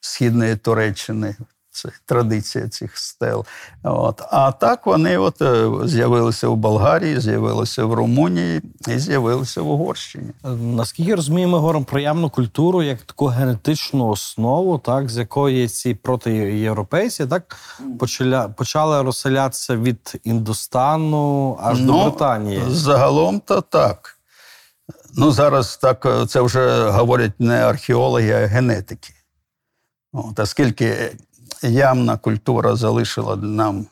східної 0.00 0.56
Туреччини. 0.56 1.36
Це 1.72 1.88
традиція 2.06 2.68
цих 2.68 2.98
стел. 2.98 3.44
От. 3.82 4.22
А 4.30 4.52
так 4.52 4.86
вони 4.86 5.18
от 5.18 5.42
е, 5.42 5.70
з'явилися 5.84 6.48
в 6.48 6.56
Болгарії, 6.56 7.20
з'явилися 7.20 7.84
в 7.84 7.94
Румунії 7.94 8.60
і 8.88 8.98
з'явилися 8.98 9.62
в 9.62 9.70
Угорщині. 9.70 10.30
Наскільки 10.60 11.30
ми 11.32 11.46
говоримо 11.46 11.84
про 11.84 12.00
явну 12.00 12.30
культуру 12.30 12.82
як 12.82 13.02
таку 13.02 13.26
генетичну 13.26 14.08
основу, 14.08 14.78
так 14.78 15.10
з 15.10 15.16
якої 15.16 15.68
ці 15.68 15.94
протиєвропейці 15.94 17.26
так 17.26 17.56
почали, 17.98 18.48
почали 18.56 19.02
розселятися 19.02 19.76
від 19.76 20.20
Індостану 20.24 21.58
аж 21.62 21.80
до 21.80 22.04
Британії. 22.04 22.62
Загалом 22.68 23.40
то 23.40 23.60
так. 23.60 24.18
Ну, 25.14 25.30
зараз 25.30 25.76
так 25.76 26.06
е, 26.06 26.26
це 26.26 26.40
вже 26.40 26.90
говорять 26.90 27.40
не 27.40 27.64
археологи, 27.64 28.32
а 28.32 28.46
генетики. 28.46 29.14
От, 30.12 30.38
оскільки 30.38 31.12
ямна 31.62 32.18
культура 32.18 32.76
залишила 32.76 33.36
нам 33.36 33.86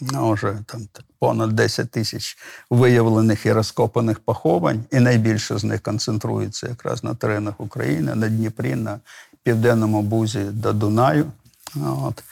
ну, 0.00 0.32
вже 0.32 0.58
там 0.66 0.88
понад 1.18 1.52
10 1.52 1.90
тисяч 1.90 2.36
виявлених 2.70 3.46
і 3.46 3.52
розкопаних 3.52 4.20
поховань, 4.20 4.84
і 4.90 5.00
найбільше 5.00 5.58
з 5.58 5.64
них 5.64 5.82
концентрується 5.82 6.68
якраз 6.68 7.04
на 7.04 7.14
теренах 7.14 7.60
України, 7.60 8.14
на 8.14 8.28
Дніпрі, 8.28 8.74
на 8.74 9.00
південному 9.42 10.02
бузі 10.02 10.40
до 10.40 10.72
Дунаю. 10.72 11.32
От 11.76 12.22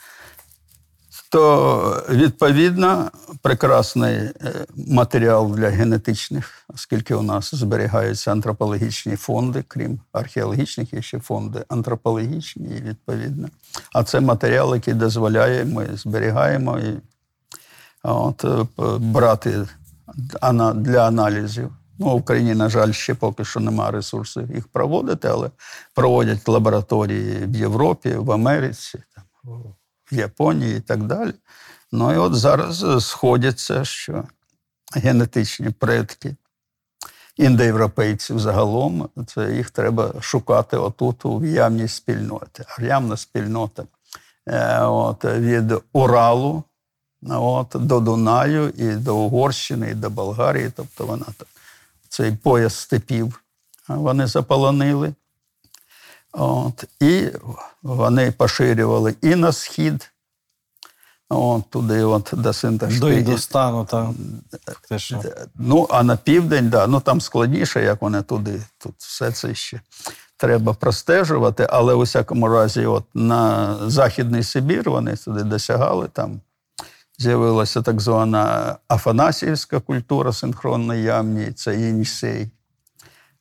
то 1.35 2.03
відповідно 2.09 3.11
прекрасний 3.41 4.15
е, 4.15 4.31
матеріал 4.75 5.51
для 5.55 5.69
генетичних, 5.69 6.65
оскільки 6.67 7.15
у 7.15 7.21
нас 7.21 7.55
зберігаються 7.55 8.31
антропологічні 8.31 9.15
фонди, 9.15 9.63
крім 9.67 9.99
археологічних, 10.13 10.93
є 10.93 11.01
ще 11.01 11.19
фонди 11.19 11.65
антропологічні, 11.67 12.67
і 12.77 12.81
відповідно. 12.81 13.47
А 13.93 14.03
це 14.03 14.19
матеріал, 14.19 14.75
який 14.75 14.93
дозволяє, 14.93 15.65
ми 15.65 15.89
зберігаємо 15.93 16.79
і 16.79 16.99
от, 18.03 18.45
е, 18.45 18.65
брати 18.99 19.67
для 20.75 21.07
аналізів. 21.07 21.71
Ну, 21.99 22.05
в 22.05 22.15
Україні, 22.15 22.55
на 22.55 22.69
жаль, 22.69 22.91
ще 22.91 23.13
поки 23.13 23.45
що 23.45 23.59
немає 23.59 23.91
ресурсів 23.91 24.51
їх 24.55 24.67
проводити, 24.67 25.27
але 25.27 25.49
проводять 25.95 26.47
лабораторії 26.47 27.45
в 27.45 27.55
Європі, 27.55 28.15
в 28.15 28.31
Америці, 28.31 28.99
там, 29.15 29.23
в 30.11 30.15
Японії 30.15 30.77
і 30.77 30.79
так 30.79 31.03
далі. 31.03 31.33
Ну 31.91 32.13
і 32.13 32.17
от 32.17 32.35
зараз 32.35 32.83
е, 32.83 33.01
сходяться, 33.01 33.85
що 33.85 34.23
генетичні 34.95 35.69
предки 35.69 36.35
індоєвропейців 37.37 38.39
загалом, 38.39 39.09
це 39.27 39.53
їх 39.55 39.71
треба 39.71 40.13
шукати 40.21 40.77
отут 40.77 41.25
у 41.25 41.45
явній 41.45 41.87
спільноті. 41.87 42.63
Явна 42.79 43.17
спільнота 43.17 43.83
е, 44.47 44.81
от, 44.81 45.25
від 45.25 45.73
Уралу 45.93 46.63
от, 47.29 47.67
до 47.73 47.99
Дунаю, 47.99 48.69
і 48.69 48.95
до 48.95 49.15
Угорщини, 49.15 49.91
і 49.91 49.93
до 49.93 50.09
Болгарії. 50.09 50.71
Тобто 50.75 51.05
вона 51.05 51.25
цей 52.09 52.31
пояс 52.31 52.75
степів 52.75 53.41
вони 53.87 54.27
заполонили. 54.27 55.13
От, 56.37 56.83
і 56.99 57.31
вони 57.83 58.31
поширювали 58.31 59.15
і 59.21 59.35
на 59.35 59.51
схід, 59.51 60.11
от, 61.29 61.69
туди, 61.69 62.03
от, 62.03 62.29
до 62.33 62.41
До 62.41 62.53
Синташпіді. 62.53 63.19
Індостану, 63.19 63.85
так. 63.85 64.07
Фактично. 64.65 65.23
Ну, 65.55 65.87
а 65.89 66.03
на 66.03 66.17
південь, 66.17 66.69
да, 66.69 66.87
ну 66.87 66.99
там 66.99 67.21
складніше, 67.21 67.83
як 67.83 68.01
вони 68.01 68.21
туди. 68.21 68.61
Тут 68.77 68.93
все 68.97 69.31
це 69.31 69.55
ще 69.55 69.81
треба 70.37 70.73
простежувати, 70.73 71.67
але 71.69 71.93
у 71.93 72.01
всякому 72.01 72.47
разі, 72.47 72.85
от 72.85 73.03
на 73.13 73.75
Західний 73.89 74.43
Сибір 74.43 74.89
вони 74.89 75.15
туди 75.15 75.43
досягали. 75.43 76.07
Там 76.07 76.41
з'явилася 77.17 77.81
так 77.81 78.01
звана 78.01 78.75
Афанасіївська 78.87 79.79
культура 79.79 80.33
синхронної 80.33 81.03
ямні, 81.03 81.51
це 81.51 81.79
Єнісей. 81.79 82.49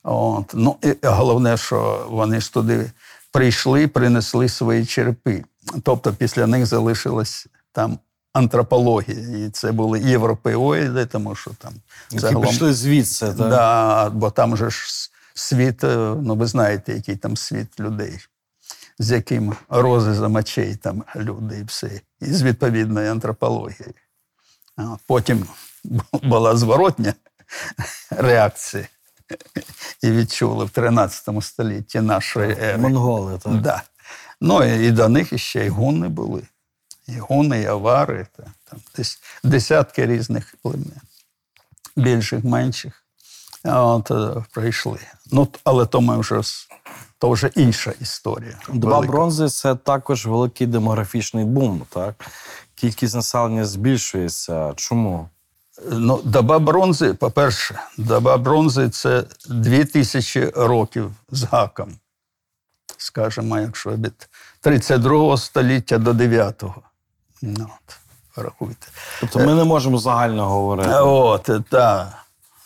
От. 0.05 0.51
Ну, 0.55 0.77
і 0.83 0.95
головне, 1.03 1.57
що 1.57 2.07
вони 2.11 2.41
ж 2.41 2.53
туди 2.53 2.91
прийшли, 3.33 3.89
принесли 3.89 4.49
свої 4.49 4.87
черепи. 4.87 5.45
Тобто 5.83 6.13
після 6.13 6.47
них 6.47 6.67
залишилась 6.67 7.47
там 7.73 7.99
антропологія. 8.33 9.47
І 9.47 9.51
це 9.51 9.73
були 9.73 10.01
європеоїди, 10.01 11.07
тому 11.07 11.35
що 11.35 11.51
там 11.51 11.73
Які 12.11 12.37
пішли 12.37 12.75
звідси, 12.75 13.27
так? 13.27 13.37
Да, 13.37 14.11
бо 14.11 14.31
там 14.31 14.57
же 14.57 14.71
ж 14.71 15.11
світ, 15.35 15.85
е, 15.85 15.97
ну 16.23 16.35
ви 16.35 16.47
знаєте, 16.47 16.95
який 16.95 17.17
там 17.17 17.37
світ 17.37 17.81
людей, 17.81 18.19
з 18.99 19.11
яким 19.11 19.55
розрізом 19.69 20.35
очей 20.35 20.77
там 20.77 21.05
люди 21.17 21.59
і 21.59 21.65
все, 21.65 22.01
і 22.21 22.27
з 22.27 22.43
відповідною 22.43 23.11
антропологією. 23.11 23.95
А 24.77 24.83
Потім 25.07 25.47
була 26.23 26.57
зворотня 26.57 27.15
реакція, 28.11 28.87
і 30.03 30.11
відчули 30.11 30.65
в 30.65 30.71
13 30.71 31.45
столітті 31.45 32.01
нашої 32.01 32.53
ери. 32.53 32.79
Монголи, 32.79 33.39
так. 33.39 33.61
Да. 33.61 33.83
Ну 34.41 34.65
і 34.65 34.89
і 34.89 34.91
до 34.91 35.09
них 35.09 35.39
ще 35.39 35.67
й 35.67 35.69
гуни 35.69 36.09
були. 36.09 36.43
І 37.09 37.19
гуни, 37.19 37.61
і 37.61 37.67
авари, 37.67 38.27
та, 38.37 38.43
там 38.65 38.81
десь 38.97 39.21
десятки 39.45 40.07
різних 40.07 40.55
племен, 40.63 41.01
більших, 41.97 42.45
менших. 42.45 43.05
От 43.65 44.11
е, 44.11 44.45
прийшли. 44.53 44.99
Ну, 45.33 45.49
але 45.65 45.87
то 45.87 46.01
ми 46.01 46.19
вже 46.19 46.41
то 47.19 47.31
вже 47.31 47.51
інша 47.55 47.93
історія. 48.01 48.59
Доба 48.69 48.95
велика. 48.95 49.13
бронзи 49.13 49.49
це 49.49 49.75
також 49.75 50.27
великий 50.27 50.67
демографічний 50.67 51.45
бум, 51.45 51.83
так? 51.89 52.15
Кількість 52.75 53.15
населення 53.15 53.65
збільшується. 53.65 54.73
Чому? 54.77 55.29
Ну, 55.83 56.21
доба 56.25 56.59
бронзи, 56.59 57.15
по-перше, 57.15 57.81
доба 57.99 58.37
бронзи 58.37 58.89
це 58.89 59.25
дві 59.49 59.85
тисячі 59.85 60.51
років 60.57 61.13
з 61.31 61.43
гаком. 61.43 61.97
Скажімо, 62.99 63.59
якщо 63.59 63.91
від 63.91 64.29
32 64.61 65.37
століття 65.37 65.99
до 65.99 66.13
9-го. 66.13 66.83
Ну, 67.43 67.67
от, 67.87 67.97
рахуйте. 68.45 68.87
Тобто 69.21 69.39
ми 69.39 69.55
не 69.55 69.65
можемо 69.65 69.99
загально 69.99 70.49
говорити. 70.49 70.91
От, 70.95 71.51
так. 71.71 72.09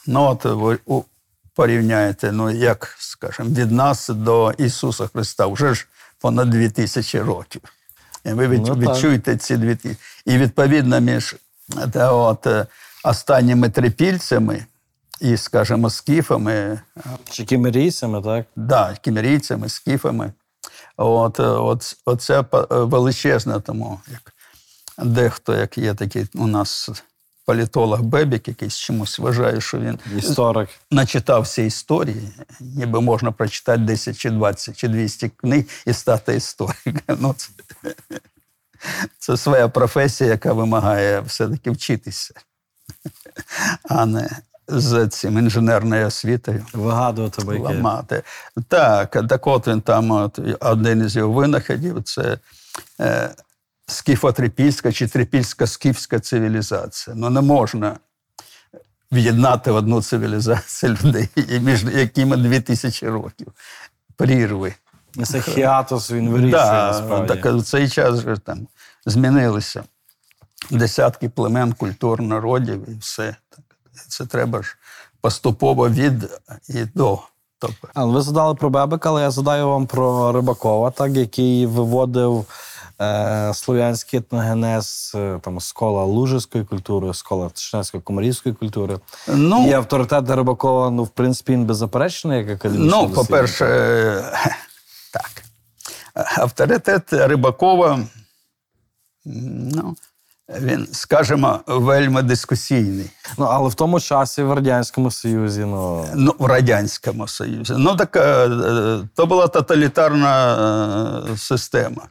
Ну, 0.06 0.22
от 0.22 0.44
ви 0.44 0.78
порівняєте, 1.54 2.32
ну, 2.32 2.50
як, 2.50 2.96
скажімо, 2.98 3.48
від 3.48 3.72
нас 3.72 4.08
до 4.08 4.52
Ісуса 4.58 5.06
Христа 5.06 5.46
вже 5.46 5.74
ж 5.74 5.86
понад 6.18 6.50
дві 6.50 6.70
тисячі 6.70 7.20
років. 7.20 7.62
І 8.24 8.32
ви 8.32 8.48
від, 8.48 8.66
Ну, 8.66 8.74
відчуєте 8.74 9.36
ці 9.36 9.56
дві 9.56 9.76
тисячі. 9.76 10.00
І 10.24 10.38
відповідно 10.38 11.00
між 11.00 11.36
та, 11.92 12.12
от, 12.12 12.46
е, 12.46 12.66
останніми 13.04 13.70
трипільцями 13.70 14.66
і, 15.20 15.36
скажімо, 15.36 15.90
скіфами, 15.90 16.80
Чи 17.30 17.44
кімерійцями, 17.44 18.22
так? 18.22 18.46
да, 18.56 18.96
кімерійцями, 19.02 19.68
скіфами. 19.68 20.32
От, 20.96 21.40
е, 21.40 21.42
от, 21.42 21.96
оце 22.04 22.44
величезне, 22.70 23.60
тому 23.60 24.00
як 24.12 24.32
дехто, 24.98 25.54
як 25.56 25.78
є 25.78 25.94
такий 25.94 26.26
у 26.34 26.46
нас 26.46 26.90
політолог 27.44 28.02
Бебік, 28.02 28.48
якийсь 28.48 28.76
чомусь 28.76 29.18
вважає, 29.18 29.60
що 29.60 29.78
він 29.78 29.98
Історик. 30.16 30.68
начитався 30.90 31.62
історії, 31.62 32.28
ніби 32.60 33.00
можна 33.00 33.32
прочитати 33.32 33.78
10 33.82 34.18
чи 34.18 34.30
20 34.30 34.76
чи 34.76 34.88
200 34.88 35.28
книг 35.28 35.64
і 35.86 35.92
стати 35.92 36.34
істориком. 36.36 37.18
Ну, 37.18 37.34
це, 37.36 37.50
це 39.18 39.36
своя 39.36 39.68
професія, 39.68 40.30
яка 40.30 40.52
вимагає 40.52 41.20
все-таки 41.20 41.70
вчитися, 41.70 42.34
а 43.88 44.06
не 44.06 44.30
з 44.68 45.08
цим 45.08 45.38
інженерною 45.38 46.06
освітою 46.06 46.66
Вигадувати 46.72 47.44
байки. 47.44 47.62
ламати. 47.62 48.22
Так, 48.68 49.10
так 49.28 49.46
от 49.46 49.68
він 49.68 49.80
там, 49.80 50.10
от, 50.10 50.38
один 50.60 51.04
із 51.06 51.16
його 51.16 51.32
винаходів 51.32 52.02
це 52.02 52.38
е, 53.00 53.30
скіфотрипільська 53.86 54.92
чи 54.92 55.08
трипільська 55.08 55.66
скіфська 55.66 56.20
цивілізація. 56.20 57.16
Ну 57.16 57.30
не 57.30 57.40
можна 57.40 57.96
в'єднати 59.12 59.70
в 59.70 59.74
одну 59.76 60.02
цивілізацію 60.02 60.96
людей, 61.04 61.28
між 61.60 61.84
якими 61.84 62.36
дві 62.36 62.60
тисячі 62.60 63.08
років. 63.08 63.52
Прірви. 64.16 64.74
Це 65.24 65.40
хіатос 65.40 66.10
він 66.10 66.28
вирішує 66.30 66.52
Да, 66.52 66.86
насправді. 66.92 67.34
так, 67.34 67.54
в 67.54 67.62
цей 67.62 67.88
час 67.88 68.20
же 68.20 68.36
там 68.36 68.66
змінилися 69.06 69.84
десятки 70.70 71.28
племен, 71.28 71.72
культур, 71.72 72.22
народів 72.22 72.88
і 72.88 72.94
все. 72.94 73.36
Це 74.08 74.26
треба 74.26 74.62
ж 74.62 74.76
поступово 75.20 75.88
від 75.88 76.40
і 76.68 76.84
до. 76.94 77.18
Тобто, 77.60 78.06
ви 78.06 78.22
задали 78.22 78.54
про 78.54 78.70
Бебека, 78.70 79.08
але 79.08 79.22
я 79.22 79.30
задаю 79.30 79.68
вам 79.68 79.86
про 79.86 80.32
Рибакова, 80.32 80.90
так, 80.90 81.12
який 81.12 81.66
виводив 81.66 82.44
е, 83.00 83.54
слов'янський 83.54 84.18
етногенез 84.18 85.12
е, 85.14 85.38
там, 85.42 85.60
з 85.60 85.72
кола 85.72 86.04
лужицької 86.04 86.64
культури, 86.64 87.14
з 87.14 87.22
кола 87.22 87.46
чеченсько-комарівської 87.46 88.54
культури. 88.54 88.98
ну, 89.28 89.68
І 89.68 89.72
авторитет 89.72 90.30
Рибакова, 90.30 90.90
ну, 90.90 91.04
в 91.04 91.08
принципі, 91.08 91.52
він 91.52 91.64
беззаперечний, 91.64 92.38
як 92.38 92.50
академічний 92.50 93.02
Ну, 93.02 93.10
по-перше, 93.10 93.64
е, 93.64 94.32
так. 95.12 95.44
Авторитет 96.38 97.12
Рибакова, 97.12 98.00
ну, 99.24 99.96
він, 100.48 100.88
скажімо, 100.92 101.60
вельми 101.66 102.22
дискусійний. 102.22 103.10
Ну, 103.38 103.44
але 103.44 103.68
в 103.68 103.74
тому 103.74 104.00
часі 104.00 104.42
в 104.42 104.52
Радянському 104.52 105.10
Союзі, 105.10 105.60
ну, 105.60 106.06
Ну, 106.14 106.34
в 106.38 106.46
Радянському 106.46 107.28
Союзі. 107.28 107.74
Ну, 107.76 107.96
так 107.96 108.16
е, 108.16 108.20
е, 108.20 109.00
то 109.14 109.26
була 109.26 109.48
тоталітарна 109.48 110.54
е, 111.32 111.36
система. 111.36 112.02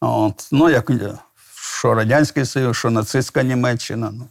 От. 0.00 0.48
Ну, 0.52 0.70
як 0.70 0.90
що 1.82 1.94
Радянський 1.94 2.44
Союз, 2.44 2.76
що 2.76 2.90
нацистська 2.90 3.42
Німеччина. 3.42 4.10
Ну, 4.12 4.26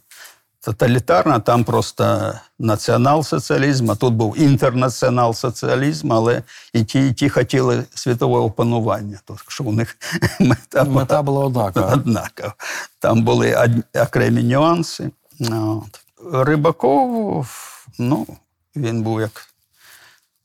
тоталітарна, 0.64 1.38
там 1.38 1.64
просто 1.64 2.32
націонал-соціалізм, 2.60 3.90
а 3.90 3.94
тут 3.94 4.14
був 4.14 4.38
інтернаціонал-соціалізм, 4.38 6.12
але 6.12 6.42
і 6.72 6.84
ті, 6.84 7.08
і 7.08 7.12
ті 7.12 7.28
хотіли 7.28 7.84
світове 7.94 8.38
опанування. 8.38 9.20
Тобто, 9.24 9.44
що 9.48 9.64
у 9.64 9.72
них 9.72 9.96
мета, 10.40 10.84
була 10.84 11.00
мета 11.00 11.22
була 11.22 11.44
однакова. 11.44 11.92
однаково. 11.92 12.52
Там 12.98 13.22
були 13.22 13.72
окремі 13.94 14.42
нюанси. 14.42 15.10
От. 15.40 16.00
Рибаков, 16.32 17.48
ну, 17.98 18.26
він 18.76 19.02
був 19.02 19.20
як 19.20 19.46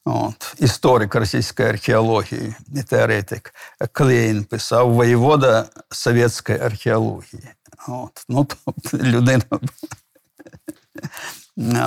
от, 0.05 0.55
історик 0.59 1.15
російської 1.15 1.69
археології 1.69 2.55
і 2.75 2.83
теоретик. 2.83 3.53
Клейн 3.91 4.43
писав 4.43 4.93
воєвода 4.93 5.65
совєтської 5.89 6.59
археології. 6.59 7.49
От. 7.87 8.25
Ну, 8.29 8.47
тобто 8.65 8.97
людина. 9.03 9.43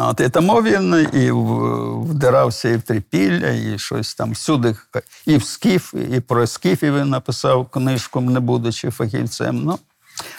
От, 0.00 0.20
і 0.20 0.28
тому 0.28 0.62
він 0.62 1.08
і 1.12 1.30
вдирався 2.10 2.68
і 2.68 2.76
в 2.76 2.82
трипілля, 2.82 3.48
і 3.48 3.78
щось 3.78 4.14
там 4.14 4.32
всюди, 4.32 4.76
і 5.26 5.36
в 5.36 5.44
скіф, 5.44 5.94
і 6.12 6.20
про 6.20 6.46
скіфів 6.46 6.96
він 6.96 7.08
написав 7.08 7.68
книжку, 7.68 8.20
не 8.20 8.40
будучи 8.40 8.90
фахівцем. 8.90 9.62
Ну, 9.64 9.78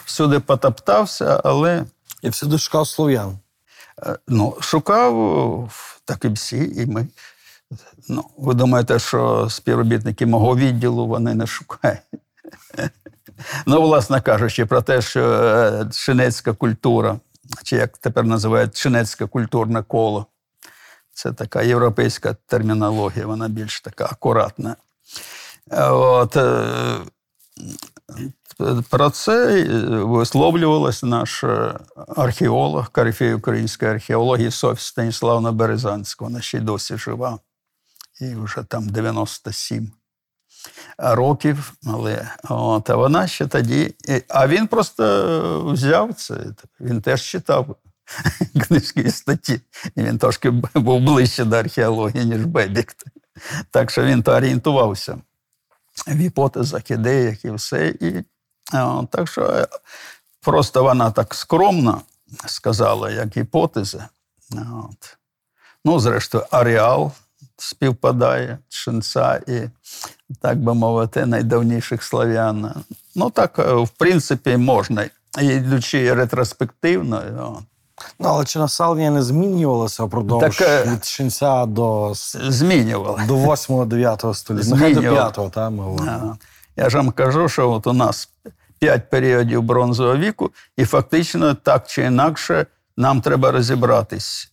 всюди 0.06 0.40
потоптався, 0.40 1.42
але 1.44 1.86
І 2.22 2.30
всюди 2.30 2.58
шукав 2.58 2.88
слов'ян. 2.88 3.38
е, 4.06 4.18
ну, 4.28 4.58
шукав, 4.60 5.96
так 6.06 6.26
і 6.26 6.28
всі, 6.28 6.72
і 6.76 6.86
ми. 6.86 7.08
Ну, 8.10 8.26
ви 8.38 8.54
думаєте, 8.54 9.00
що 9.00 9.50
співробітники 9.50 10.26
мого 10.26 10.56
відділу 10.56 11.08
вони 11.08 11.34
не 11.34 11.48
шукають. 11.48 12.02
Ну, 13.66 13.82
власне 13.82 14.22
кажучи, 14.22 14.66
про 14.66 14.82
те, 14.82 15.02
що 15.02 15.34
е, 15.34 15.90
чинецька 15.92 16.54
культура, 16.54 17.20
чи 17.64 17.76
як 17.76 17.98
тепер 17.98 18.24
називають 18.24 18.76
чинецьке 18.76 19.28
культурне 19.28 19.84
коло, 19.84 20.26
це 21.14 21.34
така 21.34 21.62
європейська 21.62 22.34
термінологія, 22.34 23.26
вона 23.26 23.48
більш 23.48 23.82
така 23.82 24.06
акуратна. 24.06 24.76
От, 25.72 26.36
е, 26.36 27.00
Про 28.90 29.10
це 29.10 29.64
висловлювалась 30.04 31.04
наш 31.04 31.44
е, 31.44 31.80
археолог, 32.16 32.92
корифей 32.92 33.34
української 33.34 33.92
археології 33.92 34.52
Софія 34.52 34.86
Станіславна 34.86 35.52
Березанська. 35.52 36.26
Вона 36.26 36.42
ще 36.42 36.58
й 36.58 36.62
досі 36.62 36.98
жива. 36.98 37.40
І 38.22 38.36
вже 38.36 38.64
там 38.64 38.90
97 38.90 39.92
років. 40.98 41.74
Але, 41.88 42.32
от, 42.44 42.90
а 42.90 42.96
вона 42.96 43.28
ще 43.28 43.48
тоді. 43.48 43.96
А 44.28 44.48
він 44.48 44.68
просто 44.68 45.64
взяв 45.66 46.14
це. 46.14 46.36
Він 46.80 47.02
теж 47.02 47.22
читав 47.22 47.76
книжки 48.68 49.02
і 49.02 49.12
статті. 49.12 49.62
І 49.96 50.04
він 50.04 50.18
трошки 50.18 50.50
був 50.50 51.02
ближче 51.02 51.46
до 51.46 51.56
археології, 51.56 52.26
ніж 52.26 52.46
Бебік. 52.46 52.96
Так 53.72 53.92
що 53.92 54.04
він 54.04 54.24
то 54.24 54.32
орієнтувався 54.32 55.18
в 56.08 56.16
гіпотезах, 56.16 56.92
ідеях 56.92 57.46
і 57.46 57.52
все. 57.52 57.88
І, 57.88 58.24
а, 58.74 59.04
так 59.12 59.28
що 59.28 59.42
е, 59.42 59.68
просто 60.42 60.84
вона 60.84 61.12
так 61.12 61.34
скромно 61.34 62.02
сказала, 62.46 63.12
як 63.12 63.38
гіпотеза. 63.38 64.10
От. 64.52 65.18
Ну, 65.86 66.00
зрештою, 66.00 66.46
ареал 66.52 67.12
співпадає, 67.62 68.58
Шинца 68.70 69.42
і, 69.48 69.62
так 70.42 70.58
би 70.58 70.74
мовити, 70.74 71.26
найдавніших 71.26 72.04
слав'ян. 72.04 72.74
Ну, 73.16 73.30
так, 73.30 73.60
е, 73.60 73.74
в 73.74 73.90
принципі, 73.90 74.58
можна. 74.58 75.06
Йдучи 75.42 76.14
ретроспективно, 76.14 77.22
Ну, 78.20 78.30
але 78.30 78.46
чи 78.46 78.60
населення 78.60 79.12
не 79.12 79.24
змінювалося 79.24 80.04
впродовж 80.04 80.58
Так, 80.58 80.68
е, 80.88 80.92
від 80.92 81.06
Шинця 81.06 81.66
до, 81.66 82.12
змінювали. 82.50 83.24
до 83.28 83.36
8-9 83.36 84.34
століття? 84.34 84.70
Нехай 84.76 84.94
до 84.94 85.02
5-го, 85.02 85.50
так, 85.50 85.72
ми. 85.72 86.38
Я 86.76 86.90
ж 86.90 86.98
вам 86.98 87.12
кажу, 87.12 87.50
що 87.50 87.72
от 87.72 87.88
у 87.88 87.94
нас 87.94 88.30
п'ять 88.80 89.10
періодів 89.10 89.62
бронзового 89.64 90.18
віку, 90.18 90.52
і 90.78 90.86
фактично 90.86 91.54
так 91.54 91.88
чи 91.88 92.02
інакше 92.02 92.66
нам 92.98 93.22
треба 93.22 93.52
розібратись, 93.52 94.52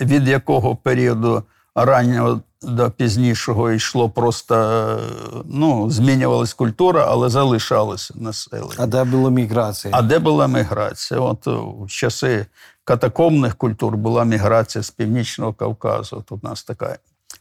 від 0.00 0.28
якого 0.28 0.76
періоду 0.76 1.42
раннього 1.74 2.40
до 2.62 2.90
пізнішого 2.90 3.70
йшло 3.70 4.10
просто 4.10 4.54
е, 4.54 5.42
ну, 5.44 5.90
змінювалась 5.90 6.54
культура, 6.54 7.06
але 7.08 7.28
залишалося 7.28 8.14
населення. 8.16 8.74
А 8.78 8.86
де 8.86 9.04
була 9.04 9.30
міграція? 9.30 9.94
А 9.96 10.02
де 10.02 10.18
була 10.18 10.48
міграція? 10.48 11.20
От 11.20 11.46
е, 11.46 11.50
в 11.84 11.86
часи 11.88 12.46
катакомних 12.84 13.56
культур 13.56 13.96
була 13.96 14.24
міграція 14.24 14.82
з 14.82 14.90
Північного 14.90 15.52
Кавказу. 15.52 16.24
Тут 16.28 16.44
у 16.44 16.48
нас 16.48 16.64
така 16.64 16.98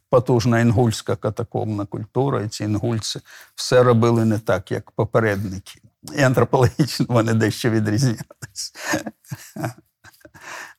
потужна 0.10 0.60
інгульська 0.60 1.16
катакомна 1.16 1.86
культура, 1.86 2.42
і 2.42 2.48
ці 2.48 2.64
інгульці 2.64 3.20
все 3.56 3.84
робили 3.84 4.26
не 4.26 4.40
так, 4.40 4.72
як 4.72 4.92
попередники. 4.92 5.82
І 6.18 6.22
антропологічно 6.22 7.06
вони 7.10 7.34
дещо 7.34 7.70
відрізнялись. 7.70 8.74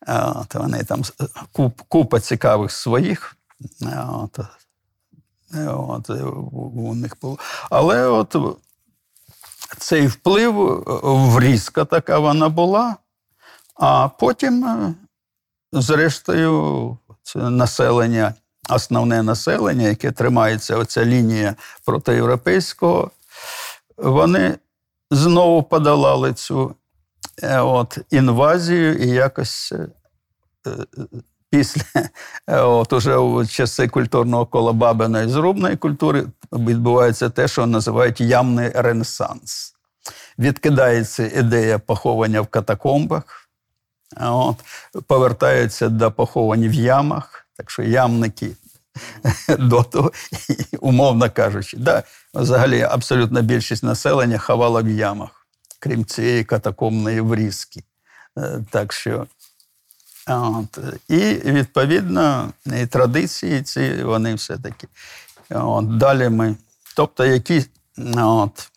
От, 0.07 0.55
вони 0.55 0.83
там 0.83 1.01
е, 1.59 1.71
купа 1.87 2.19
цікавих 2.19 2.71
своїх. 2.71 3.35
От, 4.09 4.39
е, 5.53 5.67
от, 5.67 6.09
е, 6.09 6.23
у 6.23 6.95
них 6.95 7.17
було. 7.21 7.37
Але 7.69 8.07
от 8.07 8.35
цей 9.77 10.07
вплив 10.07 10.61
е, 10.61 10.83
врізка 11.03 11.85
така 11.85 12.19
вона 12.19 12.49
була, 12.49 12.95
а 13.75 14.07
потім, 14.07 14.65
е, 14.65 14.93
зрештою, 15.73 16.97
це 17.23 17.39
населення, 17.39 18.33
основне 18.69 19.23
населення, 19.23 19.87
яке 19.87 20.11
тримається, 20.11 20.77
оця 20.77 21.05
лінія 21.05 21.55
протиєвропейського, 21.85 23.11
вони 23.97 24.57
знову 25.11 25.63
подолали 25.63 26.33
цю 26.33 26.75
е, 27.43 27.59
от, 27.59 27.97
інвазію 28.09 28.97
і 28.97 29.07
якось. 29.07 29.73
Після 31.51 31.81
е, 32.47 32.61
от 32.61 32.93
уже 32.93 33.17
у 33.17 33.45
часи 33.45 33.87
культурного 33.87 34.45
кола 34.45 34.73
Бабиної 34.73 35.27
зрубної 35.27 35.75
культури 35.75 36.25
відбувається 36.51 37.29
те, 37.29 37.47
що 37.47 37.65
називають 37.65 38.21
ямний 38.21 38.69
ренесанс. 38.69 39.75
Відкидається 40.39 41.27
ідея 41.27 41.79
поховання 41.79 42.41
в 42.41 42.47
катакомбах, 42.47 43.49
от, 44.21 44.55
повертаються 45.07 45.89
до 45.89 46.11
поховань 46.11 46.67
в 46.67 46.73
ямах, 46.73 47.47
так 47.57 47.71
що 47.71 47.83
ямники 47.83 48.51
до 49.59 49.83
того, 49.83 50.11
умовно 50.79 51.29
кажучи, 51.29 51.77
да, 51.77 52.03
взагалі 52.33 52.81
абсолютна 52.81 53.41
більшість 53.41 53.83
населення 53.83 54.37
ховала 54.37 54.81
в 54.81 54.89
ямах, 54.89 55.47
крім 55.79 56.05
цієї 56.05 56.43
катакомної 56.43 57.21
врізки. 57.21 57.83
Е, 58.37 58.59
Так 58.69 58.93
що 58.93 59.27
От. 60.27 60.79
І 61.07 61.17
відповідно 61.33 62.53
і 62.65 62.85
традиції 62.85 63.61
ці 63.61 64.03
вони 64.03 64.35
все-таки. 64.35 64.87
От. 65.49 65.97
Далі 65.97 66.29
ми. 66.29 66.55
Тобто, 66.95 67.25
які 67.25 67.65
от, 68.17 68.71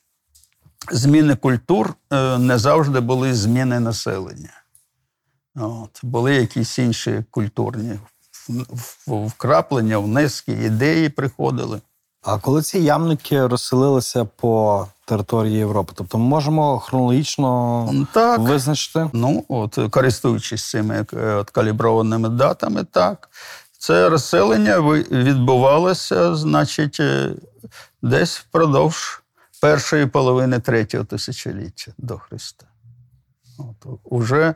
зміни 0.91 1.37
культур 1.37 1.95
е, 2.13 2.39
не 2.39 2.59
завжди 2.59 3.01
були 3.01 3.35
зміни 3.35 3.81
населення. 3.81 4.53
От. 5.57 6.01
Були 6.03 6.35
якісь 6.35 6.79
інші 6.79 7.25
культурні 7.31 7.99
вкраплення, 9.07 9.99
внески, 9.99 10.53
ідеї 10.53 11.09
приходили. 11.09 11.81
А 12.25 12.39
коли 12.39 12.63
ці 12.63 12.79
ямники 12.79 13.47
розселилися 13.47 14.25
по 14.25 14.87
території 15.05 15.55
Європи, 15.59 15.93
тобто 15.97 16.19
ми 16.19 16.25
можемо 16.25 16.79
хронологічно 16.79 17.89
Так. 18.13 18.41
визначити? 18.41 19.11
Ну, 19.13 19.45
от, 19.49 19.79
користуючись 19.91 20.71
цими 20.71 21.07
е, 21.13 21.35
от, 21.35 21.51
каліброваними 21.51 22.29
датами, 22.29 22.85
так. 22.85 23.29
Це 23.79 24.09
розселення 24.09 24.81
відбувалося, 25.11 26.35
значить, 26.35 27.01
е, 27.01 27.31
десь 28.03 28.39
впродовж 28.39 29.23
першої 29.61 30.07
половини 30.07 30.61
третього 30.61 31.05
тисячоліття 31.05 31.93
до 31.99 32.19
Христа. 32.19 32.67
От, 33.59 33.99
уже, 34.05 34.55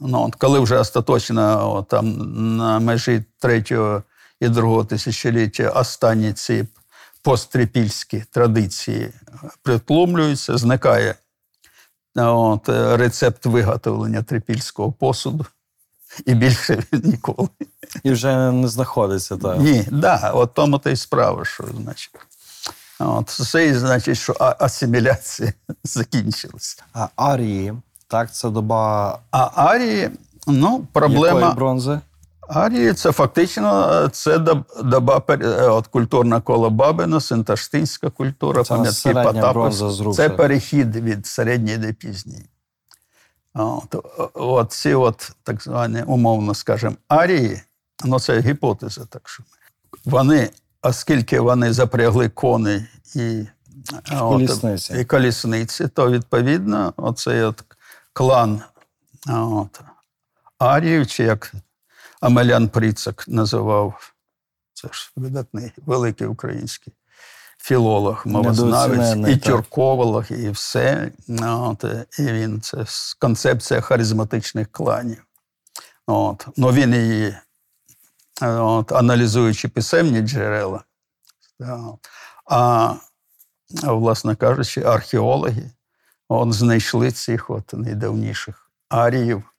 ну, 0.00 0.26
от, 0.26 0.34
коли 0.34 0.60
вже 0.60 0.78
остаточно 0.78 1.74
от, 1.74 1.88
там, 1.88 2.16
на 2.56 2.78
межі 2.78 3.24
третього 3.38 4.02
і 4.42 4.48
другого 4.48 4.84
тисячоліття 4.84 5.68
останні 5.68 6.32
ці 6.32 6.64
пострипільські 7.22 8.24
традиції 8.30 9.10
притлумлюються, 9.62 10.58
зникає 10.58 11.14
От, 12.16 12.68
е, 12.68 12.96
рецепт 12.96 13.46
виготовлення 13.46 14.22
трипільського 14.22 14.92
посуду. 14.92 15.46
І 16.26 16.34
більше 16.34 16.82
він 16.92 17.02
ніколи. 17.04 17.48
І 18.02 18.10
вже 18.10 18.52
не 18.52 18.68
знаходиться. 18.68 19.36
Так. 19.36 19.58
Ні, 19.58 19.88
да, 19.90 20.30
от 20.34 20.54
тому 20.54 20.78
то 20.78 20.90
й 20.90 20.96
справа, 20.96 21.44
що 21.44 21.64
значить. 21.76 22.14
От, 22.98 23.28
це 23.28 23.66
і 23.66 23.74
значить, 23.74 24.18
що 24.18 24.36
а- 24.40 24.56
асиміляція 24.58 25.52
закінчилася. 25.84 26.84
А 26.92 27.08
арії, 27.16 27.74
так, 28.06 28.34
це 28.34 28.50
доба 28.50 29.18
А 29.30 29.50
арії, 29.54 30.10
ну, 30.46 30.66
якої 30.66 30.86
проблема 30.92 31.52
бронзи? 31.54 32.00
Арії 32.48 32.92
це 32.94 33.12
фактично 33.12 33.92
е, 34.04 34.08
це 34.08 34.38
доба 34.84 35.22
е, 35.28 35.68
от, 35.68 35.86
культурна 35.86 36.40
коло 36.40 36.70
Бабина, 36.70 37.20
синташтинська 37.20 38.10
культура, 38.10 38.64
пам'ятки 38.64 39.14
Потапа. 39.14 39.70
Це 40.14 40.28
перехід 40.28 40.96
від 40.96 41.26
середньої 41.26 41.78
до 41.78 41.94
пізньої. 41.94 42.46
От, 43.54 43.96
от 44.34 44.72
ці 44.72 44.94
от, 44.94 45.32
так 45.42 45.62
звані, 45.62 46.02
умовно 46.02 46.54
скажемо, 46.54 46.96
арії, 47.08 47.62
ну 48.04 48.20
це 48.20 48.40
гіпотеза, 48.40 49.04
так 49.04 49.28
що 49.28 49.44
вони, 50.04 50.50
оскільки 50.82 51.40
вони 51.40 51.72
запрягли 51.72 52.28
коней 52.28 52.84
і, 53.14 53.46
от, 54.12 54.18
Колісниці. 54.18 54.94
і 55.00 55.04
колісниці, 55.04 55.88
то 55.88 56.10
відповідно 56.10 56.94
оцей 56.96 57.42
от 57.42 57.64
клан 58.12 58.62
от, 59.28 59.80
аріїв, 60.58 61.06
чи 61.06 61.24
як 61.24 61.52
Амелян 62.22 62.68
Пріцак 62.68 63.24
називав, 63.28 64.14
це 64.72 64.88
ж 64.92 65.12
видатний 65.16 65.72
великий 65.76 66.26
український 66.26 66.92
філолог, 67.58 68.22
мовознавець, 68.26 69.28
і 69.28 69.36
тюрковолог, 69.36 70.24
і 70.30 70.50
все. 70.50 71.12
От, 71.42 71.84
і 72.18 72.22
він 72.22 72.60
це 72.60 72.84
концепція 73.18 73.80
харизматичних 73.80 74.72
кланів. 74.72 75.24
От. 76.06 76.46
Ну, 76.56 76.72
він 76.72 76.94
її, 76.94 77.36
е, 78.42 78.48
от, 78.48 78.92
аналізуючи 78.92 79.68
писемні 79.68 80.20
джерела, 80.20 80.84
от, 81.60 82.08
а, 82.44 82.94
власне 83.82 84.34
кажучи, 84.34 84.82
археологи 84.82 85.70
от, 86.28 86.52
знайшли 86.52 87.10
цих 87.10 87.50
от 87.50 87.72
найдавніших 87.72 88.70
аріїв. 88.88 89.51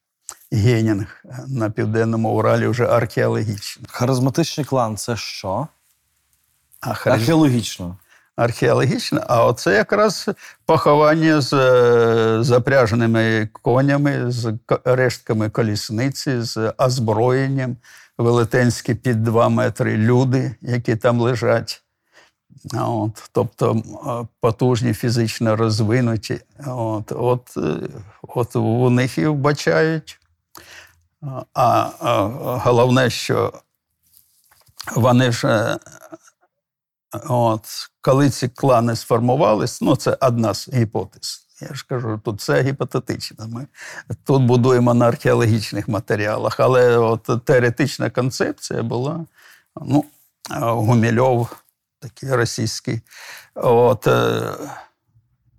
Генінг 0.53 1.23
на 1.47 1.69
південному 1.69 2.29
Уралі 2.29 2.67
вже 2.67 2.85
археологічно. 2.85 3.87
Харизматичний 3.89 4.65
клан 4.65 4.97
це 4.97 5.15
що? 5.15 5.67
А 6.79 6.93
харизм... 6.93 7.21
Археологічно. 7.21 7.97
археологічне, 8.35 9.21
а 9.27 9.45
оце 9.45 9.73
якраз 9.73 10.29
поховання 10.65 11.41
з 11.41 11.53
е, 11.53 12.43
запряженими 12.43 13.49
конями, 13.51 14.31
з 14.31 14.53
рештками 14.85 15.49
колісниці, 15.49 16.41
з 16.41 16.73
озброєнням, 16.77 17.77
велетенські 18.17 18.95
під 18.95 19.23
2 19.23 19.49
метри 19.49 19.97
люди, 19.97 20.55
які 20.61 20.95
там 20.95 21.21
лежать. 21.21 21.83
От, 22.73 23.29
тобто 23.31 23.75
е, 23.75 24.27
потужні, 24.41 24.93
фізично 24.93 25.55
розвинуті. 25.55 26.39
От, 26.67 27.11
от, 27.11 27.57
е, 27.57 27.87
от 28.21 28.55
у 28.55 28.89
них 28.89 29.17
і 29.17 29.27
вбачають. 29.27 30.19
А, 31.53 31.89
головне, 32.63 33.09
що 33.09 33.53
вони 34.95 35.31
ж, 35.31 35.47
е, 35.47 35.77
от, 37.29 37.65
коли 38.01 38.29
ці 38.29 38.47
клани 38.47 38.95
сформувались, 38.95 39.81
ну 39.81 39.95
це 39.95 40.17
одна 40.21 40.53
з 40.53 40.69
гіпотез. 40.73 41.47
Я 41.61 41.73
ж 41.73 41.85
кажу, 41.89 42.21
тут 42.25 42.41
це 42.41 42.61
гіпотетично. 42.61 43.47
Ми 43.47 43.67
тут 44.23 44.43
будуємо 44.43 44.93
на 44.93 45.07
археологічних 45.07 45.87
матеріалах, 45.87 46.59
але 46.59 46.97
от 46.97 47.45
теоретична 47.45 48.09
концепція 48.09 48.83
була. 48.83 49.25
Ну, 49.81 50.05
Гумільов, 50.59 51.55
такий 51.99 52.35
російський, 52.35 53.01
от, 53.55 54.07
е, 54.07 54.53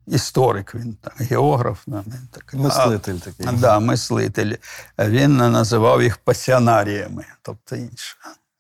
історик, 0.07 0.75
він 0.75 0.97
так, 1.01 1.15
географ. 1.19 1.83
ну, 1.87 2.05
він 2.07 2.29
такий. 2.31 2.61
Мислитель 2.61 3.15
такий. 3.15 3.47
А, 3.47 3.53
да, 3.53 3.81
мислитель. 3.81 4.53
Він 4.99 5.37
називав 5.37 6.03
їх 6.03 6.17
пасіонаріями, 6.17 7.25
тобто 7.43 7.77
інше. 7.77 8.17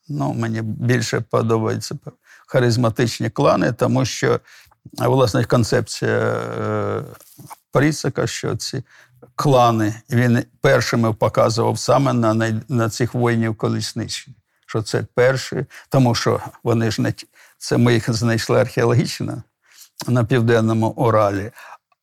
Ну, 0.08 0.32
мені 0.32 0.62
більше 0.62 1.20
подобаються 1.20 1.94
харизматичні 2.46 3.30
клани, 3.30 3.72
тому 3.72 4.04
що 4.04 4.40
власне 4.98 5.44
концепція 5.44 6.18
е, 6.18 7.02
Прісака, 7.72 8.26
що 8.26 8.56
ці 8.56 8.82
клани 9.34 9.94
він 10.10 10.44
першими 10.60 11.12
показував 11.12 11.78
саме 11.78 12.12
на, 12.12 12.62
на 12.68 12.88
цих 12.88 13.14
воїнів 13.14 13.56
колісничних. 13.56 14.36
Що 14.66 14.82
це 14.82 15.06
перші, 15.14 15.66
тому 15.88 16.14
що 16.14 16.40
вони 16.62 16.90
ж 16.90 17.02
не 17.02 17.14
це 17.58 17.76
ми 17.76 17.94
їх 17.94 18.12
знайшли 18.12 18.60
археологічно 18.60 19.42
на 20.08 20.24
південному 20.24 20.88
Уралі. 20.88 21.50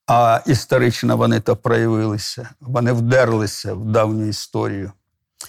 А 0.08 0.42
історично 0.46 1.18
вони 1.18 1.40
то 1.40 1.56
проявилися. 1.56 2.50
Вони 2.62 2.92
вдерлися 2.92 3.74
в 3.74 3.86
давню 3.86 4.28
історію. 4.28 4.92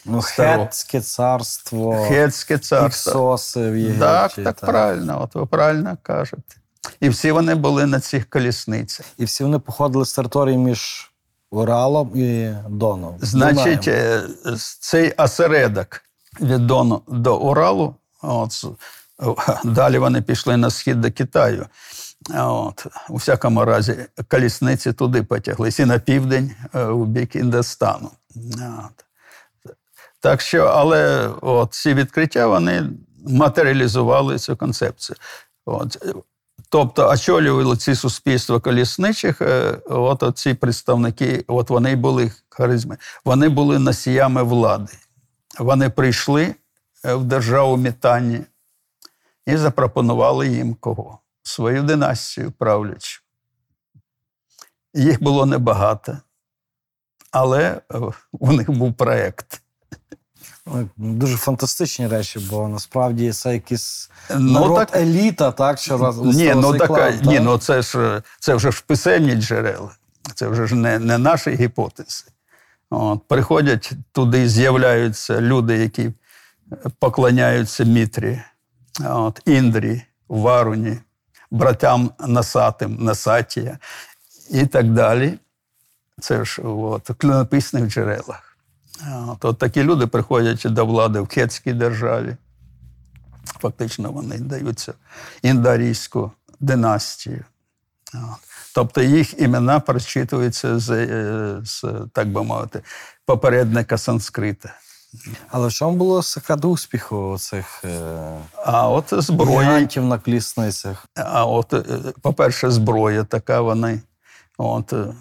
Ну, 0.04 0.20
Хетське 0.20 1.00
царство, 1.00 2.06
Хетське 2.08 2.58
царство. 2.58 3.12
Іксоси 3.12 3.70
в 3.70 3.76
Єгипті. 3.76 4.00
Так, 4.00 4.32
так, 4.34 4.60
правильно, 4.60 5.22
от 5.22 5.34
ви 5.34 5.46
правильно 5.46 5.96
кажете. 6.02 6.56
І 7.00 7.08
всі 7.08 7.32
вони 7.32 7.54
були 7.54 7.86
на 7.86 8.00
цих 8.00 8.30
колісницях. 8.30 9.06
І 9.18 9.24
всі 9.24 9.44
вони 9.44 9.58
походили 9.58 10.06
з 10.06 10.12
території 10.12 10.58
між 10.58 11.12
Уралом 11.50 12.10
і 12.14 12.54
Доном. 12.68 13.16
Значить, 13.20 13.84
Дунаєм. 13.84 14.26
е, 14.46 14.56
цей 14.80 15.12
осередок 15.12 16.02
від 16.40 16.66
Дону 16.66 17.02
до 17.08 17.36
Уралу, 17.36 17.94
от, 18.22 18.64
далі 19.64 19.98
вони 19.98 20.22
пішли 20.22 20.56
на 20.56 20.70
схід 20.70 21.00
до 21.00 21.10
Китаю. 21.10 21.66
От, 22.30 22.86
у 23.08 23.16
всякому 23.16 23.64
разі, 23.64 24.06
колісниці 24.28 24.92
туди 24.92 25.22
потяглись 25.22 25.78
і 25.80 25.84
на 25.84 25.98
південь, 25.98 26.54
е, 26.74 26.84
у 26.84 27.04
бік 27.04 27.36
Індостану. 27.36 28.10
От. 28.54 29.04
Так 30.20 30.40
що, 30.40 30.64
але 30.64 31.30
от, 31.40 31.74
ці 31.74 31.94
відкриття 31.94 32.46
вони 32.46 32.90
матеріалізували 33.26 34.38
цю 34.38 34.56
концепцію. 34.56 35.16
От. 35.66 36.14
Тобто 36.68 37.08
очолювали 37.08 37.76
ці 37.76 37.94
суспільства 37.94 38.60
колісничих, 38.60 39.42
е, 39.42 39.78
от 39.86 40.38
ці 40.38 40.54
представники, 40.54 41.44
от 41.46 41.70
вони 41.70 41.96
були 41.96 42.32
харизми, 42.48 42.96
вони 43.24 43.48
були 43.48 43.78
носіями 43.78 44.42
влади. 44.42 44.92
Вони 45.58 45.90
прийшли 45.90 46.54
е, 47.04 47.14
в 47.14 47.24
державу 47.24 47.76
Мітані 47.76 48.40
і 49.46 49.56
запропонували 49.56 50.48
їм 50.48 50.74
кого? 50.74 51.18
Свою 51.42 51.82
династію 51.82 52.52
правлячу. 52.52 53.22
Їх 54.94 55.22
було 55.22 55.46
небагато, 55.46 56.18
але 57.30 57.80
е, 57.94 57.98
у 58.32 58.52
них 58.52 58.70
був 58.70 58.94
проєкт. 58.94 59.62
Дуже 60.96 61.36
фантастичні 61.36 62.06
речі, 62.08 62.40
бо 62.50 62.68
насправді 62.68 63.32
це 63.32 63.52
якийсь 63.52 64.10
Ну, 64.36 64.60
народ 64.60 64.76
так- 64.76 64.96
еліта, 64.96 65.52
так? 65.52 65.78
Що 65.78 65.98
роз- 65.98 66.34
Ні, 66.34 66.52
ну 66.54 66.72
така, 66.72 66.86
клан, 66.86 67.20
ні, 67.22 67.34
так? 67.34 67.44
ну 67.44 67.58
це 67.58 67.82
ж 67.82 68.22
це 68.40 68.54
вже 68.54 68.72
ж 68.72 68.84
писемні 68.86 69.34
джерела. 69.34 69.90
Це 70.34 70.48
вже 70.48 70.66
ж 70.66 70.74
не, 70.74 70.98
не 70.98 71.18
наші 71.18 71.50
гіпотези. 71.50 72.24
От, 72.90 73.28
приходять 73.28 73.92
туди, 74.12 74.48
з'являються 74.48 75.40
люди, 75.40 75.76
які 75.76 76.10
поклоняються 76.98 77.84
Мітрі, 77.84 78.42
от, 79.04 79.40
Індрі, 79.46 80.02
Варуні, 80.28 80.98
братям 81.52 82.10
Насатим, 82.20 82.96
Насатія 83.00 83.78
і 84.50 84.66
так 84.66 84.92
далі. 84.92 85.38
Це 86.20 86.44
ж 86.44 86.62
от, 86.62 87.10
в 87.10 87.14
клінописних 87.14 87.88
джерелах. 87.88 88.56
От, 89.28 89.44
от 89.44 89.58
такі 89.58 89.82
люди 89.82 90.06
приходять 90.06 90.62
до 90.64 90.86
влади 90.86 91.20
в 91.20 91.26
Хетській 91.26 91.72
державі. 91.72 92.36
Фактично 93.44 94.12
вони 94.12 94.38
даються 94.38 94.94
індарійську 95.42 96.32
династію. 96.60 97.44
Тобто 98.74 99.02
їх 99.02 99.40
імена 99.40 99.80
прочитуються 99.80 100.78
з, 100.78 100.90
е, 100.90 101.60
з, 101.64 101.84
так 102.12 102.28
би 102.28 102.42
мовити, 102.42 102.82
попередника 103.26 103.98
санскрита. 103.98 104.74
Але 105.50 105.68
в 105.68 105.72
чому 105.72 105.96
було 105.96 106.22
секрет 106.22 106.64
успіху 106.64 107.36
цих 107.38 107.84
е... 107.84 108.38
А 108.66 108.88
от 108.88 109.04
зброя, 109.10 109.60
гігантів 109.60 110.04
на 110.04 110.18
колісницях? 110.18 111.06
а 111.14 111.44
от, 111.46 111.72
е, 111.72 111.84
по-перше, 112.22 112.70
зброя 112.70 113.24
така 113.24 113.60
вони. 113.60 114.00
От, 114.58 114.92
е, 114.92 115.14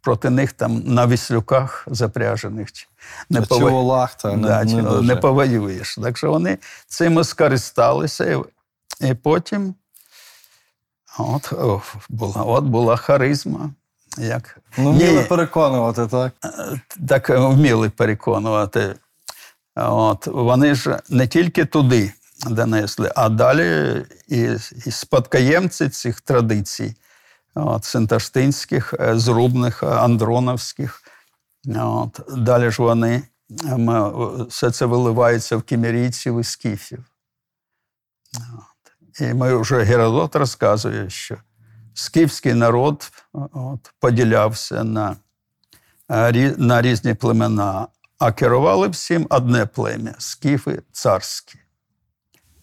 проти 0.00 0.30
них 0.30 0.52
там 0.52 0.82
на 0.86 1.06
віслюках 1.06 1.84
запряжених. 1.90 2.68
Не, 3.30 3.40
пове- 3.40 4.08
та 4.16 4.36
не, 4.36 4.48
да, 4.48 4.64
не, 4.64 4.70
чи 4.70 4.82
не 4.82 5.16
повоюєш. 5.16 5.98
Так 6.02 6.16
що 6.16 6.30
вони 6.30 6.58
цим 6.86 7.24
скористалися, 7.24 8.24
і, 8.24 8.38
і 9.00 9.14
потім 9.14 9.74
от, 11.18 11.52
о, 11.52 11.82
була, 12.08 12.42
от 12.42 12.64
була 12.64 12.96
харизма. 12.96 13.70
Як, 14.18 14.58
Ну, 14.78 14.92
Ні, 14.92 14.98
вміли 15.04 15.22
переконувати, 15.22 16.06
так? 16.06 16.32
так 17.08 17.28
вміли 17.28 17.90
переконувати. 17.90 18.94
От, 19.86 20.26
вони 20.26 20.74
ж 20.74 21.00
не 21.08 21.26
тільки 21.26 21.64
туди 21.64 22.12
донесли, 22.46 23.12
а 23.16 23.28
далі 23.28 23.96
і, 24.28 24.42
і 24.86 24.90
спадкоємці 24.90 25.88
цих 25.88 26.20
традицій, 26.20 26.96
от, 27.54 27.84
синташтинських, 27.84 28.94
е, 29.00 29.18
зрубних, 29.18 29.82
е, 29.82 29.86
андроновських. 29.86 31.02
От, 31.76 32.20
далі 32.36 32.70
ж 32.70 32.82
вони 32.82 33.22
ем, 33.64 34.46
все 34.48 34.70
це 34.70 34.86
виливається 34.86 35.56
в 35.56 35.62
кімерійців 35.62 36.40
і 36.40 36.44
скіфів. 36.44 37.04
От. 38.36 39.20
І 39.20 39.34
ми 39.34 39.56
вже 39.56 39.82
Геродот 39.82 40.36
розказує, 40.36 41.10
що 41.10 41.36
скіфський 41.94 42.54
народ 42.54 43.10
от, 43.52 43.92
поділявся 44.00 44.84
на 44.84 45.16
е, 46.10 46.54
на 46.58 46.82
різні 46.82 47.14
племена, 47.14 47.86
а 48.18 48.32
керували 48.32 48.88
всім 48.88 49.26
одне 49.30 49.66
плем'я 49.66 50.14
скіфи 50.18 50.82
царські. 50.92 51.58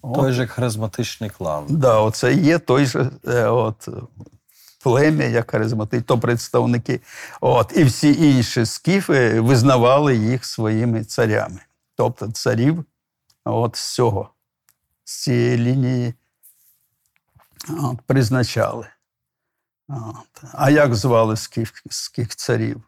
От, 0.02 0.16
Той 0.16 0.32
же 0.32 0.48
харизматичний 0.48 1.30
клан. 1.30 1.66
да, 1.70 2.00
оце 2.00 2.34
є 2.34 2.60
той 2.60 2.86
же 2.86 3.12
е, 3.28 3.46
от, 3.46 3.88
плем'я, 4.84 5.28
як 5.28 5.52
харизмати, 5.52 6.02
то 6.02 6.20
представники. 6.20 7.02
От, 7.42 7.74
і 7.76 7.84
всі 7.84 8.30
інші 8.30 8.66
скіфи 8.66 9.40
визнавали 9.42 10.16
їх 10.16 10.46
своїми 10.46 11.04
царями. 11.04 11.60
Тобто 11.96 12.32
царів 12.32 12.86
от, 13.46 13.76
з 13.76 13.94
цього, 13.94 14.30
з 15.04 15.22
цієї 15.24 15.58
лінії 15.58 16.14
от, 17.70 18.02
призначали. 18.02 18.88
От. 19.90 20.44
А 20.54 20.70
як 20.70 20.96
звали 20.96 21.36
скіфських 21.36 22.36
царів? 22.36 22.82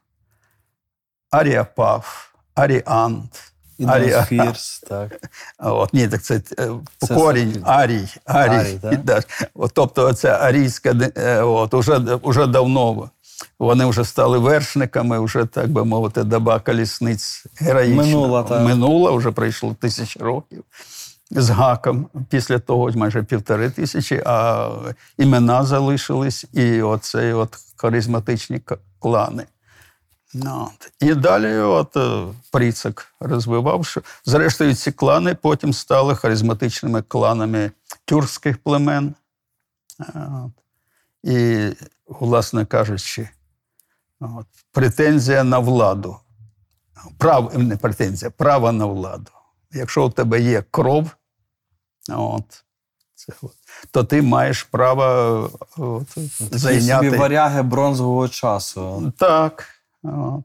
Аріапав, 1.29 2.33
Аріант. 2.57 3.53
Фірс, 4.27 4.79
так. 4.89 5.11
От, 5.59 5.93
ні, 5.93 6.07
так 6.07 6.21
це, 6.21 6.41
е, 6.59 6.69
Це 6.97 7.15
корінь 7.15 7.61
арій. 7.65 8.07
арій, 8.25 8.55
Арій, 8.55 8.79
так? 8.81 9.03
да. 9.03 9.21
От, 9.53 9.71
тобто 9.73 10.13
ця 10.13 10.29
арійська, 10.29 10.95
е, 11.17 11.41
от, 11.41 11.73
уже, 11.73 11.97
уже 12.21 12.47
давно 12.47 13.09
вони 13.59 13.85
вже 13.85 14.05
стали 14.05 14.37
вершниками, 14.39 15.19
вже, 15.19 15.45
так 15.45 15.69
би 15.69 15.85
мовити, 15.85 16.23
доба 16.23 16.59
колісниць 16.59 17.45
героїчна. 17.55 18.03
Минула, 18.03 18.43
так. 18.43 18.63
Минула, 18.63 19.11
вже 19.11 19.31
пройшло 19.31 19.75
тисячі 19.79 20.19
років. 20.19 20.63
з 21.31 21.49
гаком. 21.49 22.07
Після 22.29 22.59
того 22.59 22.91
майже 22.95 23.23
півтори 23.23 23.69
тисячі, 23.69 24.23
а 24.25 24.69
імена 25.17 25.63
залишились, 25.63 26.45
і 26.53 26.81
оцей 26.81 27.33
от 27.33 27.57
харизматичні 27.75 28.61
клани. 28.99 29.45
Ну, 30.33 30.71
от. 30.73 30.91
І 30.99 31.13
далі 31.13 31.57
от, 31.57 31.97
е, 31.97 32.27
Пріцик 32.51 33.13
розвивав, 33.19 33.85
що 33.85 34.01
зрештою 34.25 34.75
ці 34.75 34.91
клани 34.91 35.35
потім 35.35 35.73
стали 35.73 36.15
харизматичними 36.15 37.01
кланами 37.01 37.71
тюркських 38.05 38.57
племен. 38.57 39.15
Е, 39.99 40.29
От. 40.45 40.51
І, 41.23 41.69
власне 42.07 42.65
кажучи, 42.65 43.29
от, 44.19 44.45
претензія 44.71 45.43
на 45.43 45.59
владу. 45.59 46.17
Прав, 47.17 47.57
не 47.59 47.77
претензія, 47.77 48.31
право 48.31 48.71
на 48.71 48.85
владу. 48.85 49.31
Якщо 49.71 50.05
у 50.05 50.09
тебе 50.09 50.41
є 50.41 50.63
кров, 50.71 51.11
от, 52.09 52.63
це, 53.15 53.33
от, 53.41 53.51
то 53.91 54.03
ти 54.03 54.21
маєш 54.21 54.63
право 54.63 55.49
от, 55.77 56.17
зайняти. 56.39 57.05
собі 57.05 57.17
варяги 57.17 57.61
бронзового 57.61 58.29
часу. 58.29 59.13
Так. 59.17 59.76
От. 60.03 60.43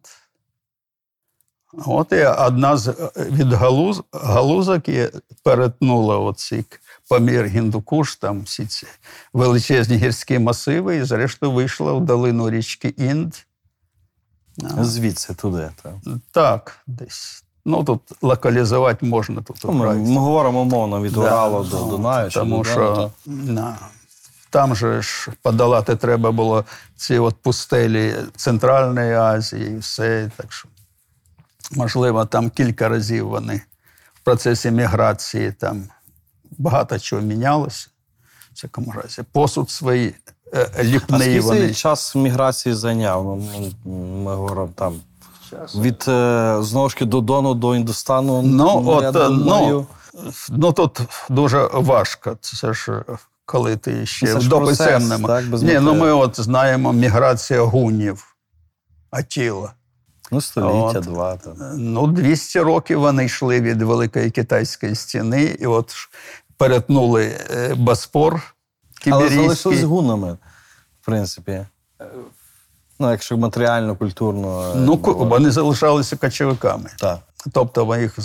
От 1.87 2.13
і 2.13 2.25
одна 2.25 2.77
з 2.77 2.89
від 3.17 3.53
галуз, 3.53 4.03
галузок 4.13 4.89
і 4.89 5.09
перетнула 5.43 6.19
оцей 6.19 6.65
помір 7.09 7.47
Гіндукуш, 7.47 8.17
там 8.17 8.43
всі 8.43 8.67
ці 8.67 8.87
величезні 9.33 9.97
гірські 9.97 10.39
масиви, 10.39 10.97
і 10.97 11.05
зрештою 11.05 11.53
вийшла 11.53 11.93
в 11.93 12.01
долину 12.01 12.51
річки 12.51 12.89
Інд. 12.89 13.35
Звідси 14.81 15.35
туди. 15.35 15.71
Так. 15.83 15.95
Так, 16.33 16.79
десь. 16.87 17.45
Ну 17.65 17.85
тут 17.85 18.01
локалізувати 18.23 19.07
можна 19.07 19.43
тут. 19.43 19.57
Ну, 19.65 19.73
Ми, 19.73 19.95
ми 19.95 20.21
говоримо 20.21 20.61
умовно 20.61 21.03
від 21.03 21.13
Да, 21.13 21.21
Уралу 21.21 21.65
до 21.65 21.81
ну, 21.81 21.91
Дунаю. 21.91 22.31
Тому 22.31 22.65
що 22.65 23.11
Донаю, 23.27 23.53
на, 23.53 23.77
там 24.53 24.77
же 24.77 25.03
ж 25.03 25.31
подолати 25.43 25.97
треба 25.97 26.33
було 26.33 26.65
ці 26.97 27.19
от 27.19 27.37
пустелі 27.43 28.15
Центральної 28.37 29.15
Азії 29.15 29.71
і 29.71 29.79
все. 29.79 30.31
Так 30.37 30.53
що, 30.53 30.69
можливо, 31.71 32.25
там 32.25 32.51
кілька 32.51 32.89
разів 32.89 33.29
вони 33.29 33.63
в 34.15 34.21
процесі 34.21 34.71
міграції 34.71 35.53
там 35.53 35.85
багато 36.59 36.99
чого 36.99 37.23
мінялося. 37.23 37.89
В 38.51 38.55
всякому 38.55 38.93
разі, 38.93 39.23
посуд 39.33 39.71
свої 39.71 40.15
е, 40.55 40.71
А 40.79 40.83
ліпний 40.83 41.21
скільки 41.21 41.41
вони. 41.41 41.75
час 41.75 42.15
міграції 42.15 42.75
зайняв? 42.75 43.25
Ну, 43.25 43.73
ну, 43.85 43.93
Ми 44.25 44.35
говоримо 44.35 44.73
там. 44.75 45.01
Від 45.75 46.05
е, 46.09 46.57
знову 46.61 46.89
ж 46.89 47.05
до 47.05 47.21
Дону 47.21 47.55
до 47.55 47.77
Індостану. 47.77 48.43
Ну, 48.43 49.01
я 49.03 49.11
от, 49.11 49.17
е, 49.17 49.29
думаю, 49.29 49.87
ну, 50.15 50.33
ну 50.49 50.73
тут 50.73 51.01
дуже 51.29 51.67
важко. 51.73 52.37
Це 52.41 52.75
ж 52.75 53.05
е, 53.09 53.19
коли 53.47 53.77
ти 53.77 54.07
ще 54.07 54.27
Це 54.27 54.35
в 54.35 54.49
дописемному. 54.49 55.27
так, 55.27 55.45
Ні, 55.63 55.79
ну 55.81 55.95
ми 55.95 56.13
от 56.13 56.41
знаємо 56.41 56.93
міграція 56.93 57.63
гунів, 57.63 58.37
Атіла. 59.11 59.73
ну, 60.31 60.41
століття, 60.41 60.99
от. 60.99 61.05
два. 61.05 61.37
Там. 61.37 61.55
Ну, 61.77 62.07
200 62.07 62.61
років 62.61 63.01
вони 63.01 63.25
йшли 63.25 63.61
від 63.61 63.83
Великої 63.83 64.31
Китайської 64.31 64.95
стіни, 64.95 65.43
і 65.61 65.67
от 65.67 65.95
перетнули 66.57 67.37
е, 67.51 67.75
Боспор 67.75 68.55
Але 69.11 69.29
залишились 69.29 69.83
гунами, 69.83 70.33
в 71.03 71.05
принципі. 71.07 71.67
Ну, 72.99 73.11
якщо 73.11 73.37
матеріально, 73.37 73.97
культурно. 73.97 74.73
е, 74.73 74.75
Ну, 74.77 74.97
говорити. 74.97 75.25
вони 75.31 75.51
залишалися 75.51 76.17
кочовиками. 76.17 76.91
так. 76.99 77.19
Тобто 77.53 77.97
їх 77.97 78.19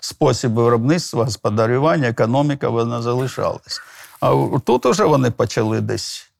спосіб 0.00 0.52
виробництва, 0.54 1.24
господарювання, 1.24 2.08
економіка 2.08 2.68
вона 2.68 3.02
залишалась. 3.02 3.80
А 4.24 4.58
тут 4.64 4.86
уже 4.86 5.04
вони 5.04 5.30
почали 5.30 5.80
десь. 5.80 6.30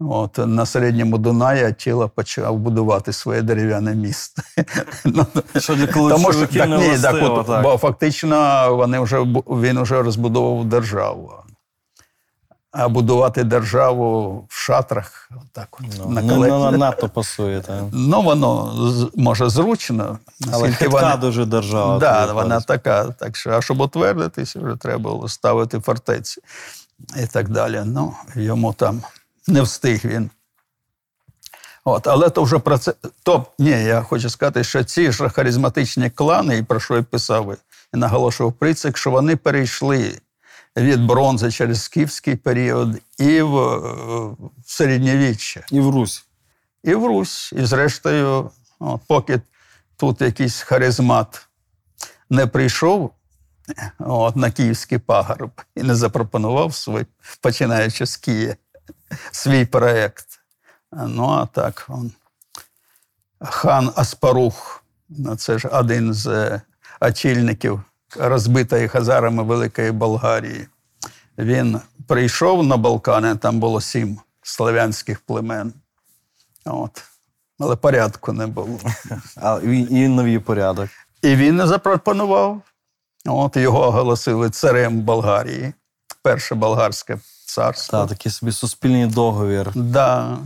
От, 0.00 0.38
на 0.38 0.66
середньому 0.66 1.18
Дунаї 1.18 1.64
Атіла 1.64 2.08
почав 2.08 2.56
будувати 2.56 3.12
своє 3.12 3.42
дерев'яне 3.42 3.94
місто. 3.94 4.42
Ну, 5.04 5.26
Тому 5.94 6.32
що 6.32 6.46
так, 6.46 6.68
ні, 6.68 6.98
так, 6.98 7.16
от, 7.20 7.46
так. 7.46 7.62
бо 7.62 7.76
фактично 7.76 8.68
вони 8.76 9.00
вже, 9.00 9.18
він 9.46 9.82
вже 9.82 10.02
розбудовував 10.02 10.64
державу. 10.64 11.32
А 12.72 12.88
будувати 12.88 13.44
державу 13.44 14.30
в 14.48 14.54
шатрах, 14.54 15.30
отак 15.42 15.68
от, 15.80 15.86
Ну, 15.98 16.10
на 16.10 16.22
не, 16.22 16.32
коле- 16.34 16.70
не 16.70 16.78
надто 16.78 17.08
пасує. 17.08 17.60
Так. 17.60 17.82
Ну, 17.92 18.22
воно 18.22 18.74
може 19.16 19.48
зручно. 19.48 20.18
Але 20.52 20.74
вони- 20.90 21.16
дуже 21.16 21.44
держава. 21.44 21.98
Да, 21.98 22.32
вона 22.32 22.60
така. 22.60 23.04
Так 23.04 23.36
що, 23.36 23.50
а 23.50 23.62
щоб 23.62 23.80
утвердитися, 23.80 24.60
вже 24.60 24.76
треба 24.76 24.98
було 24.98 25.28
ставити 25.28 25.80
фортеці 25.80 26.40
і 27.22 27.26
так 27.26 27.48
далі. 27.48 27.82
Ну, 27.86 28.14
йому 28.34 28.72
там 28.72 29.02
не 29.46 29.62
встиг 29.62 30.00
він. 30.04 30.30
От, 31.84 32.06
але 32.06 32.30
то 32.30 32.42
вже 32.42 32.58
про 32.58 32.78
це. 32.78 32.94
То, 33.22 33.46
ні, 33.58 33.70
я 33.70 34.02
хочу 34.02 34.30
сказати, 34.30 34.64
що 34.64 34.84
ці 34.84 35.12
ж 35.12 35.28
харизматичні 35.28 36.10
клани, 36.10 36.58
і 36.58 36.62
про 36.62 36.80
що 36.80 36.96
я 36.96 37.02
писав 37.02 37.56
і 37.94 37.96
наголошував 37.96 38.52
Прицик, 38.52 38.96
що 38.96 39.10
вони 39.10 39.36
перейшли 39.36 40.20
від 40.76 41.06
бронзи 41.06 41.50
через 41.50 41.82
скіфський 41.82 42.36
період 42.36 42.98
і 43.18 43.42
в, 43.42 43.58
е, 43.58 43.78
в 44.38 44.50
середньовіччя 44.66 45.60
І 45.70 45.80
в 45.80 45.90
Русь. 45.90 46.24
і 46.84 46.94
в 46.94 47.06
Русь. 47.06 47.52
І 47.56 47.64
зрештою, 47.64 48.50
от, 48.78 49.00
поки 49.06 49.40
тут 49.96 50.20
якийсь 50.20 50.60
харизмат 50.60 51.48
не 52.30 52.46
прийшов 52.46 53.10
от, 53.98 54.36
на 54.36 54.50
київський 54.50 54.98
пагорб 54.98 55.50
і 55.76 55.82
не 55.82 55.94
запропонував 55.94 56.74
свій, 56.74 57.06
починаючи 57.40 58.06
з 58.06 58.16
Києва, 58.16 58.54
свій 59.30 59.64
проєкт. 59.64 60.26
Ну, 60.92 61.28
а 61.28 61.46
так, 61.46 61.86
он, 61.88 62.12
хан 63.40 63.92
Аспарух, 63.96 64.84
ну, 65.08 65.36
це 65.36 65.58
ж 65.58 65.68
один 65.68 66.14
з 66.14 66.26
е, 66.26 66.62
очільників 67.00 67.82
розбитої 68.16 68.88
хазарами 68.88 69.42
Великої 69.42 69.92
Болгарії. 69.92 70.68
Він 71.38 71.80
прийшов 72.06 72.66
на 72.66 72.76
Балкани, 72.76 73.36
там 73.36 73.60
було 73.60 73.80
сім 73.80 74.18
слов'янських 74.42 75.20
племен. 75.20 75.72
От. 76.64 77.02
Але 77.58 77.76
порядку 77.76 78.32
не 78.32 78.46
було. 78.46 78.78
А, 79.36 79.60
і, 79.64 80.08
новий 80.08 80.38
порядок. 80.38 80.88
І 81.22 81.36
він 81.36 81.56
не 81.56 81.66
запропонував. 81.66 82.62
От 83.26 83.56
його 83.56 83.86
оголосили 83.86 84.50
царем 84.50 85.00
Болгарії, 85.00 85.72
перше 86.22 86.54
болгарське 86.54 87.18
царство. 87.46 87.98
Так, 87.98 88.08
такий 88.08 88.32
собі 88.32 88.52
суспільний 88.52 89.06
договір. 89.06 89.70
Да. 89.74 90.38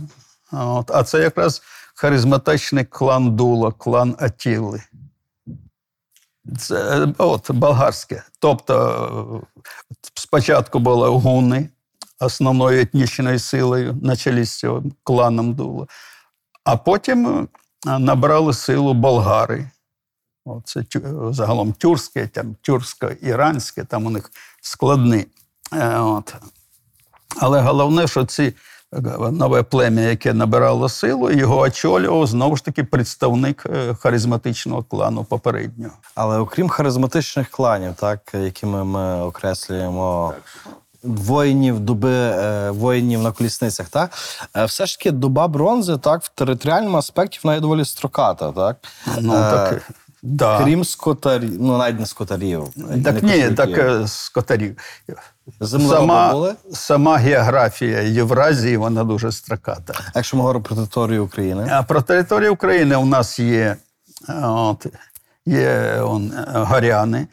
От. 0.51 0.91
А 0.91 1.03
це 1.03 1.19
якраз 1.19 1.61
харизматичний 1.95 2.85
клан 2.85 3.35
Дула, 3.35 3.71
клан 3.71 4.15
Атіли. 4.19 4.83
Це 6.57 7.03
е, 7.03 7.13
от, 7.17 7.51
болгарське. 7.51 8.23
Тобто 8.39 9.43
е, 9.43 9.61
спочатку 10.15 10.79
були 10.79 11.09
гуни 11.09 11.69
основною 12.19 12.81
етнічною 12.81 13.39
силою 13.39 13.97
на 14.01 14.15
чолі 14.15 14.45
з 14.45 14.59
цього 14.59 14.83
кланом 15.03 15.53
Дула. 15.53 15.87
А 16.63 16.77
потім 16.77 17.47
е, 17.87 17.99
набрали 17.99 18.53
силу 18.53 18.93
болгари. 18.93 19.69
Це 20.63 20.83
загалом 21.31 21.73
тюркське, 21.73 22.27
там, 22.27 22.55
тюрксько-іранське, 22.67 23.85
там 23.85 24.05
у 24.05 24.09
них 24.09 24.31
складні. 24.61 25.25
Е, 25.73 25.97
От. 25.99 26.35
Але 27.39 27.61
головне, 27.61 28.07
що 28.07 28.25
ці 28.25 28.43
е, 28.43 29.01
нове 29.31 29.63
плем'я, 29.63 30.09
яке 30.09 30.33
набирало 30.33 30.89
силу, 30.89 31.31
його 31.31 31.59
очолював 31.59 32.27
знову 32.27 32.57
ж 32.57 32.65
таки 32.65 32.83
представник 32.83 33.63
е, 33.65 33.95
харизматичного 33.95 34.83
клану 34.83 35.23
попереднього. 35.23 35.93
Але 36.15 36.37
окрім 36.37 36.69
харизматичних 36.69 37.49
кланів, 37.49 37.93
так, 37.93 38.31
якими 38.33 38.83
ми 38.83 39.21
окреслюємо 39.21 40.33
воїнів, 41.03 41.79
доби 41.79 42.31
воїнів 42.71 43.21
на 43.21 43.31
колісницях, 43.31 43.89
так, 43.89 44.11
все 44.65 44.85
ж 44.85 44.97
таки 44.97 45.11
доба 45.11 45.47
бронзи, 45.47 45.97
так, 45.97 46.23
в 46.23 46.29
територіальному 46.29 46.97
аспекті 46.97 47.39
вона 47.43 47.55
є 47.55 47.61
доволі 47.61 47.85
строката, 47.85 48.51
так? 48.51 48.77
Ну, 49.21 49.33
так, 49.33 49.91
да. 50.25 50.63
Крім 50.63 50.83
скотарів, 50.83 51.61
ну 51.61 51.77
навіть 51.77 51.99
не 51.99 52.05
скотарів. 52.05 52.67
так 53.03 53.23
не 53.23 53.37
ні, 53.37 53.55
так 53.55 53.77
е, 53.77 54.07
скотарів. 54.07 54.77
Сама, 55.61 56.55
сама 56.73 57.17
географія 57.17 58.01
Євразії, 58.01 58.77
вона 58.77 59.03
дуже 59.03 59.31
строката. 59.31 59.93
А 60.05 60.11
Якщо 60.15 60.37
ми 60.37 60.41
говоримо 60.41 60.63
про 60.63 60.75
територію 60.75 61.25
України, 61.25 61.69
А 61.71 61.83
про 61.83 62.01
територію 62.01 62.53
України 62.53 62.95
у 62.95 63.05
нас 63.05 63.39
є, 63.39 63.75
е, 64.29 64.33
от, 64.45 64.85
є 65.45 65.99
он, 66.01 66.31
е, 66.31 66.45
горяни, 66.53 67.27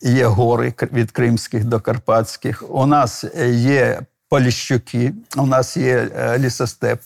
є 0.00 0.26
гори 0.26 0.74
від 0.92 1.10
Кримських 1.10 1.64
до 1.64 1.80
Карпатських. 1.80 2.64
У 2.70 2.86
нас 2.86 3.24
є 3.50 4.00
Поліщуки, 4.28 5.14
у 5.36 5.46
нас 5.46 5.76
є 5.76 6.10
лісостеп. 6.38 7.00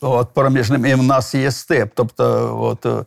От, 0.00 0.28
проміжним, 0.34 0.86
і 0.86 0.94
в 0.94 1.02
нас 1.02 1.34
є 1.34 1.50
степ. 1.50 1.90
Тобто, 1.94 2.56
от, 2.62 3.06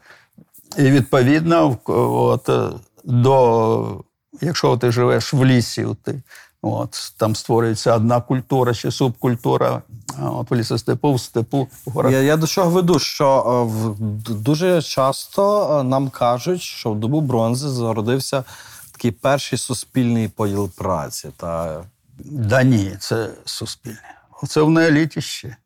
і 0.77 0.81
відповідно, 0.81 1.77
от, 1.85 2.49
е, 2.49 2.69
до 3.03 4.03
якщо 4.41 4.77
ти 4.77 4.91
живеш 4.91 5.33
в 5.33 5.45
лісі, 5.45 5.87
ти, 6.03 6.23
от, 6.61 7.13
там 7.17 7.35
створюється 7.35 7.95
одна 7.95 8.21
культура 8.21 8.73
чи 8.73 8.91
субкультура, 8.91 9.81
от 10.21 10.51
в 10.51 10.53
лісостепу, 10.53 11.13
в 11.13 11.21
степу, 11.21 11.67
в 11.85 11.91
горах. 11.91 12.11
Я, 12.11 12.21
я 12.21 12.37
до 12.37 12.47
чого 12.47 12.69
веду, 12.69 12.99
що 12.99 13.43
е, 13.47 13.73
в, 13.73 13.95
дуже 14.33 14.81
часто 14.81 15.79
е, 15.79 15.83
нам 15.83 16.09
кажуть, 16.09 16.61
що 16.61 16.91
в 16.91 16.99
добу 16.99 17.21
бронзи 17.21 17.69
зародився 17.69 18.43
такий 18.91 19.11
перший 19.11 19.59
суспільний 19.59 20.27
поділ 20.27 20.69
праці. 20.69 21.29
Та 21.37 21.83
Да 22.19 22.63
ні, 22.63 22.95
це 22.99 23.29
суспільне. 23.45 24.15
Це 24.47 24.61
в 24.61 24.69
неоліті 24.69 25.21
ще. 25.21 25.57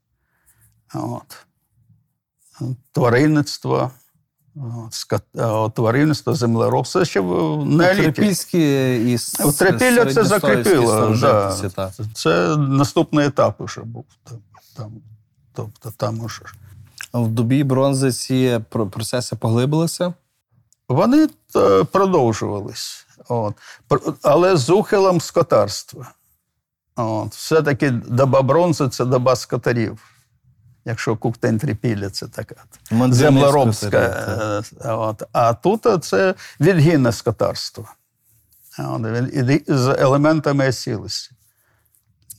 От. 0.93 1.37
Тваринництво, 2.91 3.91
е, 4.57 4.89
землеробство. 6.35 7.05
Ще 7.05 7.19
в 7.19 7.65
неоліті. 7.65 8.03
і 9.11 9.13
с- 9.17 9.55
Трипілля 9.57 10.13
це 10.13 10.23
закріпило. 10.23 11.15
Да. 11.21 11.69
та. 11.75 11.91
Це 12.13 12.57
наступний 12.57 13.25
етап 13.27 13.61
уже 13.61 13.81
був. 13.81 14.05
Там, 14.77 14.91
тобто 15.53 15.91
там 15.97 16.19
уже. 16.19 16.41
А 17.11 17.19
В 17.19 17.27
добі 17.29 17.63
бронзи 17.63 18.11
ці 18.11 18.59
процеси 18.69 19.35
поглибилися. 19.35 20.13
Вони 20.89 21.27
е, 21.55 21.83
продовжувались. 21.83 23.05
От. 23.29 23.53
Але 24.21 24.57
з 24.57 24.69
ухилом 24.69 25.21
скотарства. 25.21 26.11
От. 26.95 27.35
Все-таки 27.35 27.91
доба 27.91 28.41
бронзи 28.41 28.89
це 28.89 29.05
доба 29.05 29.35
скотарів. 29.35 30.14
Якщо 30.85 31.15
куктень 31.15 31.57
трипілля, 31.57 32.09
це 32.09 32.27
така 32.27 32.55
землеробська. 33.13 33.97
е, 34.85 34.91
От. 34.91 35.23
А 35.31 35.53
тут 35.53 36.03
це 36.03 36.35
відгінне 36.59 37.11
скотарство. 37.11 37.89
З 39.67 39.95
елементами 39.99 40.67
осілості. 40.69 41.31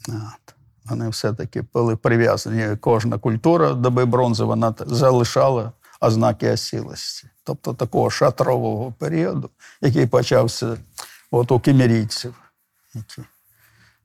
От. 0.08 0.54
Вони 0.84 1.08
все-таки 1.08 1.64
були 1.74 1.96
прив'язані. 1.96 2.76
Кожна 2.76 3.18
культура 3.18 3.72
доби 3.72 4.04
бронзи 4.04 4.44
вона 4.44 4.74
залишала 4.86 5.72
ознаки 6.00 6.50
осілості. 6.52 7.28
Тобто 7.44 7.74
такого 7.74 8.10
шатрового 8.10 8.92
періоду, 8.92 9.50
який 9.80 10.06
почався 10.06 10.76
от 11.30 11.52
у 11.52 11.60
кімерійців, 11.60 12.34
які 12.94 13.22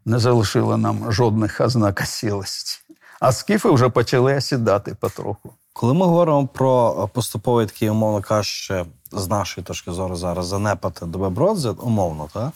не 0.06 0.20
залишили 0.20 0.78
нам 0.78 1.12
жодних 1.12 1.62
ознак 1.62 2.02
осілості. 2.02 2.80
А 3.22 3.32
скіфи 3.32 3.69
вже 3.69 3.89
почали 3.89 4.38
осідати 4.38 4.95
потроху. 4.99 5.53
Коли 5.74 5.93
ми 5.93 6.05
говоримо 6.05 6.47
про 6.47 7.09
поступовий 7.13 7.65
такий, 7.65 7.89
умовно 7.89 8.22
кажучи, 8.22 8.86
з 9.11 9.28
нашої 9.28 9.65
точки 9.65 9.91
зору 9.91 10.15
зараз 10.15 10.45
занепад 10.45 11.03
бронзи, 11.05 11.69
умовно, 11.69 12.28
так? 12.34 12.49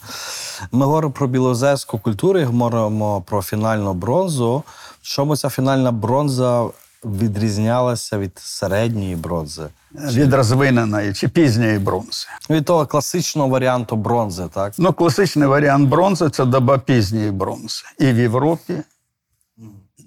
ми 0.72 0.86
говоримо 0.86 1.12
про 1.12 1.26
білозерську 1.26 1.98
культуру 1.98 2.38
і 2.40 2.44
говоримо 2.44 3.20
про 3.20 3.42
фінальну 3.42 3.94
бронзу. 3.94 4.62
В 5.02 5.06
чому 5.06 5.36
ця 5.36 5.48
фінальна 5.48 5.92
бронза 5.92 6.64
відрізнялася 7.04 8.18
від 8.18 8.38
середньої 8.38 9.16
бронзи? 9.16 9.66
Від 9.94 10.34
розвиненої 10.34 11.14
чи 11.14 11.28
пізньої 11.28 11.78
бронзи. 11.78 12.26
Від 12.50 12.64
того 12.64 12.86
класичного 12.86 13.48
варіанту 13.48 13.96
бронзи, 13.96 14.48
так? 14.54 14.72
Ну, 14.78 14.92
класичний 14.92 15.48
варіант 15.48 15.88
бронзи 15.88 16.30
це 16.30 16.44
доба 16.44 16.78
пізньої 16.78 17.30
бронзи. 17.30 17.82
І 17.98 18.06
в 18.06 18.18
Європі. 18.18 18.82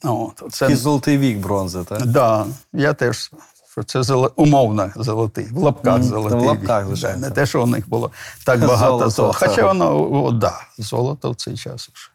От, 0.03 0.43
це, 0.51 0.59
Такий 0.59 0.75
золотий 0.75 1.17
вік 1.17 1.37
бронзи, 1.37 1.83
так? 1.83 2.05
да, 2.05 2.45
я 2.73 2.93
теж, 2.93 3.31
що 3.71 3.83
це 3.83 4.03
золо, 4.03 4.31
умовно 4.35 4.91
золотий, 4.95 5.47
в 5.51 5.57
лапках 5.57 6.03
золотий. 6.03 6.39
в 6.39 6.41
лапках, 6.41 6.81
вік. 6.81 6.87
звичайно. 6.87 7.19
Не 7.19 7.29
те, 7.31 7.45
що 7.45 7.63
у 7.63 7.65
них 7.65 7.89
було 7.89 8.11
так 8.45 8.59
багато 8.59 8.87
Золото, 8.91 9.09
золота. 9.09 9.47
Хоча 9.47 9.65
воно, 9.67 10.11
о, 10.23 10.31
да, 10.31 10.59
золото 10.77 11.31
в 11.31 11.35
цей 11.35 11.57
час 11.57 11.89
вже 11.93 12.09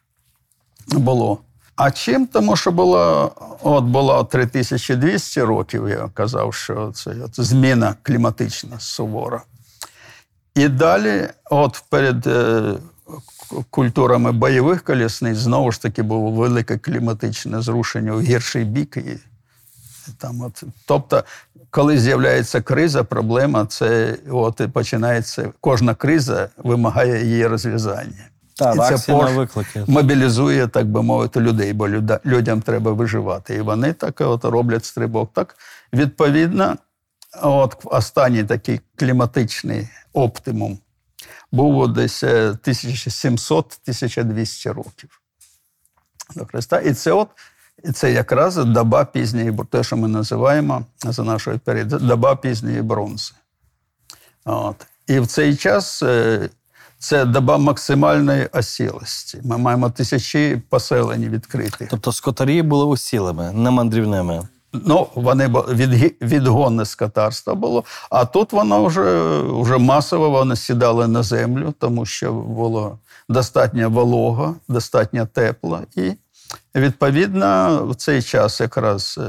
було. 0.99 1.37
А 1.75 1.91
чим? 1.91 2.27
Тому 2.27 2.55
що 2.55 2.71
було, 2.71 3.31
от 3.63 3.83
було 3.83 4.23
3200 4.23 5.41
років, 5.41 5.89
я 5.89 6.09
казав, 6.13 6.53
що 6.53 6.91
це 6.95 7.11
от 7.25 7.45
зміна 7.45 7.95
кліматична 8.03 8.79
сувора. 8.79 9.41
І 10.55 10.67
далі, 10.67 11.29
от 11.51 11.83
перед 11.89 12.27
е, 12.27 12.73
культурами 13.69 14.31
бойових 14.31 14.83
колісниць, 14.83 15.37
знову 15.37 15.71
ж 15.71 15.81
таки 15.81 16.03
було 16.03 16.31
велике 16.31 16.77
кліматичне 16.77 17.61
зрушення 17.61 18.11
у 18.13 18.21
гірший 18.21 18.63
бік. 18.65 18.97
І 18.97 19.19
там 20.17 20.41
от, 20.41 20.63
тобто, 20.85 21.23
коли 21.69 21.97
з'являється 21.99 22.61
криза, 22.61 23.03
проблема, 23.03 23.65
це 23.65 24.17
от 24.31 24.59
і 24.61 24.67
починається. 24.67 25.51
Кожна 25.61 25.95
криза 25.95 26.49
вимагає 26.57 27.25
її 27.25 27.47
розв'язання. 27.47 28.27
Так, 28.57 28.75
І 28.75 28.97
це 28.97 29.11
на 29.11 29.25
виклики. 29.25 29.83
мобілізує, 29.87 30.67
так 30.67 30.87
би 30.91 31.03
мовити, 31.03 31.39
людей, 31.39 31.73
бо 31.73 31.87
люда- 31.89 32.19
людям 32.25 32.61
треба 32.61 32.91
виживати. 32.91 33.55
І 33.55 33.61
вони 33.61 33.93
так 33.93 34.21
от 34.21 34.45
роблять 34.45 34.85
стрибок. 34.85 35.29
Так, 35.33 35.55
відповідно, 35.93 36.75
от 37.41 37.77
останній 37.85 38.43
такий 38.43 38.81
кліматичний 38.95 39.87
оптимум 40.13 40.77
був 41.55 41.93
десь 41.93 42.23
е, 42.23 42.51
1700-1200 42.51 44.73
років 44.73 45.21
до 46.35 46.45
Христа. 46.45 46.79
І 46.79 46.93
це 46.93 47.11
от 47.11 47.29
і 47.83 47.91
це 47.91 48.11
якраз 48.11 48.55
доба 48.55 49.05
пізньої, 49.05 49.57
те, 49.69 49.83
що 49.83 49.97
ми 49.97 50.07
називаємо 50.07 50.85
за 51.05 51.23
нашою 51.23 51.59
період, 51.59 51.87
доба 51.87 52.35
пізньої 52.35 52.81
бронзи. 52.81 53.33
От. 54.45 54.87
І 55.07 55.19
в 55.19 55.27
цей 55.27 55.55
час 55.55 56.03
е, 56.03 56.49
це 56.99 57.25
доба 57.25 57.57
максимальної 57.57 58.45
осілості. 58.45 59.41
Ми 59.43 59.57
маємо 59.57 59.89
тисячі 59.89 60.61
поселень 60.69 61.29
відкритих. 61.29 61.87
Тобто 61.91 62.11
скотарі 62.11 62.61
були 62.61 62.85
усілими, 62.85 63.51
не 63.51 63.71
мандрівними. 63.71 64.47
Ну, 64.85 65.07
вони 65.15 65.47
відгі- 65.47 66.13
відгонне 66.21 66.85
скотарство 66.85 67.55
було, 67.55 67.83
а 68.09 68.25
тут 68.25 68.53
воно 68.53 68.85
вже, 68.85 69.41
вже 69.41 69.77
масово 69.77 70.29
вони 70.29 70.55
сідали 70.55 71.07
на 71.07 71.23
землю, 71.23 71.73
тому 71.79 72.05
що 72.05 72.33
було 72.33 72.99
достатньо 73.29 73.89
волого, 73.89 74.55
достатньо 74.67 75.25
тепло. 75.33 75.79
І 75.95 76.11
відповідно 76.75 77.79
в 77.89 77.95
цей 77.95 78.21
час 78.21 78.59
якраз 78.61 79.19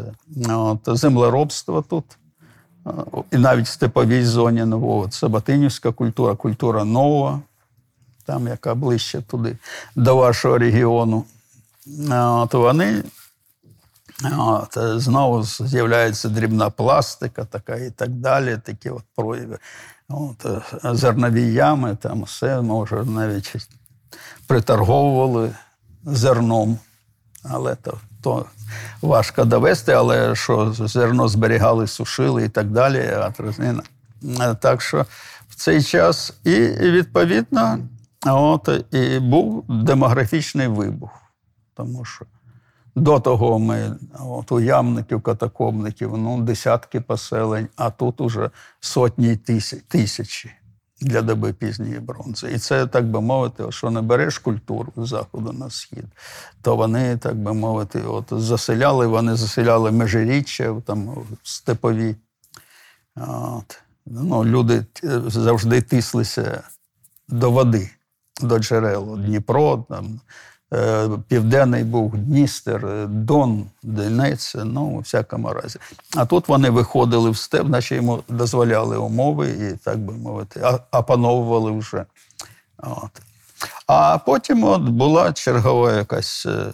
е, 0.48 0.52
от, 0.54 0.78
землеробство 0.86 1.82
тут. 1.82 2.04
е, 2.86 2.90
І 3.30 3.36
навіть 3.36 3.66
в 3.66 3.72
степовій 3.72 4.24
зоні 4.24 4.64
нового 4.64 5.08
це 5.08 5.28
Батинівська 5.28 5.92
культура, 5.92 6.34
культура 6.34 6.84
нова, 6.84 7.40
там 8.24 8.46
яка 8.48 8.74
ближче 8.74 9.20
туди, 9.20 9.56
до 9.96 10.16
вашого 10.16 10.58
регіону. 10.58 11.24
Е, 12.10 12.20
От 12.20 12.54
вони 12.54 13.02
От, 14.24 14.76
е, 14.76 14.98
знову 14.98 15.42
з'являється 15.42 16.28
дрібна 16.28 16.70
пластика, 16.70 17.44
така 17.44 17.76
і 17.76 17.90
так 17.90 18.10
далі, 18.10 18.58
такі 18.64 18.90
от 18.90 19.02
прояви. 19.16 19.58
От, 20.08 20.46
е, 20.46 20.62
зернові 20.94 21.52
ями, 21.52 21.96
там 21.96 22.22
все, 22.22 22.60
може, 22.60 23.04
навіть 23.04 23.56
приторговували 24.46 25.54
зерном. 26.04 26.78
Але 27.42 27.74
то, 27.74 27.98
то 28.22 28.46
важко 29.02 29.44
довести, 29.44 29.92
але 29.92 30.34
що 30.34 30.72
зерно 30.72 31.28
зберігали, 31.28 31.86
сушили 31.86 32.44
і 32.44 32.48
так 32.48 32.70
далі. 32.70 32.98
А. 32.98 33.32
Е, 34.40 34.54
Так 34.54 34.82
що 34.82 35.06
в 35.48 35.54
цей 35.54 35.82
час 35.82 36.34
і 36.44 36.50
відповідно 36.70 37.78
от, 38.26 38.68
і 38.90 39.18
був 39.18 39.64
демографічний 39.68 40.66
вибух. 40.66 41.10
Тому 41.74 42.04
що 42.04 42.26
до 42.96 43.20
того 43.20 43.58
ми 43.58 43.96
от, 44.20 44.52
у 44.52 44.60
ямників, 44.60 45.22
катакомників, 45.22 46.16
ну, 46.18 46.40
десятки 46.40 47.00
поселень, 47.00 47.68
а 47.76 47.90
тут 47.90 48.20
уже 48.20 48.50
сотні 48.80 49.36
тисяч, 49.36 49.82
тисячі 49.88 50.50
для 51.00 51.22
доби 51.22 51.52
пізньої 51.52 52.00
бронзи. 52.00 52.52
І 52.52 52.58
це, 52.58 52.86
так 52.86 53.10
би 53.10 53.20
мовити, 53.20 53.64
що 53.72 53.90
не 53.90 54.02
береш 54.02 54.38
культуру 54.38 54.92
з 54.96 55.08
заходу 55.08 55.52
на 55.52 55.70
схід, 55.70 56.04
то 56.62 56.76
вони, 56.76 57.16
так 57.16 57.36
би 57.36 57.52
мовити, 57.52 58.02
от, 58.02 58.24
заселяли, 58.30 59.06
вони 59.06 59.36
заселяли 59.36 59.90
межиріччя 59.90 60.80
там, 60.86 61.14
степові. 61.42 62.16
От. 63.16 63.82
Ну, 64.06 64.44
люди 64.44 64.86
е, 65.04 65.20
завжди 65.26 65.82
тислися 65.82 66.62
до 67.28 67.50
води, 67.50 67.90
до 68.42 68.58
джерел. 68.58 69.18
Дніпро, 69.18 69.84
там, 69.88 70.20
Південний 71.28 71.84
Буг, 71.84 72.16
Дністер, 72.16 72.86
е, 72.86 73.06
Дон, 73.06 73.66
Донець, 73.82 74.56
ну, 74.64 74.82
у 74.82 74.98
всякому 74.98 75.48
разі. 75.52 75.78
А 76.16 76.26
тут 76.26 76.48
вони 76.48 76.70
виходили 76.70 77.30
в 77.30 77.36
степ, 77.36 77.68
наче 77.68 77.96
йому 77.96 78.22
дозволяли 78.28 78.96
умови 78.98 79.48
і, 79.50 79.84
так 79.84 79.98
би 79.98 80.12
мовити, 80.12 80.62
опановували 80.92 81.70
вже. 81.70 82.04
От. 82.78 83.10
А 83.86 84.18
потім 84.18 84.64
от 84.64 84.82
була 84.82 85.32
чергова 85.32 85.92
якась 85.92 86.46
е, 86.46 86.72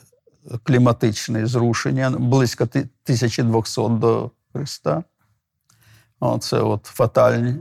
кліматичне 0.62 1.46
зрушення 1.46 2.10
близько 2.10 2.66
ти- 2.66 2.78
1200 2.80 3.88
до 3.88 4.30
Христа. 4.52 5.02
Оце 6.20 6.60
от 6.60 6.84
фатальні 6.84 7.54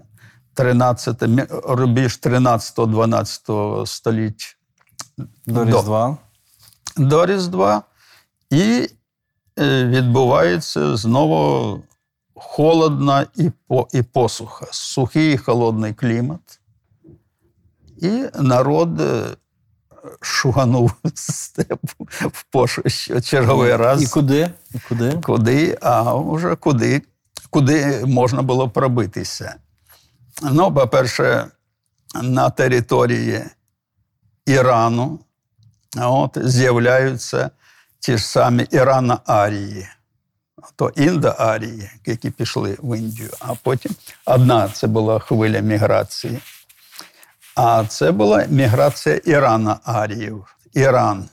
13, 0.53 1.23
рубіж 1.63 2.19
13-12 2.23 3.85
століть 3.85 4.57
До 5.45 5.65
До. 5.65 5.77
Різдва. 5.77 6.17
до 6.97 7.25
Різдва, 7.25 7.81
і 8.49 8.89
е, 9.59 9.85
відбувається 9.85 10.97
знову 10.97 11.83
холодна 12.35 13.27
і, 13.35 13.51
по, 13.67 13.87
і 13.93 14.01
посуха, 14.01 14.65
сухий 14.71 15.33
і 15.33 15.37
холодний 15.37 15.93
клімат. 15.93 16.59
І 17.97 18.25
народ 18.39 19.01
е, 19.01 19.23
шуганув 20.21 20.93
степу 21.13 22.07
в 22.09 22.43
пошу 22.43 22.81
ще 22.85 23.21
черговий 23.21 23.75
раз. 23.75 24.03
І 24.03 24.07
куди? 24.07 24.51
І 24.73 24.79
куди? 24.89 25.19
Куди, 25.23 25.77
а 25.81 26.13
вже 26.15 26.55
куди, 26.55 27.01
куди 27.49 28.05
можна 28.05 28.41
було 28.41 28.69
пробитися. 28.69 29.55
Ну, 30.41 30.73
по-перше, 30.73 31.47
на 32.21 32.49
території 32.49 33.43
Ірану 34.45 35.19
от, 35.97 36.37
з'являються 36.41 37.49
ті 37.99 38.17
ж 38.17 38.25
самі 38.25 38.63
Ірано-арії, 38.63 39.87
то 40.75 40.89
індо-арії, 40.89 41.89
які 42.05 42.29
пішли 42.29 42.77
в 42.81 42.97
Індію, 42.97 43.29
а 43.39 43.53
потім 43.63 43.91
одна 44.25 44.69
це 44.69 44.87
була 44.87 45.19
хвиля 45.19 45.59
міграції. 45.59 46.41
А 47.55 47.85
це 47.85 48.11
була 48.11 48.45
міграція 48.49 49.15
Ірано-аріїв. 49.15 50.43
Іран. 50.73 51.29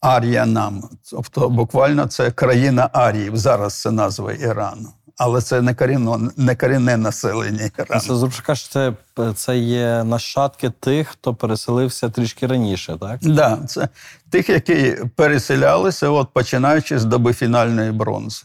Ар'янам. 0.00 0.88
Тобто 1.10 1.48
буквально 1.48 2.06
це 2.06 2.30
країна 2.30 2.90
Аріїв. 2.92 3.36
Зараз 3.36 3.80
це 3.80 3.90
назва 3.90 4.32
Ірану. 4.32 4.92
Але 5.16 5.40
це 5.40 5.62
не 5.62 5.74
корінно, 5.74 6.30
не 6.36 6.56
корінне 6.56 6.96
населення. 6.96 7.70
Це 8.00 8.54
що 8.54 8.68
це, 8.68 8.92
це 9.34 9.58
є 9.58 10.04
нащадки 10.04 10.70
тих, 10.70 11.08
хто 11.08 11.34
переселився 11.34 12.08
трішки 12.08 12.46
раніше, 12.46 12.96
так? 13.00 13.20
Да, 13.22 13.58
це 13.68 13.88
тих, 14.30 14.48
які 14.48 14.96
переселялися, 15.16 16.08
от, 16.08 16.28
починаючи 16.32 16.98
з 16.98 17.04
доби 17.04 17.32
фінальної 17.32 17.92
бронзи. 17.92 18.44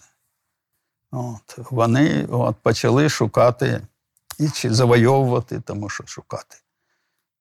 От, 1.12 1.72
вони 1.72 2.26
от, 2.32 2.56
почали 2.64 3.10
шукати 3.10 3.82
і 4.40 4.50
чи 4.50 4.74
завойовувати, 4.74 5.62
тому 5.66 5.90
що 5.90 6.04
шукати. 6.08 6.58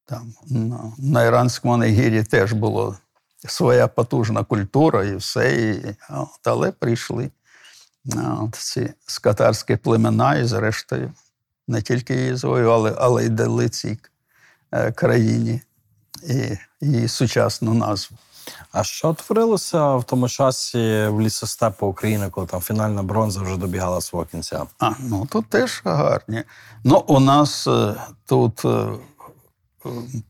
Там, 0.05 0.35
на, 0.47 0.93
на 0.99 1.25
Іранському 1.25 1.77
Нигірі 1.77 2.23
теж 2.23 2.53
була 2.53 2.97
своя 3.47 3.89
потужна 3.89 4.45
культура 4.45 5.05
і 5.05 5.17
все. 5.17 5.63
І, 5.63 5.95
от, 6.11 6.47
але 6.47 6.73
прийшли 6.73 7.31
от, 8.15 8.55
ці 8.55 8.93
скатарські 9.07 9.77
племена, 9.77 10.35
і 10.35 10.45
зрештою 10.45 11.13
не 11.69 11.83
тільки 11.83 12.15
її 12.15 12.37
завоювали, 12.37 12.95
але 12.99 13.25
й 13.25 13.29
дали 13.29 13.69
цій 13.69 13.99
е, 14.73 14.93
країні 14.93 15.61
і 16.29 16.59
її 16.81 17.09
сучасну 17.09 17.75
назву. 17.75 18.17
А 18.73 18.85
що 18.85 19.15
творилося 19.15 19.95
в 19.95 20.05
тому 20.05 20.29
часі 20.29 21.07
в 21.07 21.21
лісостепу 21.21 21.87
України, 21.87 22.31
коли 22.31 22.47
там 22.47 22.61
фінальна 22.61 23.03
бронза 23.03 23.43
вже 23.43 23.57
добігала 23.57 24.01
свого 24.01 24.25
кінця? 24.25 24.63
А, 24.79 24.91
ну 25.01 25.27
тут 25.31 25.47
теж 25.47 25.83
гарні. 25.85 26.43
Ну, 26.85 27.05
у 27.07 27.21
нас 27.21 27.67
е, 27.67 27.95
тут 28.27 28.65
е, 28.65 28.87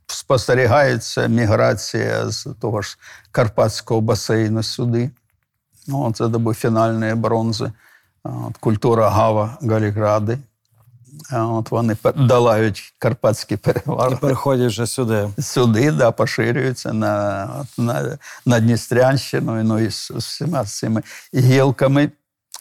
спостерігається 0.07 1.27
міграція 1.27 2.31
з 2.31 2.49
того 2.61 2.83
ж 2.83 2.99
Карпатського 3.31 4.01
басейну 4.01 4.63
сюди. 4.63 5.11
Ну, 5.89 6.13
це 6.13 6.29
доби 6.29 6.55
фінальної 6.55 7.15
бронзи. 7.15 7.73
От, 8.25 8.57
культура 8.57 9.11
Гава, 9.11 9.59
Галігради. 9.63 10.39
От 11.33 11.71
вони 11.71 11.97
долають 12.17 12.95
Карпатський 12.99 13.57
перевал. 13.57 14.13
І 14.13 14.17
переходять 14.17 14.69
вже 14.69 14.87
сюди. 14.87 15.29
Сюди, 15.41 15.93
да, 15.93 16.11
поширюються 16.11 16.93
на, 16.93 17.49
на, 17.79 18.19
на 18.47 18.61
Дністрянщину, 18.61 19.65
ну 19.65 19.79
і 19.79 19.91
з, 19.91 20.07
з 20.07 20.11
всіма 20.11 20.65
цими 20.65 21.03
гілками. 21.35 22.11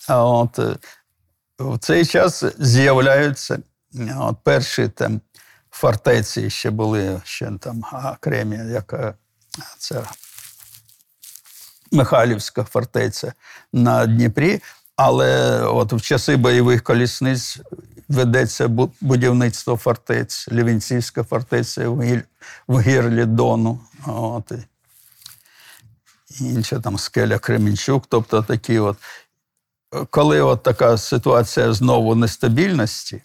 От 0.10 0.60
е, 0.60 0.76
в 1.60 1.78
цей 1.78 2.06
час 2.06 2.44
з'являються 2.60 3.60
от, 4.18 4.38
перші 4.44 4.88
там 4.88 5.22
фортеці 5.72 6.50
ще 6.50 6.70
були 6.70 7.22
ще 7.24 7.52
там 7.60 7.84
окремі, 8.14 8.74
яка 8.74 9.14
це 9.78 10.04
Михайлівська 11.92 12.64
фортеця 12.64 13.34
на 13.74 14.06
Дніпрі. 14.06 14.62
Але 14.96 15.62
от 15.62 15.94
в 15.94 16.02
часи 16.02 16.38
бойових 16.38 16.84
колісниць 16.84 17.60
ведеться 18.10 18.68
будівництво 19.02 19.78
фортець, 19.78 20.48
Лівінцівська 20.52 21.24
фортеця 21.24 21.90
в, 22.68 22.82
гірлі 22.82 23.26
Дону. 23.26 23.80
От, 24.08 24.52
інша 26.40 26.80
там 26.80 26.98
скеля 26.98 27.40
Кременчук. 27.40 28.06
Тобто 28.10 28.42
такі 28.42 28.80
от. 28.80 28.98
Коли 30.10 30.42
от 30.42 30.64
така 30.64 30.98
ситуація 30.98 31.74
знову 31.74 32.16
нестабільності, 32.16 33.22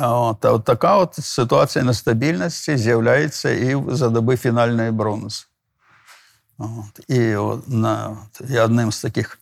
от, 0.00 0.44
от 0.44 0.64
така 0.64 0.96
от 0.96 1.14
ситуація 1.14 1.84
нестабільності 1.84 2.76
з'являється 2.76 3.50
і 3.50 3.82
за 3.88 4.08
доби 4.08 4.36
фінальної 4.36 4.90
бронзи. 4.90 5.44
От, 6.60 7.10
і, 7.10 7.34
от, 7.34 7.68
на, 7.68 8.16
і 8.50 8.58
одним 8.58 8.92
з 8.92 9.02
таких 9.02 9.38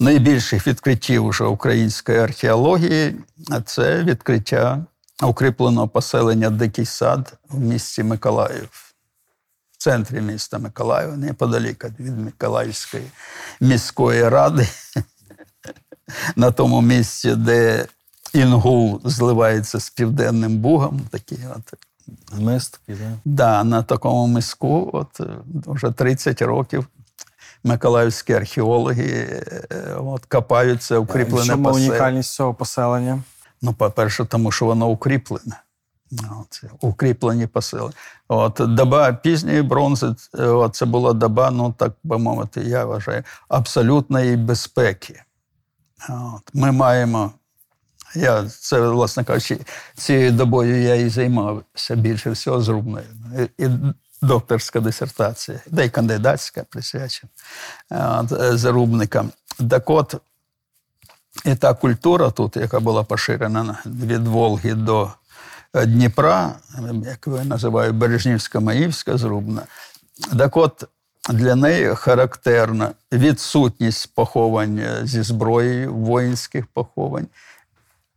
найбільших 0.00 0.66
відкриттів 0.66 1.24
уже 1.24 1.44
української 1.44 2.18
археології 2.18 3.16
це 3.64 4.02
відкриття 4.02 4.84
укріпленого 5.22 5.88
поселення 5.88 6.50
Дикий 6.50 6.86
сад 6.86 7.38
в 7.48 7.58
місті 7.58 8.02
Миколаїв, 8.02 8.68
в 9.72 9.76
центрі 9.78 10.20
міста 10.20 10.58
Миколаєва, 10.58 11.16
неподалік 11.16 11.84
від 12.00 12.18
Миколаївської 12.18 13.10
міської 13.60 14.28
ради, 14.28 14.68
на 16.36 16.50
тому 16.50 16.82
місці, 16.82 17.34
де 17.34 17.86
Інгул 18.32 19.00
зливається 19.04 19.80
з 19.80 19.90
Південним 19.90 20.58
Бугом. 20.58 21.00
Такі 21.10 21.38
от 21.56 21.74
Мистки, 22.38 22.94
так? 22.94 23.12
Да, 23.24 23.64
на 23.64 23.82
такому 23.82 24.26
миску, 24.26 24.90
от 24.92 25.20
е, 25.20 25.26
вже 25.66 25.90
30 25.90 26.42
років 26.42 26.86
миколаївські 27.64 28.32
археологи 28.32 29.42
е, 29.72 29.94
от, 29.94 30.24
копаються 30.24 30.98
укріплене 30.98 31.46
чому 31.46 31.74
унікальність 31.74 32.32
цього 32.32 32.54
поселення? 32.54 33.22
Ну, 33.62 33.72
по-перше, 33.72 34.24
тому 34.24 34.52
що 34.52 34.66
воно 34.66 34.88
укріплене. 34.88 35.60
От, 36.40 36.64
укріплені 36.80 37.46
поселення. 37.46 37.94
От, 38.28 38.60
доба 38.60 39.12
пізньої 39.12 39.62
бронзи, 39.62 40.14
е, 40.38 40.46
от, 40.46 40.74
це 40.74 40.86
була 40.86 41.12
доба, 41.12 41.50
ну 41.50 41.74
так 41.78 41.92
би 42.04 42.18
мовити, 42.18 42.60
я 42.60 42.84
вважаю, 42.84 43.24
абсолютної 43.48 44.36
безпеки. 44.36 45.22
От, 46.08 46.54
ми 46.54 46.72
маємо. 46.72 47.32
Я 48.14 48.48
це, 48.48 48.80
власне 48.80 49.24
кажучи, 49.24 49.58
цією 49.94 50.32
добою 50.32 50.82
я 50.82 50.94
і 50.94 51.08
займався 51.08 51.94
більше 51.96 52.30
всього 52.30 52.60
зрубною. 52.60 53.06
І, 53.58 53.68
докторська 54.22 54.80
дисертація, 54.80 55.60
да 55.66 55.82
й 55.82 55.90
кандидатська 55.90 56.64
присвячена 56.70 57.30
от, 57.90 58.32
е, 58.32 58.56
зарубникам. 58.56 59.30
Так 59.70 59.90
от, 59.90 60.14
і 61.44 61.54
та 61.54 61.74
культура 61.74 62.30
тут, 62.30 62.56
яка 62.56 62.80
була 62.80 63.04
поширена 63.04 63.78
від 63.86 64.26
Волги 64.26 64.74
до 64.74 65.10
е, 65.74 65.86
Дніпра, 65.86 66.54
як 67.04 67.26
ви 67.26 67.44
називаєте, 67.44 67.96
Бережнівська-Маївська 67.96 69.18
зрубна, 69.18 69.62
так 70.38 70.56
от 70.56 70.84
для 71.28 71.54
неї 71.54 71.94
характерна 71.94 72.90
відсутність 73.12 74.14
поховань 74.14 74.78
е, 74.78 75.00
зі 75.04 75.22
зброєю, 75.22 75.94
воїнських 75.94 76.66
поховань. 76.66 77.26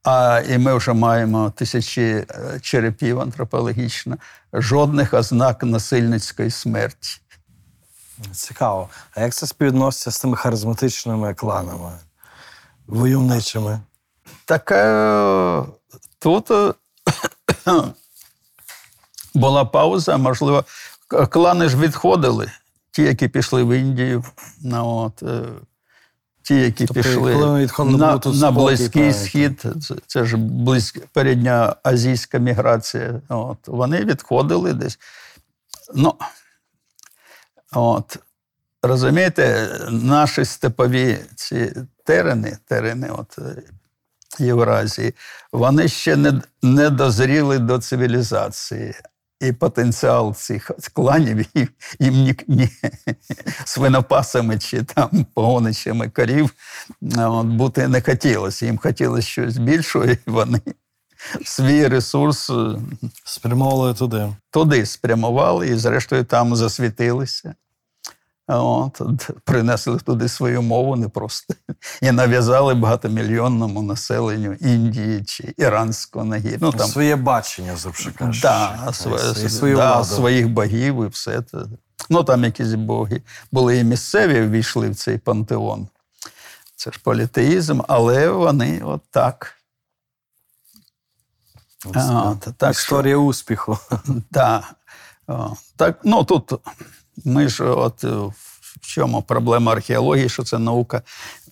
А 0.04 0.42
і 0.50 0.58
ми 0.58 0.74
вже 0.74 0.94
маємо 0.94 1.50
тисячі 1.56 2.02
е, 2.02 2.60
черепів 2.62 3.20
антропологічно, 3.20 4.18
жодних 4.54 5.14
ознак 5.14 5.64
насильницької 5.64 6.52
смерті. 6.52 7.20
Цікаво. 8.32 8.90
А 9.16 9.22
як 9.22 9.34
це 9.34 9.48
співвідноситься 9.48 10.12
з 10.12 10.22
тими 10.22 10.38
харизматичними 10.38 11.34
кланами, 11.34 11.92
войовничими? 12.88 13.80
Таке 14.46 14.76
е, 14.76 15.64
тут 16.20 16.52
е, 16.52 16.74
була 19.34 19.66
пауза, 19.66 20.18
можливо, 20.18 20.66
клани 21.30 21.70
ж 21.70 21.78
відходили, 21.78 22.52
ті, 22.92 23.02
які 23.02 23.28
пішли 23.28 23.64
в 23.64 23.78
Індію, 23.80 24.24
ну, 24.62 24.88
от, 24.88 25.24
ті, 26.44 26.56
які 26.56 26.86
Тобто, 26.86 27.04
пішли 27.04 27.68
на, 27.78 28.22
на 28.26 28.52
Близький. 28.52 29.14
Схід, 29.14 29.66
це, 29.82 29.96
це 30.08 30.26
ж 30.26 30.38
близьк, 30.38 31.00
передня 31.14 31.76
азійська 31.84 32.38
міграція. 32.38 33.22
От, 33.30 33.68
вони 33.68 34.06
відходили 34.06 34.74
десь. 34.74 35.00
Ну, 35.96 36.14
от, 37.72 38.18
розумієте, 38.82 39.78
наші 39.90 40.46
степові 40.46 41.20
ці 41.36 41.74
терени, 42.04 42.58
терени, 42.68 43.10
от, 43.10 43.40
Євразії, 44.40 45.14
вони 45.52 45.88
ще 45.88 46.16
не, 46.16 46.42
не 46.62 46.90
дозріли 46.90 47.60
до 47.60 47.80
цивілізації. 47.80 48.94
І 49.44 49.52
потенціал 49.52 50.34
цих 50.34 50.72
кланів 50.94 51.46
їм, 51.56 51.68
ні, 52.00 52.36
ні, 52.48 52.70
свинопасами 53.66 54.60
чи 54.60 54.84
там 54.84 55.26
погоничами 55.34 56.10
корів 56.10 56.50
от, 57.18 57.46
бути 57.48 57.88
не 57.88 58.02
хотілося. 58.02 58.66
Їм 58.66 58.78
хотілося 58.78 59.28
щось 59.28 59.58
більшого, 59.58 60.06
і 60.06 60.18
вони 60.26 60.62
свій 61.46 61.88
ресурс 61.88 62.52
спрямували 63.26 63.94
туди. 63.94 64.36
туди 64.52 64.86
спрямували 64.86 65.68
і, 65.68 65.76
зрештою, 65.76 66.24
там 66.24 66.56
засвітилися. 66.56 67.56
От, 68.48 69.02
принесли 69.44 69.98
туди 70.00 70.30
свою 70.30 70.62
мову 70.62 70.96
не 70.96 71.10
просто 71.10 71.54
і 72.02 72.12
нав'язали 72.12 72.74
багатомільйонному 72.74 73.82
населенню 73.82 74.54
Індії 74.54 75.24
чи 75.24 75.54
іранського 75.58 76.26
нагір'я. 76.26 76.58
Ну, 76.62 76.72
там, 76.72 76.88
Своє 76.88 77.16
бачення, 77.16 77.76
зубши 77.76 78.12
кажучи. 78.12 78.42
да, 78.42 78.90
своє, 78.94 79.18
свою- 79.20 79.50
свою 79.50 79.76
да, 79.76 79.92
владу. 79.94 80.16
своїх 80.16 80.50
богів 80.50 81.06
і 81.06 81.08
все 81.08 81.42
це. 81.42 81.58
Ну, 82.10 82.24
там 82.24 82.44
якісь 82.44 82.74
боги 82.74 83.22
були 83.52 83.78
і 83.78 83.84
місцеві, 83.84 84.42
ввійшли 84.42 84.90
в 84.90 84.96
цей 84.96 85.18
пантеон. 85.18 85.88
Це 86.76 86.92
ж 86.92 87.00
політеїзм, 87.04 87.82
але 87.88 88.30
вони 88.30 88.82
от 88.86 89.02
так. 89.12 89.54
От, 91.86 91.94
так. 91.94 92.54
так 92.58 92.74
що- 92.74 92.82
Історія 92.82 93.18
успіху. 93.18 93.78
Да. 94.32 94.64
О, 95.28 95.54
Так, 95.76 96.00
ну 96.04 96.24
тут 96.24 96.52
ми 97.26 97.48
ж 97.48 97.64
от 97.64 98.04
е, 98.04 98.08
в 98.08 98.80
чому 98.82 99.22
проблема 99.22 99.72
археології, 99.72 100.30
що 100.30 100.44
це 100.44 100.58
наука, 100.60 101.02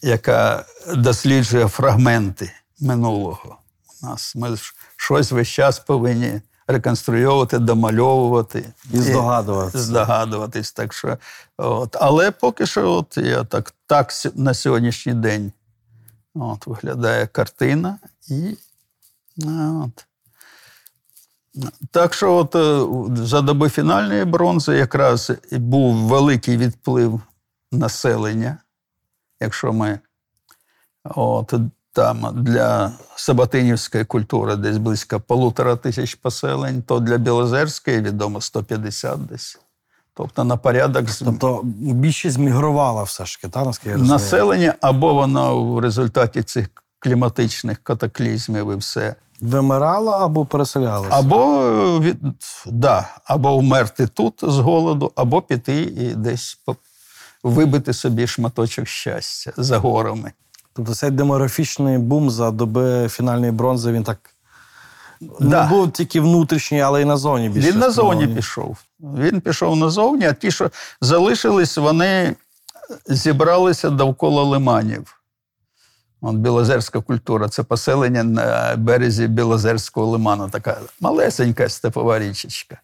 яка 0.01 0.66
досліджує 0.95 1.68
фрагменти 1.68 2.51
минулого. 2.80 3.57
У 4.03 4.05
нас 4.05 4.36
ми 4.36 4.55
ж 4.55 4.74
щось 4.97 5.32
весь 5.32 5.47
час 5.47 5.80
повинні 5.80 6.41
реконструювати, 6.68 7.59
домальовувати 7.59 8.74
І 8.93 8.97
здогадуватися. 8.97 9.84
здогадуватись. 9.84 10.72
Так 10.72 10.93
що, 10.93 11.18
от. 11.57 11.95
Але 11.99 12.32
поки 12.32 12.66
що, 12.66 12.91
от 12.91 13.18
я 13.18 13.43
так, 13.43 13.74
так 13.88 14.12
на 14.36 14.53
сьогоднішній 14.53 15.14
день 15.14 15.51
от, 16.36 16.68
виглядає 16.68 17.28
картина 17.28 17.99
і 18.30 18.57
ну, 19.38 19.84
от. 19.97 20.05
Так 21.91 22.14
що, 22.14 22.36
от 22.36 22.56
е, 22.56 22.86
за 23.26 23.41
доби 23.41 23.70
фінальної 23.70 24.26
бронзи 24.26 24.78
якраз 24.78 25.32
був 25.52 25.95
великий 25.95 26.58
відплив 26.58 27.22
населення. 27.72 28.58
Якщо 29.39 29.74
ми 29.74 29.99
от, 31.04 31.54
там 31.93 32.28
для 32.34 32.91
Сабатинівської 33.16 34.06
культури 34.06 34.56
десь 34.56 34.78
близько 34.78 35.20
полутора 35.20 35.76
тисяч 35.76 36.16
поселень, 36.16 36.82
то 36.82 36.99
для 36.99 37.18
Білозерської 37.18 38.02
відомо 38.02 38.41
150 38.41 39.26
десь. 39.26 39.60
Тобто 40.14 40.43
на 40.43 40.58
порядок 40.58 41.06
Тобто 41.20 41.62
більшість 41.64 42.38
мігрувала 42.38 43.04
все 43.04 43.26
ж 43.26 43.41
таки, 43.41 43.54
та, 43.54 43.66
наскільки 43.66 43.89
я 43.89 43.97
населення, 43.97 44.76
або 44.82 45.14
воно 45.14 45.64
в 45.64 45.80
результаті 45.80 46.43
цих 46.43 46.70
кліматичних 46.99 47.78
катаклізмів 47.84 48.72
і 48.72 48.76
все. 48.76 49.16
Вимирала 49.41 50.25
або 50.25 50.45
переселялася? 50.45 51.15
Або 51.15 51.99
від, 51.99 52.17
да, 52.65 53.07
або 53.25 53.57
вмерти 53.57 54.07
тут 54.07 54.33
з 54.41 54.57
голоду, 54.57 55.11
або 55.15 55.41
піти 55.41 55.81
і 55.81 56.15
десь 56.15 56.59
вибити 57.43 57.93
собі 57.93 58.27
шматочок 58.27 58.87
щастя 58.87 59.53
за 59.57 59.77
горами. 59.77 60.31
Тобто 60.73 60.95
цей 60.95 61.11
демографічний 61.11 61.97
бум 61.97 62.29
за 62.29 62.51
доби 62.51 63.07
фінальної 63.09 63.51
бронзи, 63.51 63.91
він 63.91 64.03
так 64.03 64.17
Да. 65.39 65.63
не 65.63 65.69
був 65.69 65.91
тільки 65.91 66.21
внутрішній, 66.21 66.81
але 66.81 67.01
й 67.01 67.05
назовні 67.05 67.49
більше. 67.49 67.71
Він 67.71 67.79
назовні 67.79 68.27
пішов. 68.27 68.77
Він 68.99 69.41
пішов 69.41 69.75
назовні, 69.75 70.25
а 70.25 70.33
ті, 70.33 70.51
що 70.51 70.71
залишились, 71.01 71.77
вони 71.77 72.35
зібралися 73.07 73.89
довкола 73.89 74.43
лиманів. 74.43 75.20
От 76.22 76.36
Білозерська 76.36 77.01
культура 77.01 77.49
це 77.49 77.63
поселення 77.63 78.24
на 78.24 78.76
березі 78.78 79.28
Білозерського 79.28 80.07
лиману, 80.07 80.49
така 80.49 80.78
малесенька 80.99 81.69
степова 81.69 82.19
річечка. 82.19 82.78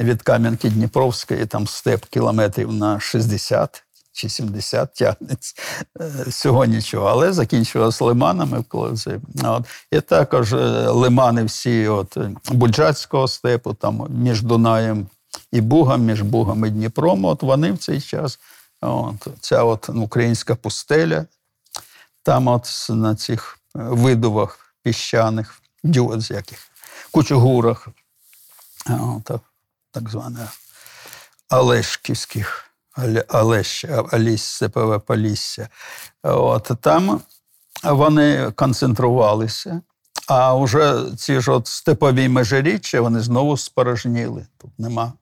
Від 0.00 0.22
Кам'янки 0.22 0.68
Дніпровської, 0.70 1.46
там 1.46 1.66
степ 1.66 2.04
кілометрів 2.04 2.72
на 2.72 3.00
60 3.00 3.82
чи 4.12 4.28
70 4.28 4.94
тягнеться. 4.94 5.54
Е, 6.00 6.10
Всього 6.26 6.64
нічого, 6.64 7.06
але 7.06 7.32
закінчувалося 7.32 8.04
лиманами. 8.04 8.64
це- 8.96 9.20
От. 9.44 9.64
І 9.92 10.00
також 10.00 10.52
е, 10.52 10.56
лимани 10.88 11.44
всі 11.44 11.88
от, 11.88 12.16
е, 12.16 12.30
Буджацького 12.50 13.28
степу, 13.28 13.74
там 13.74 14.06
між 14.10 14.42
Дунаєм 14.42 15.06
і 15.52 15.60
Бугом, 15.60 16.02
між 16.04 16.22
Бугом 16.22 16.64
і 16.66 16.70
Дніпром. 16.70 17.24
От 17.24 17.42
вони 17.42 17.72
в 17.72 17.78
цей 17.78 18.00
час, 18.00 18.38
от, 18.80 19.26
ця 19.40 19.62
от 19.64 19.88
українська 19.88 20.54
пустеля, 20.54 21.24
там 22.26 22.48
от 22.48 22.86
на 22.88 23.14
цих 23.14 23.58
е, 23.76 23.78
видувах 23.82 24.74
піщаних, 24.82 25.60
дю, 25.84 26.20
з 26.20 26.30
яких, 26.30 26.58
кучугурах, 27.10 27.88
так, 29.24 29.40
так 29.90 30.10
званих 30.10 30.48
Олешківських, 31.50 32.64
Олещ, 33.28 33.84
Аліс, 34.12 34.62
Полісся. 35.06 35.68
От, 36.22 36.70
там 36.80 37.20
вони 37.82 38.50
концентрувалися, 38.50 39.80
а 40.28 40.54
вже 40.54 41.04
ці 41.16 41.40
ж 41.40 41.52
от 41.52 41.66
степові 41.66 42.28
межиріччя 42.28 43.00
вони 43.00 43.20
знову 43.20 43.56
спорожніли. 43.56 44.46
Тут 44.58 44.78
нема. 44.78 45.12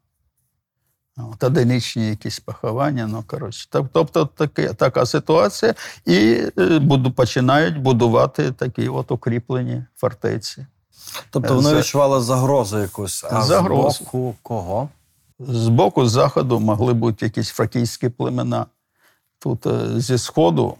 От, 1.16 1.44
одиничні 1.44 2.08
якісь 2.08 2.40
поховання, 2.40 3.06
ну 3.06 3.24
коротше. 3.26 3.68
Так, 3.70 3.84
тобто 3.92 4.26
таке, 4.26 4.72
така 4.72 5.06
ситуація, 5.06 5.74
і 6.06 6.42
е, 6.58 6.78
буду, 6.78 7.12
починають 7.12 7.78
будувати 7.78 8.52
такі 8.52 8.88
от 8.88 9.10
укріплені 9.10 9.84
фортеці. 9.96 10.66
Тобто 11.30 11.54
вони 11.54 11.70
За- 11.70 11.78
відчували 11.78 12.20
загрозу 12.20 12.78
якусь. 12.78 13.24
А 13.30 13.42
Загрозу. 13.42 13.90
з 13.90 14.00
боку 14.00 14.34
кого? 14.42 14.88
З 15.38 15.68
боку, 15.68 16.06
з 16.06 16.10
заходу 16.10 16.60
могли 16.60 16.92
бути 16.92 17.26
якісь 17.26 17.48
фракійські 17.48 18.08
племена. 18.08 18.66
Тут 19.38 19.66
е, 19.66 20.00
зі 20.00 20.18
сходу, 20.18 20.74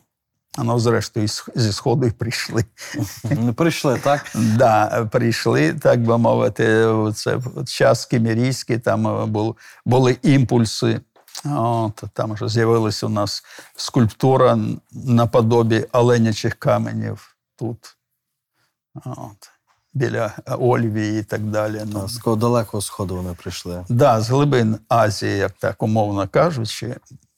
ну, 0.58 0.78
зрештою, 0.78 1.28
зі 1.54 1.72
сходу 1.72 2.06
і 2.06 2.10
прийшли. 2.10 2.64
Прийшли, 3.56 3.98
так? 3.98 4.26
Да, 4.34 5.04
прийшли, 5.12 5.72
так 5.72 6.02
би 6.02 6.18
мовити, 6.18 6.88
це 7.14 7.38
час 7.66 8.06
кімерійський, 8.06 8.78
там 8.78 9.06
е, 9.06 9.54
були 9.84 10.16
імпульси. 10.22 11.00
От, 11.44 12.02
там 12.12 12.32
вже 12.32 12.48
з'явилася 12.48 13.06
у 13.06 13.08
нас 13.08 13.42
скульптура 13.76 14.58
наподобі 14.92 15.86
оленячих 15.92 16.54
каменів 16.54 17.36
тут, 17.56 17.96
от, 19.04 19.50
біля 19.94 20.32
Ольвії 20.46 21.20
і 21.20 21.22
так 21.22 21.42
далі. 21.42 21.82
Ну, 21.86 22.08
З 22.08 22.18
кого 22.18 22.36
далекого 22.36 22.80
сходу 22.80 23.16
вони 23.16 23.34
прийшли. 23.34 23.84
Да, 23.88 24.20
з 24.20 24.30
глибин 24.30 24.78
Азії, 24.88 25.36
як 25.36 25.52
так 25.52 25.82
умовно 25.82 26.28
кажучи. 26.28 26.96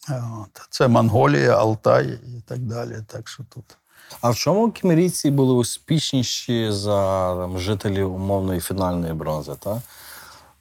От. 0.09 0.67
Це 0.71 0.89
Монголія, 0.89 1.57
Алтай 1.57 2.07
і 2.07 2.41
так 2.49 2.59
далі. 2.59 2.97
Так 3.07 3.29
що 3.29 3.45
тут. 3.55 3.65
А 4.21 4.31
в 4.31 4.37
чому 4.37 4.71
кімерійці 4.71 5.31
були 5.31 5.55
успішніші 5.55 6.71
за 6.71 7.35
там, 7.37 7.59
жителів 7.59 8.15
умовної 8.15 8.61
фінальної 8.61 9.13
бронзи? 9.13 9.53
Так? 9.61 9.79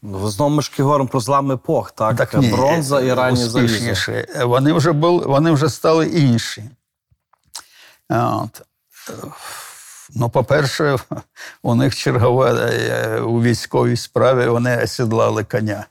Знову 0.04 0.56
ми 0.56 0.62
ж 0.62 0.72
говоримо 0.80 1.10
про 1.10 1.20
злам 1.20 1.52
епох, 1.52 1.92
так? 1.92 2.16
ні, 2.42 2.48
Бронза 2.48 3.02
і 3.02 3.14
раннє 3.14 3.48
залізо. 3.50 4.12
Вони 4.46 4.74
вже 4.74 4.92
були, 4.92 5.26
вони 5.26 5.52
вже 5.52 5.70
стали 5.70 6.08
інші. 6.08 6.70
От. 8.10 8.62
Ну, 10.16 10.30
по-перше, 10.30 10.98
у 11.64 11.76
них 11.76 11.96
чергове 11.96 12.52
е, 12.52 13.20
у 13.20 13.42
військовій 13.42 13.98
справі 13.98 14.48
вони 14.48 14.84
осідлали 14.84 15.44
коня. 15.44 15.86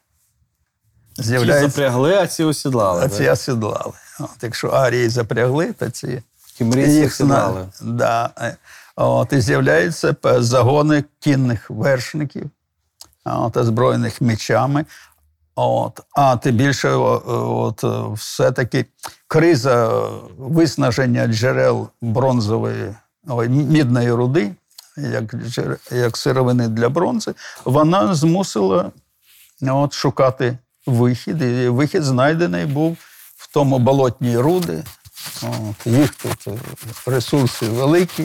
Ті 1.16 1.38
запрягли, 1.38 2.14
а 2.14 2.26
ці 2.26 2.44
осідлали. 2.44 3.02
а 3.04 3.08
ці 3.08 3.28
осідлали. 3.28 3.92
От, 4.20 4.42
якщо 4.42 4.68
арії 4.68 5.08
запрягли, 5.08 5.72
то 5.72 5.90
ці 5.90 6.22
Кімерійці 6.58 6.90
їх 6.90 7.12
осідлали. 7.12 7.66
Да. 7.82 8.30
От, 8.96 9.32
і 9.32 9.40
з'являються 9.40 10.16
загони 10.24 11.04
кінних 11.20 11.70
вершників, 11.70 12.50
от, 13.24 13.56
озброєних 13.56 14.20
мечами. 14.20 14.84
От. 15.54 16.00
А 16.12 16.36
тим 16.36 16.56
більше, 16.56 16.90
от, 16.90 17.84
все-таки 18.18 18.86
криза 19.26 20.08
виснаження 20.38 21.26
джерел 21.26 21.88
бронзової 22.00 22.94
ой, 23.28 23.48
мідної 23.48 24.12
руди, 24.12 24.52
як, 24.96 25.34
як 25.90 26.16
сировини 26.16 26.68
для 26.68 26.88
бронзи, 26.88 27.34
вона 27.64 28.14
змусила 28.14 28.90
от, 29.62 29.92
шукати 29.92 30.58
вихід. 30.86 31.42
І 31.42 31.68
вихід 31.68 32.02
знайдений 32.02 32.66
був 32.66 32.96
в 33.36 33.52
тому 33.52 33.78
болотній 33.78 34.38
руди. 34.38 34.82
От, 35.42 35.86
їх 35.86 36.14
тут 36.14 36.48
е, 36.48 36.50
ресурси 37.06 37.66
великі. 37.66 38.24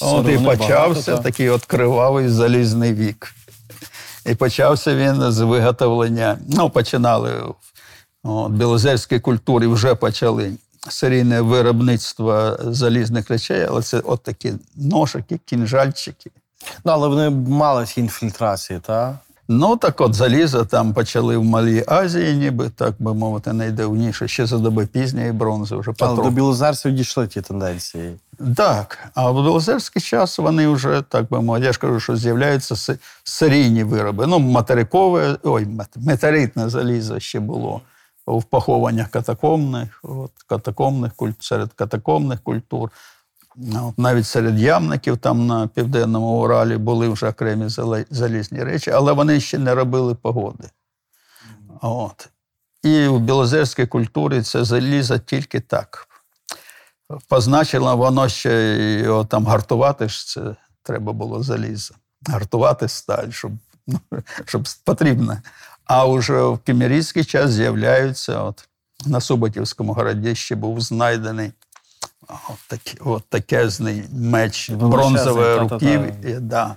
От 0.00 0.28
і 0.28 0.38
почався 0.38 0.72
багато, 0.74 1.02
так. 1.02 1.22
такий 1.22 1.48
от 1.48 1.64
кривавий 1.64 2.28
залізний 2.28 2.94
вік. 2.94 3.34
І 4.26 4.34
почався 4.34 4.94
він 4.94 5.32
з 5.32 5.40
виготовлення. 5.40 6.38
Ну, 6.48 6.70
починали 6.70 7.32
от, 8.22 8.52
білозерській 8.52 9.20
культурі 9.20 9.66
вже 9.66 9.94
почали 9.94 10.52
серійне 10.88 11.40
виробництво 11.40 12.56
залізних 12.60 13.30
речей, 13.30 13.66
але 13.68 13.82
це 13.82 14.00
от 14.00 14.22
такі 14.22 14.52
ношики, 14.76 15.40
кінжальчики. 15.44 16.30
Ну, 16.84 16.92
але 16.92 17.08
вони 17.08 17.30
мали 17.30 17.86
інфільтрації, 17.96 18.80
так? 18.80 19.16
Ну, 19.52 19.76
так 19.76 20.00
от 20.00 20.14
залізо 20.14 20.64
там 20.64 20.92
почали 20.94 21.36
в 21.36 21.44
Малій 21.44 21.84
Азії, 21.86 22.36
ніби 22.36 22.68
так 22.68 22.94
би 22.98 23.14
мовити, 23.14 23.52
найдавніше, 23.52 24.28
ще 24.28 24.46
за 24.46 24.58
доби 24.58 24.86
пізньої 24.86 25.32
бронзи, 25.32 25.76
вже 25.76 25.92
Але 25.98 26.16
до 26.16 26.30
білозерців 26.30 26.92
дійшли 26.92 27.26
ті 27.26 27.40
тенденції. 27.40 28.16
Так, 28.56 28.98
а 29.14 29.30
в 29.30 29.34
білозерський 29.34 30.02
час 30.02 30.38
вони 30.38 30.68
вже, 30.68 31.02
так 31.08 31.28
би 31.30 31.40
мовити, 31.42 31.66
я 31.66 31.72
ж 31.72 31.78
кажу, 31.78 32.00
що 32.00 32.16
з'являються 32.16 32.96
серійні 33.24 33.84
вироби. 33.84 34.26
Ну, 34.26 34.38
материкове, 34.38 35.36
ой, 35.42 35.64
мет- 35.64 35.96
метеоритне 36.06 36.68
залізо 36.68 37.20
ще 37.20 37.40
було 37.40 37.80
в 38.26 38.42
похованнях 38.44 39.08
катакомних, 39.08 40.00
от, 40.02 40.30
катакомних 40.46 41.12
куль- 41.16 41.34
серед 41.40 41.72
катакомних 41.72 42.40
культур. 42.40 42.90
Ну, 43.56 43.94
навіть 43.96 44.26
серед 44.26 44.58
ямників 44.58 45.18
там 45.18 45.46
на 45.46 45.66
південному 45.66 46.26
Уралі 46.26 46.76
були 46.76 47.08
вже 47.08 47.28
окремі 47.28 47.68
залізні 48.10 48.64
речі, 48.64 48.90
але 48.90 49.12
вони 49.12 49.40
ще 49.40 49.58
не 49.58 49.74
робили 49.74 50.14
погоди. 50.14 50.68
От. 51.80 52.28
І 52.82 53.06
в 53.06 53.20
білозерській 53.20 53.86
культурі 53.86 54.42
це 54.42 54.64
залізо 54.64 55.18
тільки 55.18 55.60
так. 55.60 56.08
Позначило 57.28 57.96
воно 57.96 58.28
ще 58.28 58.76
його 59.04 59.24
там 59.24 59.46
гартувати 59.46 60.08
ж 60.08 60.26
це 60.26 60.56
треба 60.82 61.12
було 61.12 61.42
залізо. 61.42 61.94
Гартувати 62.26 62.88
сталь, 62.88 63.30
щоб, 63.30 63.52
ну, 63.86 64.00
щоб 64.44 64.62
потрібно. 64.84 65.38
А 65.84 66.04
вже 66.04 66.42
в 66.42 66.58
кімерійський 66.58 67.24
час 67.24 67.50
з'являються, 67.50 68.40
от 68.42 68.68
на 69.06 69.20
Суботівському 69.20 69.92
городищі 69.92 70.54
був 70.54 70.80
знайдений 70.80 71.52
от, 73.00 73.22
такезний 73.28 74.04
меч 74.12 74.70
бронзової 74.70 75.58
руків. 75.58 76.00
Да. 76.40 76.76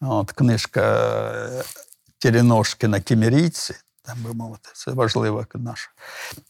От, 0.00 0.32
книжка 0.32 0.80
е, 0.80 1.62
Тереношкіна 2.18 3.00
Кімерійці, 3.00 3.74
там 4.02 4.18
би 4.22 4.32
мовити, 4.32 4.70
це 4.74 4.90
важлива 4.90 5.46
наша. 5.54 5.90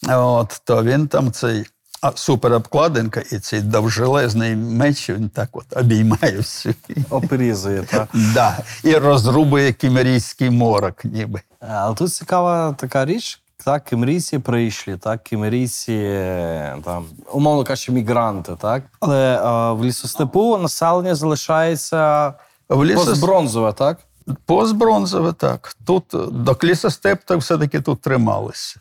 От, 0.08 0.60
то 0.64 0.84
він 0.84 1.08
там 1.08 1.32
цей 1.32 1.66
а, 2.00 2.12
суперобкладинка 2.14 3.20
і 3.32 3.38
цей 3.38 3.60
довжелезний 3.60 4.56
меч, 4.56 5.10
він 5.10 5.28
так 5.28 5.48
от 5.52 5.76
обіймає 5.76 6.36
всю. 6.36 6.74
Оперізує, 7.10 7.82
так? 7.82 8.08
Да, 8.34 8.58
і 8.84 8.94
розрубує 8.94 9.72
кімерійський 9.72 10.50
морок, 10.50 11.04
ніби. 11.04 11.40
Але 11.60 11.94
тут 11.94 12.14
цікава 12.14 12.72
така 12.72 13.04
річ. 13.04 13.42
Так, 13.64 13.84
кимрійці 13.84 14.38
прийшли, 14.38 14.96
так, 14.96 15.22
кимрійці, 15.24 15.92
е, 15.92 16.76
там, 16.84 17.04
умовно 17.32 17.64
кажучи, 17.64 17.92
мігранти, 17.92 18.56
так? 18.60 18.82
Але 19.00 19.36
е, 19.36 19.72
в 19.72 19.84
лісостепу 19.84 20.56
населення 20.58 21.14
залишається 21.14 22.34
В 22.68 22.84
лісос- 22.84 22.94
постбронзове, 23.06 23.72
так? 23.72 23.98
Постбронзове, 24.46 25.32
так. 25.32 25.76
Тут 25.86 26.04
до 26.30 26.54
клісостеп 26.54 27.20
так 27.24 27.38
все-таки 27.38 27.80
тут 27.80 28.00
трималися. 28.00 28.80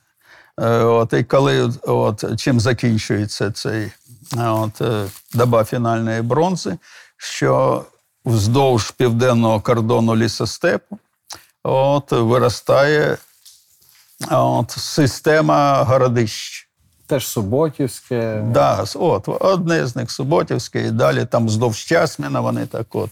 Е, 0.60 0.78
От, 0.84 1.14
і 1.14 1.24
коли 1.24 1.72
от, 1.88 2.40
чим 2.40 2.60
закінчується 2.60 3.52
цей 3.52 3.92
от, 4.38 4.82
доба 5.34 5.64
фінальної 5.64 6.22
бронзи, 6.22 6.78
що 7.18 7.84
вздовж 8.26 8.92
південного 8.92 9.62
кордону 9.62 10.16
лісостепу 10.16 10.98
от, 11.64 12.12
виростає 12.12 13.18
от, 14.32 14.72
система 14.72 15.84
городищ. 15.84 16.70
Теж 17.08 17.28
Суботівське. 17.28 18.44
Да, 18.54 18.86
от, 18.96 19.28
одне 19.28 19.88
з 19.88 19.96
них 19.96 20.12
Суботівське, 20.12 20.88
і 20.88 20.92
далі 20.92 21.26
там 21.26 21.48
вздовж 21.48 21.78
Часміна 21.78 22.40
вони 22.40 22.66
так 22.66 22.96
от. 22.96 23.10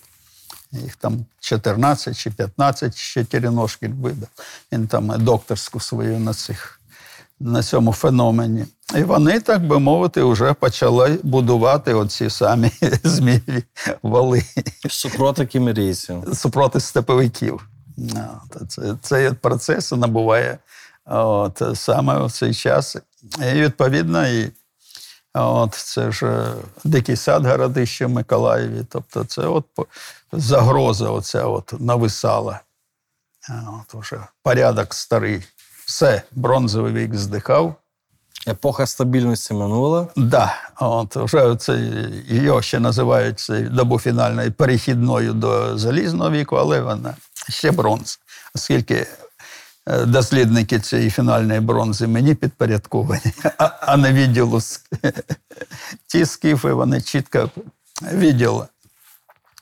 Їх 0.72 0.95
там 0.95 1.26
14 1.39 2.18
чи 2.18 2.32
15 2.32 2.95
ще 2.95 3.24
Тереношкін 3.24 3.93
видав. 3.93 4.30
Він 4.72 4.88
там 4.88 5.14
докторську 5.18 5.80
свою 5.80 6.20
на 6.20 6.34
цих 6.34 6.80
на 7.39 7.64
цьому 7.64 7.93
феномені. 7.93 8.66
І 8.95 9.03
вони, 9.03 9.39
так 9.39 9.68
би 9.68 9.80
мовити, 9.80 10.24
вже 10.24 10.53
почали 10.53 11.20
будувати 11.24 11.93
оці 11.93 12.30
самі 12.30 12.72
змієві 13.03 13.64
вали 14.03 14.43
Супроти 14.89 15.45
кімерійців. 15.45 16.24
супроти 16.34 16.80
степовиків. 16.80 17.68
Цей 19.01 19.32
процес 19.32 19.91
набуває 19.91 20.58
от, 21.06 21.62
саме 21.74 22.26
в 22.26 22.32
цей 22.32 22.53
час. 22.53 22.97
І 23.39 23.62
відповідно, 23.62 24.28
і 24.28 24.51
от, 25.34 25.74
це 25.74 26.12
ж 26.12 26.26
е, 26.26 26.53
дикий 26.84 27.16
сад 27.16 27.45
городище 27.45 28.06
в 28.06 28.10
Миколаєві. 28.10 28.86
Тобто 28.89 29.26
це 29.26 29.41
от 29.41 29.66
загроза 30.32 31.10
оця 31.10 31.45
от 31.45 31.74
нависала. 31.80 32.60
От, 33.49 33.95
уже 33.95 34.20
порядок 34.43 34.93
старий. 34.93 35.43
Все, 35.86 36.22
бронзовий 36.32 36.93
вік 36.93 37.16
здихав. 37.16 37.76
Епоха 38.47 38.86
стабільності 38.86 39.53
минула. 39.53 40.08
Да, 40.16 40.56
от 40.80 41.16
вже 41.16 41.56
це 41.56 41.78
її 42.28 42.62
ще 42.62 42.80
називають 42.80 43.39
це 43.39 43.62
добу 43.62 43.99
фінальної 43.99 44.49
перехідною 44.49 45.34
до 45.34 45.78
залізного 45.78 46.32
віку, 46.32 46.56
але 46.56 46.82
вона 46.82 47.16
ще 47.49 47.72
бронза. 47.72 48.18
Оскільки 48.56 49.08
дослідники 49.88 50.79
цієї 50.79 51.09
фінальної 51.09 51.59
бронзи 51.59 52.07
мені 52.07 52.36
підпорядковані, 52.36 53.33
а, 53.57 53.69
а 53.81 53.97
не 53.97 54.13
відділу 54.13 54.61
ті 56.07 56.25
скіфи, 56.25 56.73
вони 56.73 57.01
чітко 57.01 57.49
відділи. 58.13 58.65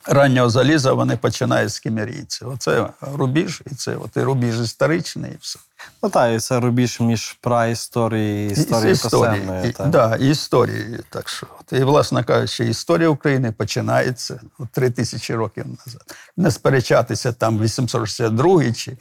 раннього 0.05 0.49
заліза, 0.49 0.93
вони 0.93 1.17
починають 1.17 1.74
з 1.74 1.80
кімерійців. 1.80 2.49
Оце 2.49 2.89
рубіж, 3.01 3.61
і 3.71 3.76
це 3.76 3.95
от 3.95 4.17
і 4.17 4.21
рубіж 4.21 4.59
історичний, 4.59 5.32
і 5.32 5.38
все. 5.41 5.59
Ну 6.03 6.09
так, 6.09 6.36
і 6.36 6.39
це 6.39 6.59
рубіж 6.59 6.99
між 6.99 7.38
праісторією 7.41 8.49
і 8.49 8.53
історією 8.53 8.97
писемною. 8.97 9.73
Так. 9.73 9.89
да, 9.89 10.15
і 10.15 10.29
історії. 10.29 10.99
Так 11.09 11.29
що, 11.29 11.47
і, 11.71 11.84
власне 11.84 12.23
кажучи, 12.23 12.65
історія 12.65 13.09
України 13.09 13.51
починається 13.51 14.39
три 14.71 14.89
тисячі 14.89 15.36
років 15.36 15.65
назад. 15.67 16.01
Не 16.38 16.51
сперечатися 16.51 17.31
там 17.31 17.59
862 17.59 18.71
чи 18.71 18.97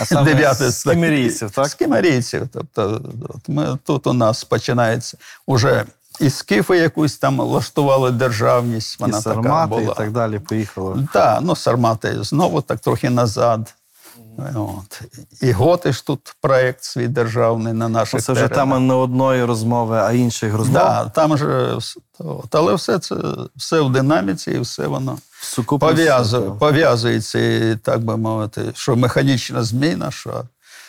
А 0.00 0.04
саме 0.04 0.34
9 0.34 0.56
з 0.56 0.82
кімерійців, 0.82 1.50
так? 1.50 1.66
З 1.66 1.74
кімерійців. 1.74 2.48
Тобто, 2.52 3.02
от 3.28 3.48
ми, 3.48 3.78
тут 3.84 4.06
у 4.06 4.12
нас 4.12 4.44
починається 4.44 5.18
уже 5.46 5.84
і 6.20 6.30
скіфи 6.30 6.78
якусь 6.78 7.18
там 7.18 7.38
влаштували 7.40 8.10
державність. 8.10 8.96
І 9.00 9.02
Вона 9.02 9.22
така 9.22 9.66
була. 9.66 9.92
і 9.92 9.96
так 9.96 10.10
далі 10.10 10.38
поїхали. 10.38 11.08
Так, 11.12 11.38
ну 11.42 11.56
сармати 11.56 12.22
знову 12.22 12.60
так 12.60 12.80
трохи 12.80 13.10
назад. 13.10 13.74
От. 14.54 15.02
І 15.40 15.52
готи 15.52 15.92
ж 15.92 16.06
тут 16.06 16.34
проєкт 16.40 16.84
свій 16.84 17.08
державний 17.08 17.72
на 17.72 17.88
наших 17.88 18.22
Це 18.22 18.32
вже 18.32 18.42
теренах. 18.42 18.58
тема 18.58 18.78
не 18.78 18.94
одної 18.94 19.44
розмови, 19.44 19.98
а 19.98 20.12
інших 20.12 20.54
розмов. 20.54 20.74
Да, 20.74 21.04
там 21.04 21.38
же 21.38 21.78
от, 22.18 22.54
але 22.54 22.74
все 22.74 22.98
це 22.98 23.14
все 23.56 23.80
в 23.80 23.92
динаміці, 23.92 24.50
і 24.50 24.58
все 24.58 24.86
воно 24.86 25.18
пов'язує, 25.80 26.50
пов'язується, 26.50 27.38
і, 27.38 27.76
так 27.76 28.04
би 28.04 28.16
мовити, 28.16 28.72
що 28.74 28.96
механічна 28.96 29.62
зміна, 29.62 30.10
що 30.10 30.44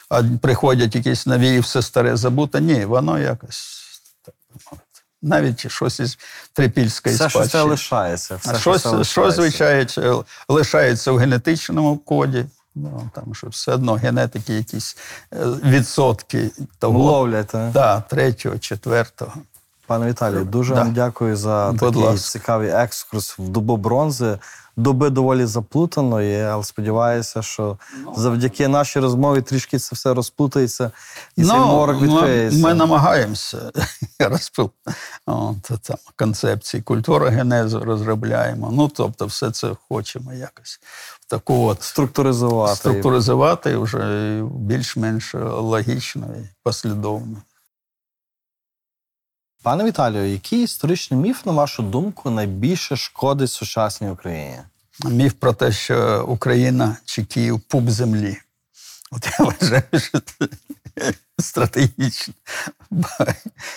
а 0.10 0.24
приходять 0.42 0.96
якісь 0.96 1.26
нові 1.26 1.56
і 1.56 1.60
все 1.60 1.82
старе 1.82 2.18
забуте. 2.18 2.62
Ні, 2.62 2.86
воно 2.86 3.20
якось 3.20 3.84
так 4.26 4.36
би 4.50 4.60
мовити. 4.72 4.88
Навіть 5.22 5.72
щось 5.72 6.00
із 6.00 6.18
трипільської 6.54 7.16
Все, 7.16 7.30
що 7.30 7.48
це 7.48 7.62
лишається. 7.62 8.36
Все, 8.36 8.52
А 8.52 8.54
що 8.54 8.60
щось, 8.62 8.82
це 8.82 8.90
лишається. 8.90 9.42
звичайно, 9.42 10.26
лишається 10.50 11.12
в 11.12 11.18
генетичному 11.18 11.98
коді. 11.98 12.46
Ну, 12.76 13.10
там 13.16 13.36
що 13.36 13.48
все 13.48 13.74
одно 13.74 13.94
генетики 13.94 14.54
якісь 14.54 14.98
е, 15.34 15.46
відсотки 15.46 16.52
того. 16.80 17.00
Ловлять, 17.00 17.48
так? 17.48 17.72
Да, 17.72 18.02
третього, 18.02 18.58
четвертого. 18.60 19.34
Пане 19.88 20.10
Віталію, 20.10 20.46
дуже 20.46 20.74
Да. 20.76 20.80
вам 20.82 20.94
дякую 20.94 21.36
за 21.38 21.68
Будь 21.72 21.80
такий 21.80 22.02
ласка. 22.04 22.32
цікавий 22.32 22.70
екскурс 22.70 23.40
в 23.40 23.48
добу 23.48 23.78
бронзи. 23.78 24.38
Доби 24.76 25.10
доволі 25.10 25.46
заплутаної, 25.46 26.42
але 26.42 26.64
сподіваюся, 26.64 27.42
що 27.42 27.78
Ну. 28.06 28.14
завдяки 28.18 28.68
нашій 28.68 29.00
розмові 29.00 29.42
трішки 29.42 29.80
це 29.80 29.96
все 29.96 30.14
розплутається 30.14 30.92
і 31.36 31.44
цей 31.44 31.58
морок 31.58 32.02
відкриється. 32.02 32.60
ми 32.60 32.74
намагаємося 32.74 33.72
розпил 34.20 34.72
там, 35.26 35.98
концепції 36.16 36.84
культури 36.84 37.30
генезу 37.30 37.80
розробляємо. 37.80 38.70
Ну, 38.74 38.88
тобто, 38.88 39.26
все 39.26 39.52
це 39.52 39.72
хочемо 39.90 40.34
якось 40.34 40.80
в 41.22 41.26
таку 41.26 41.66
от 41.66 41.84
Структуризувати. 41.84 42.76
структуризувати 42.76 43.78
вже 43.78 44.42
більш-менш 44.44 45.36
логічно 45.44 46.26
і 46.26 46.50
послідовно. 46.64 47.38
Пане 49.64 49.84
Віталію, 49.84 50.26
який 50.26 50.64
історичний 50.64 51.20
міф, 51.20 51.46
на 51.46 51.52
вашу 51.52 51.84
думку, 51.84 52.30
найбільше 52.30 52.96
шкодить 52.96 53.52
сучасній 53.52 54.10
Україні? 54.10 54.58
Міф 55.06 55.34
про 55.34 55.54
те, 55.54 55.72
що 55.72 56.26
Україна 56.28 56.98
чи 57.06 57.26
Київ 57.26 57.62
пуп 57.62 57.90
землі. 57.90 58.38
От 59.12 59.28
я 59.40 59.46
вважаю, 59.46 59.84
що 59.94 60.20
це 60.20 60.48
стратегічно. 61.40 62.34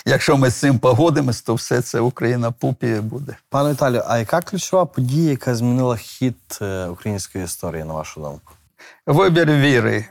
Якщо 0.05 0.37
ми 0.37 0.49
з 0.49 0.55
цим 0.55 0.79
погодимось, 0.79 1.41
то 1.41 1.55
все 1.55 1.81
це 1.81 1.99
Україна 1.99 2.51
пупі 2.51 2.95
буде. 2.95 3.37
Пане 3.49 3.71
Віталію, 3.71 4.03
а 4.07 4.17
яка 4.17 4.41
ключова 4.41 4.85
подія, 4.85 5.31
яка 5.31 5.55
змінила 5.55 5.97
хід 5.97 6.57
е, 6.61 6.85
української 6.85 7.43
історії, 7.43 7.83
на 7.83 7.93
вашу 7.93 8.21
думку? 8.21 8.53
Вибір 9.05 9.51
віри 9.51 10.05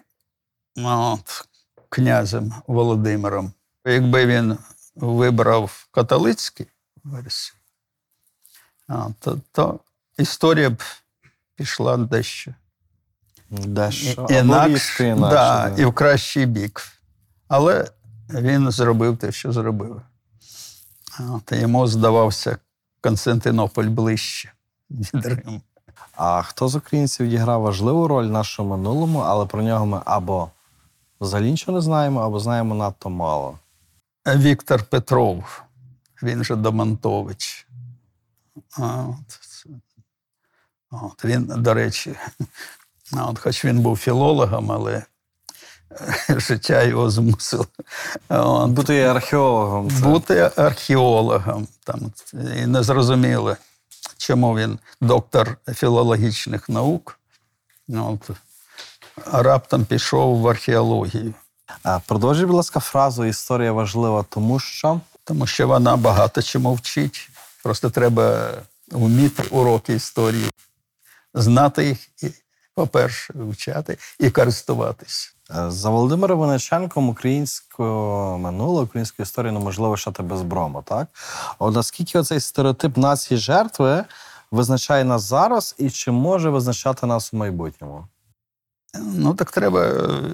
от, 0.77 1.45
князем 1.89 2.55
Володимиром. 2.67 3.53
Якби 3.87 4.27
він 4.27 4.59
вибрав 4.97 5.89
католицький 5.91 6.67
версію, 7.05 7.57
то, 9.21 9.39
то 9.53 9.81
історія 10.19 10.71
б 10.71 10.83
пішла 11.55 11.97
дещо 11.97 12.55
Дещо 13.51 14.27
І- 14.31 14.35
інакше, 14.35 15.09
інакше, 15.09 15.35
да, 15.35 15.71
да. 15.71 15.83
і 15.83 15.85
в 15.85 15.93
кращий 15.93 16.47
бік. 16.47 16.83
Але 17.49 17.91
він 18.31 18.71
зробив 18.71 19.19
те, 19.19 19.33
що 19.33 19.53
зробив. 19.53 20.03
От, 21.21 21.53
йому 21.53 21.87
здавався 21.87 22.59
Константинополь 23.01 23.85
ближче 23.85 24.53
від 24.91 25.27
Риму. 25.27 25.61
А 26.17 26.43
хто 26.43 26.69
з 26.69 26.75
українців 26.75 27.27
відіграв 27.27 27.61
важливу 27.61 28.09
роль 28.09 28.27
в 28.27 28.31
нашому 28.31 28.77
минулому, 28.77 29.19
але 29.19 29.47
про 29.47 29.63
нього 29.63 29.87
ми 29.87 30.01
або 30.05 30.51
взагалі 31.21 31.51
нічого 31.51 31.79
не 31.79 31.83
знаємо, 31.83 32.21
або 32.21 32.41
знаємо 32.41 32.75
надто 32.75 33.11
мало. 33.11 33.59
Віктор 34.27 34.83
Петров, 34.83 35.63
він 36.23 36.45
же 36.45 36.57
Домонтович. 36.57 37.67
От, 38.79 39.41
от, 40.91 41.25
він, 41.25 41.47
до 41.57 41.75
речі, 41.75 42.17
от, 43.13 43.39
хоч 43.39 43.65
він 43.65 43.81
був 43.81 43.97
філологом, 43.97 44.73
але 44.73 45.03
е, 46.31 46.41
життя 46.41 46.83
його 46.83 47.11
змусило 47.11 47.67
от, 48.29 48.71
Бути 48.71 49.03
археологом. 49.03 49.91
Це. 49.91 50.01
бути 50.01 50.51
археологом. 50.57 51.69
Там, 51.85 52.13
і 52.33 52.67
не 52.67 52.83
зрозуміло, 52.83 53.57
чому 54.17 54.57
він 54.57 54.79
доктор 55.01 55.57
філологічних 55.75 56.69
наук. 56.69 57.19
От, 57.89 58.31
а 59.25 59.43
раптом 59.43 59.85
пішов 59.85 60.41
в 60.41 60.49
археологію. 60.49 61.35
Продовжіть, 62.07 62.47
будь 62.47 62.57
ласка, 62.57 62.81
фразу 62.81 63.25
Історія 63.25 63.73
важлива, 63.73 64.25
тому 64.29 64.59
що 64.59 65.01
Тому 65.25 65.47
що 65.47 65.69
вона 65.69 65.97
багато 65.97 66.43
чому 66.43 66.75
вчить. 66.75 67.31
Просто 67.63 67.91
треба 67.91 68.51
вміти 68.93 69.43
уроки 69.51 69.95
історії, 69.95 70.51
знати 71.35 71.85
їх 71.85 72.09
і, 72.23 72.31
по-перше, 72.75 73.33
вивчати 73.37 73.99
і 74.19 74.31
користуватися. 74.31 75.31
е, 75.51 75.71
за 75.71 75.91
Володимиром 75.91 76.39
Винниченком 76.41 77.09
українського 77.09 78.39
минуле, 78.39 78.83
українську 78.83 79.23
історію 79.23 79.53
неможливо 79.53 79.91
вважати 79.91 80.23
без 80.23 80.43
брому, 80.43 80.83
так? 80.83 81.09
От 81.59 81.75
наскільки 81.75 82.19
оцей 82.19 82.41
стереотип 82.41 82.97
нації 82.97 83.39
жертви 83.41 84.05
визначає 84.51 85.05
нас 85.05 85.23
зараз 85.23 85.75
і 85.79 85.91
чи 85.91 86.11
може 86.11 86.51
визначати 86.51 87.07
нас 87.07 87.35
у 87.35 87.37
майбутньому? 87.37 88.05
Ну 89.01 89.35
так 89.35 89.51
треба 89.51 89.89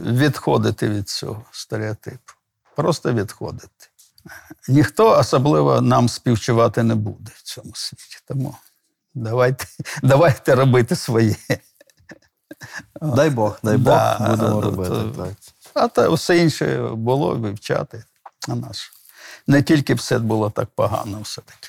відходити 0.06 0.89
від 0.89 1.09
цього 1.09 1.44
стереотипу. 1.52 2.32
Просто 2.76 3.12
відходити. 3.12 3.89
Ніхто 4.68 5.18
особливо 5.18 5.80
нам 5.80 6.09
співчувати 6.09 6.82
не 6.82 6.94
буде 6.94 7.32
в 7.34 7.43
цьому 7.43 7.70
світі. 7.74 8.18
Тому 8.28 8.56
давайте, 9.14 9.66
давайте 10.02 10.55
робити 10.55 10.97
своє. 10.97 11.36
Дай 13.02 13.30
Бог, 13.30 13.59
дай 13.62 13.76
Бог, 13.76 13.94
Да, 13.94 14.18
будемо 14.30 14.60
то- 14.60 14.60
робити. 14.60 15.16
Так. 15.16 15.32
А 15.74 15.89
то 15.89 16.14
все 16.14 16.39
інше 16.39 16.89
було 16.93 17.34
вивчати. 17.34 18.05
А 18.48 18.55
наш. 18.55 18.93
Не 19.47 19.62
тільки 19.62 19.94
все 19.94 20.18
було 20.18 20.51
так 20.51 20.68
погано, 20.74 21.20
все-таки. 21.20 21.68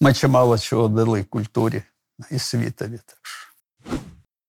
Ми 0.00 0.14
чимало 0.14 0.58
чого 0.58 0.88
дали 0.88 1.24
культурі 1.24 1.82
і 2.30 2.38
світові. 2.38 3.00
Так 3.06 3.18
що. 3.22 3.49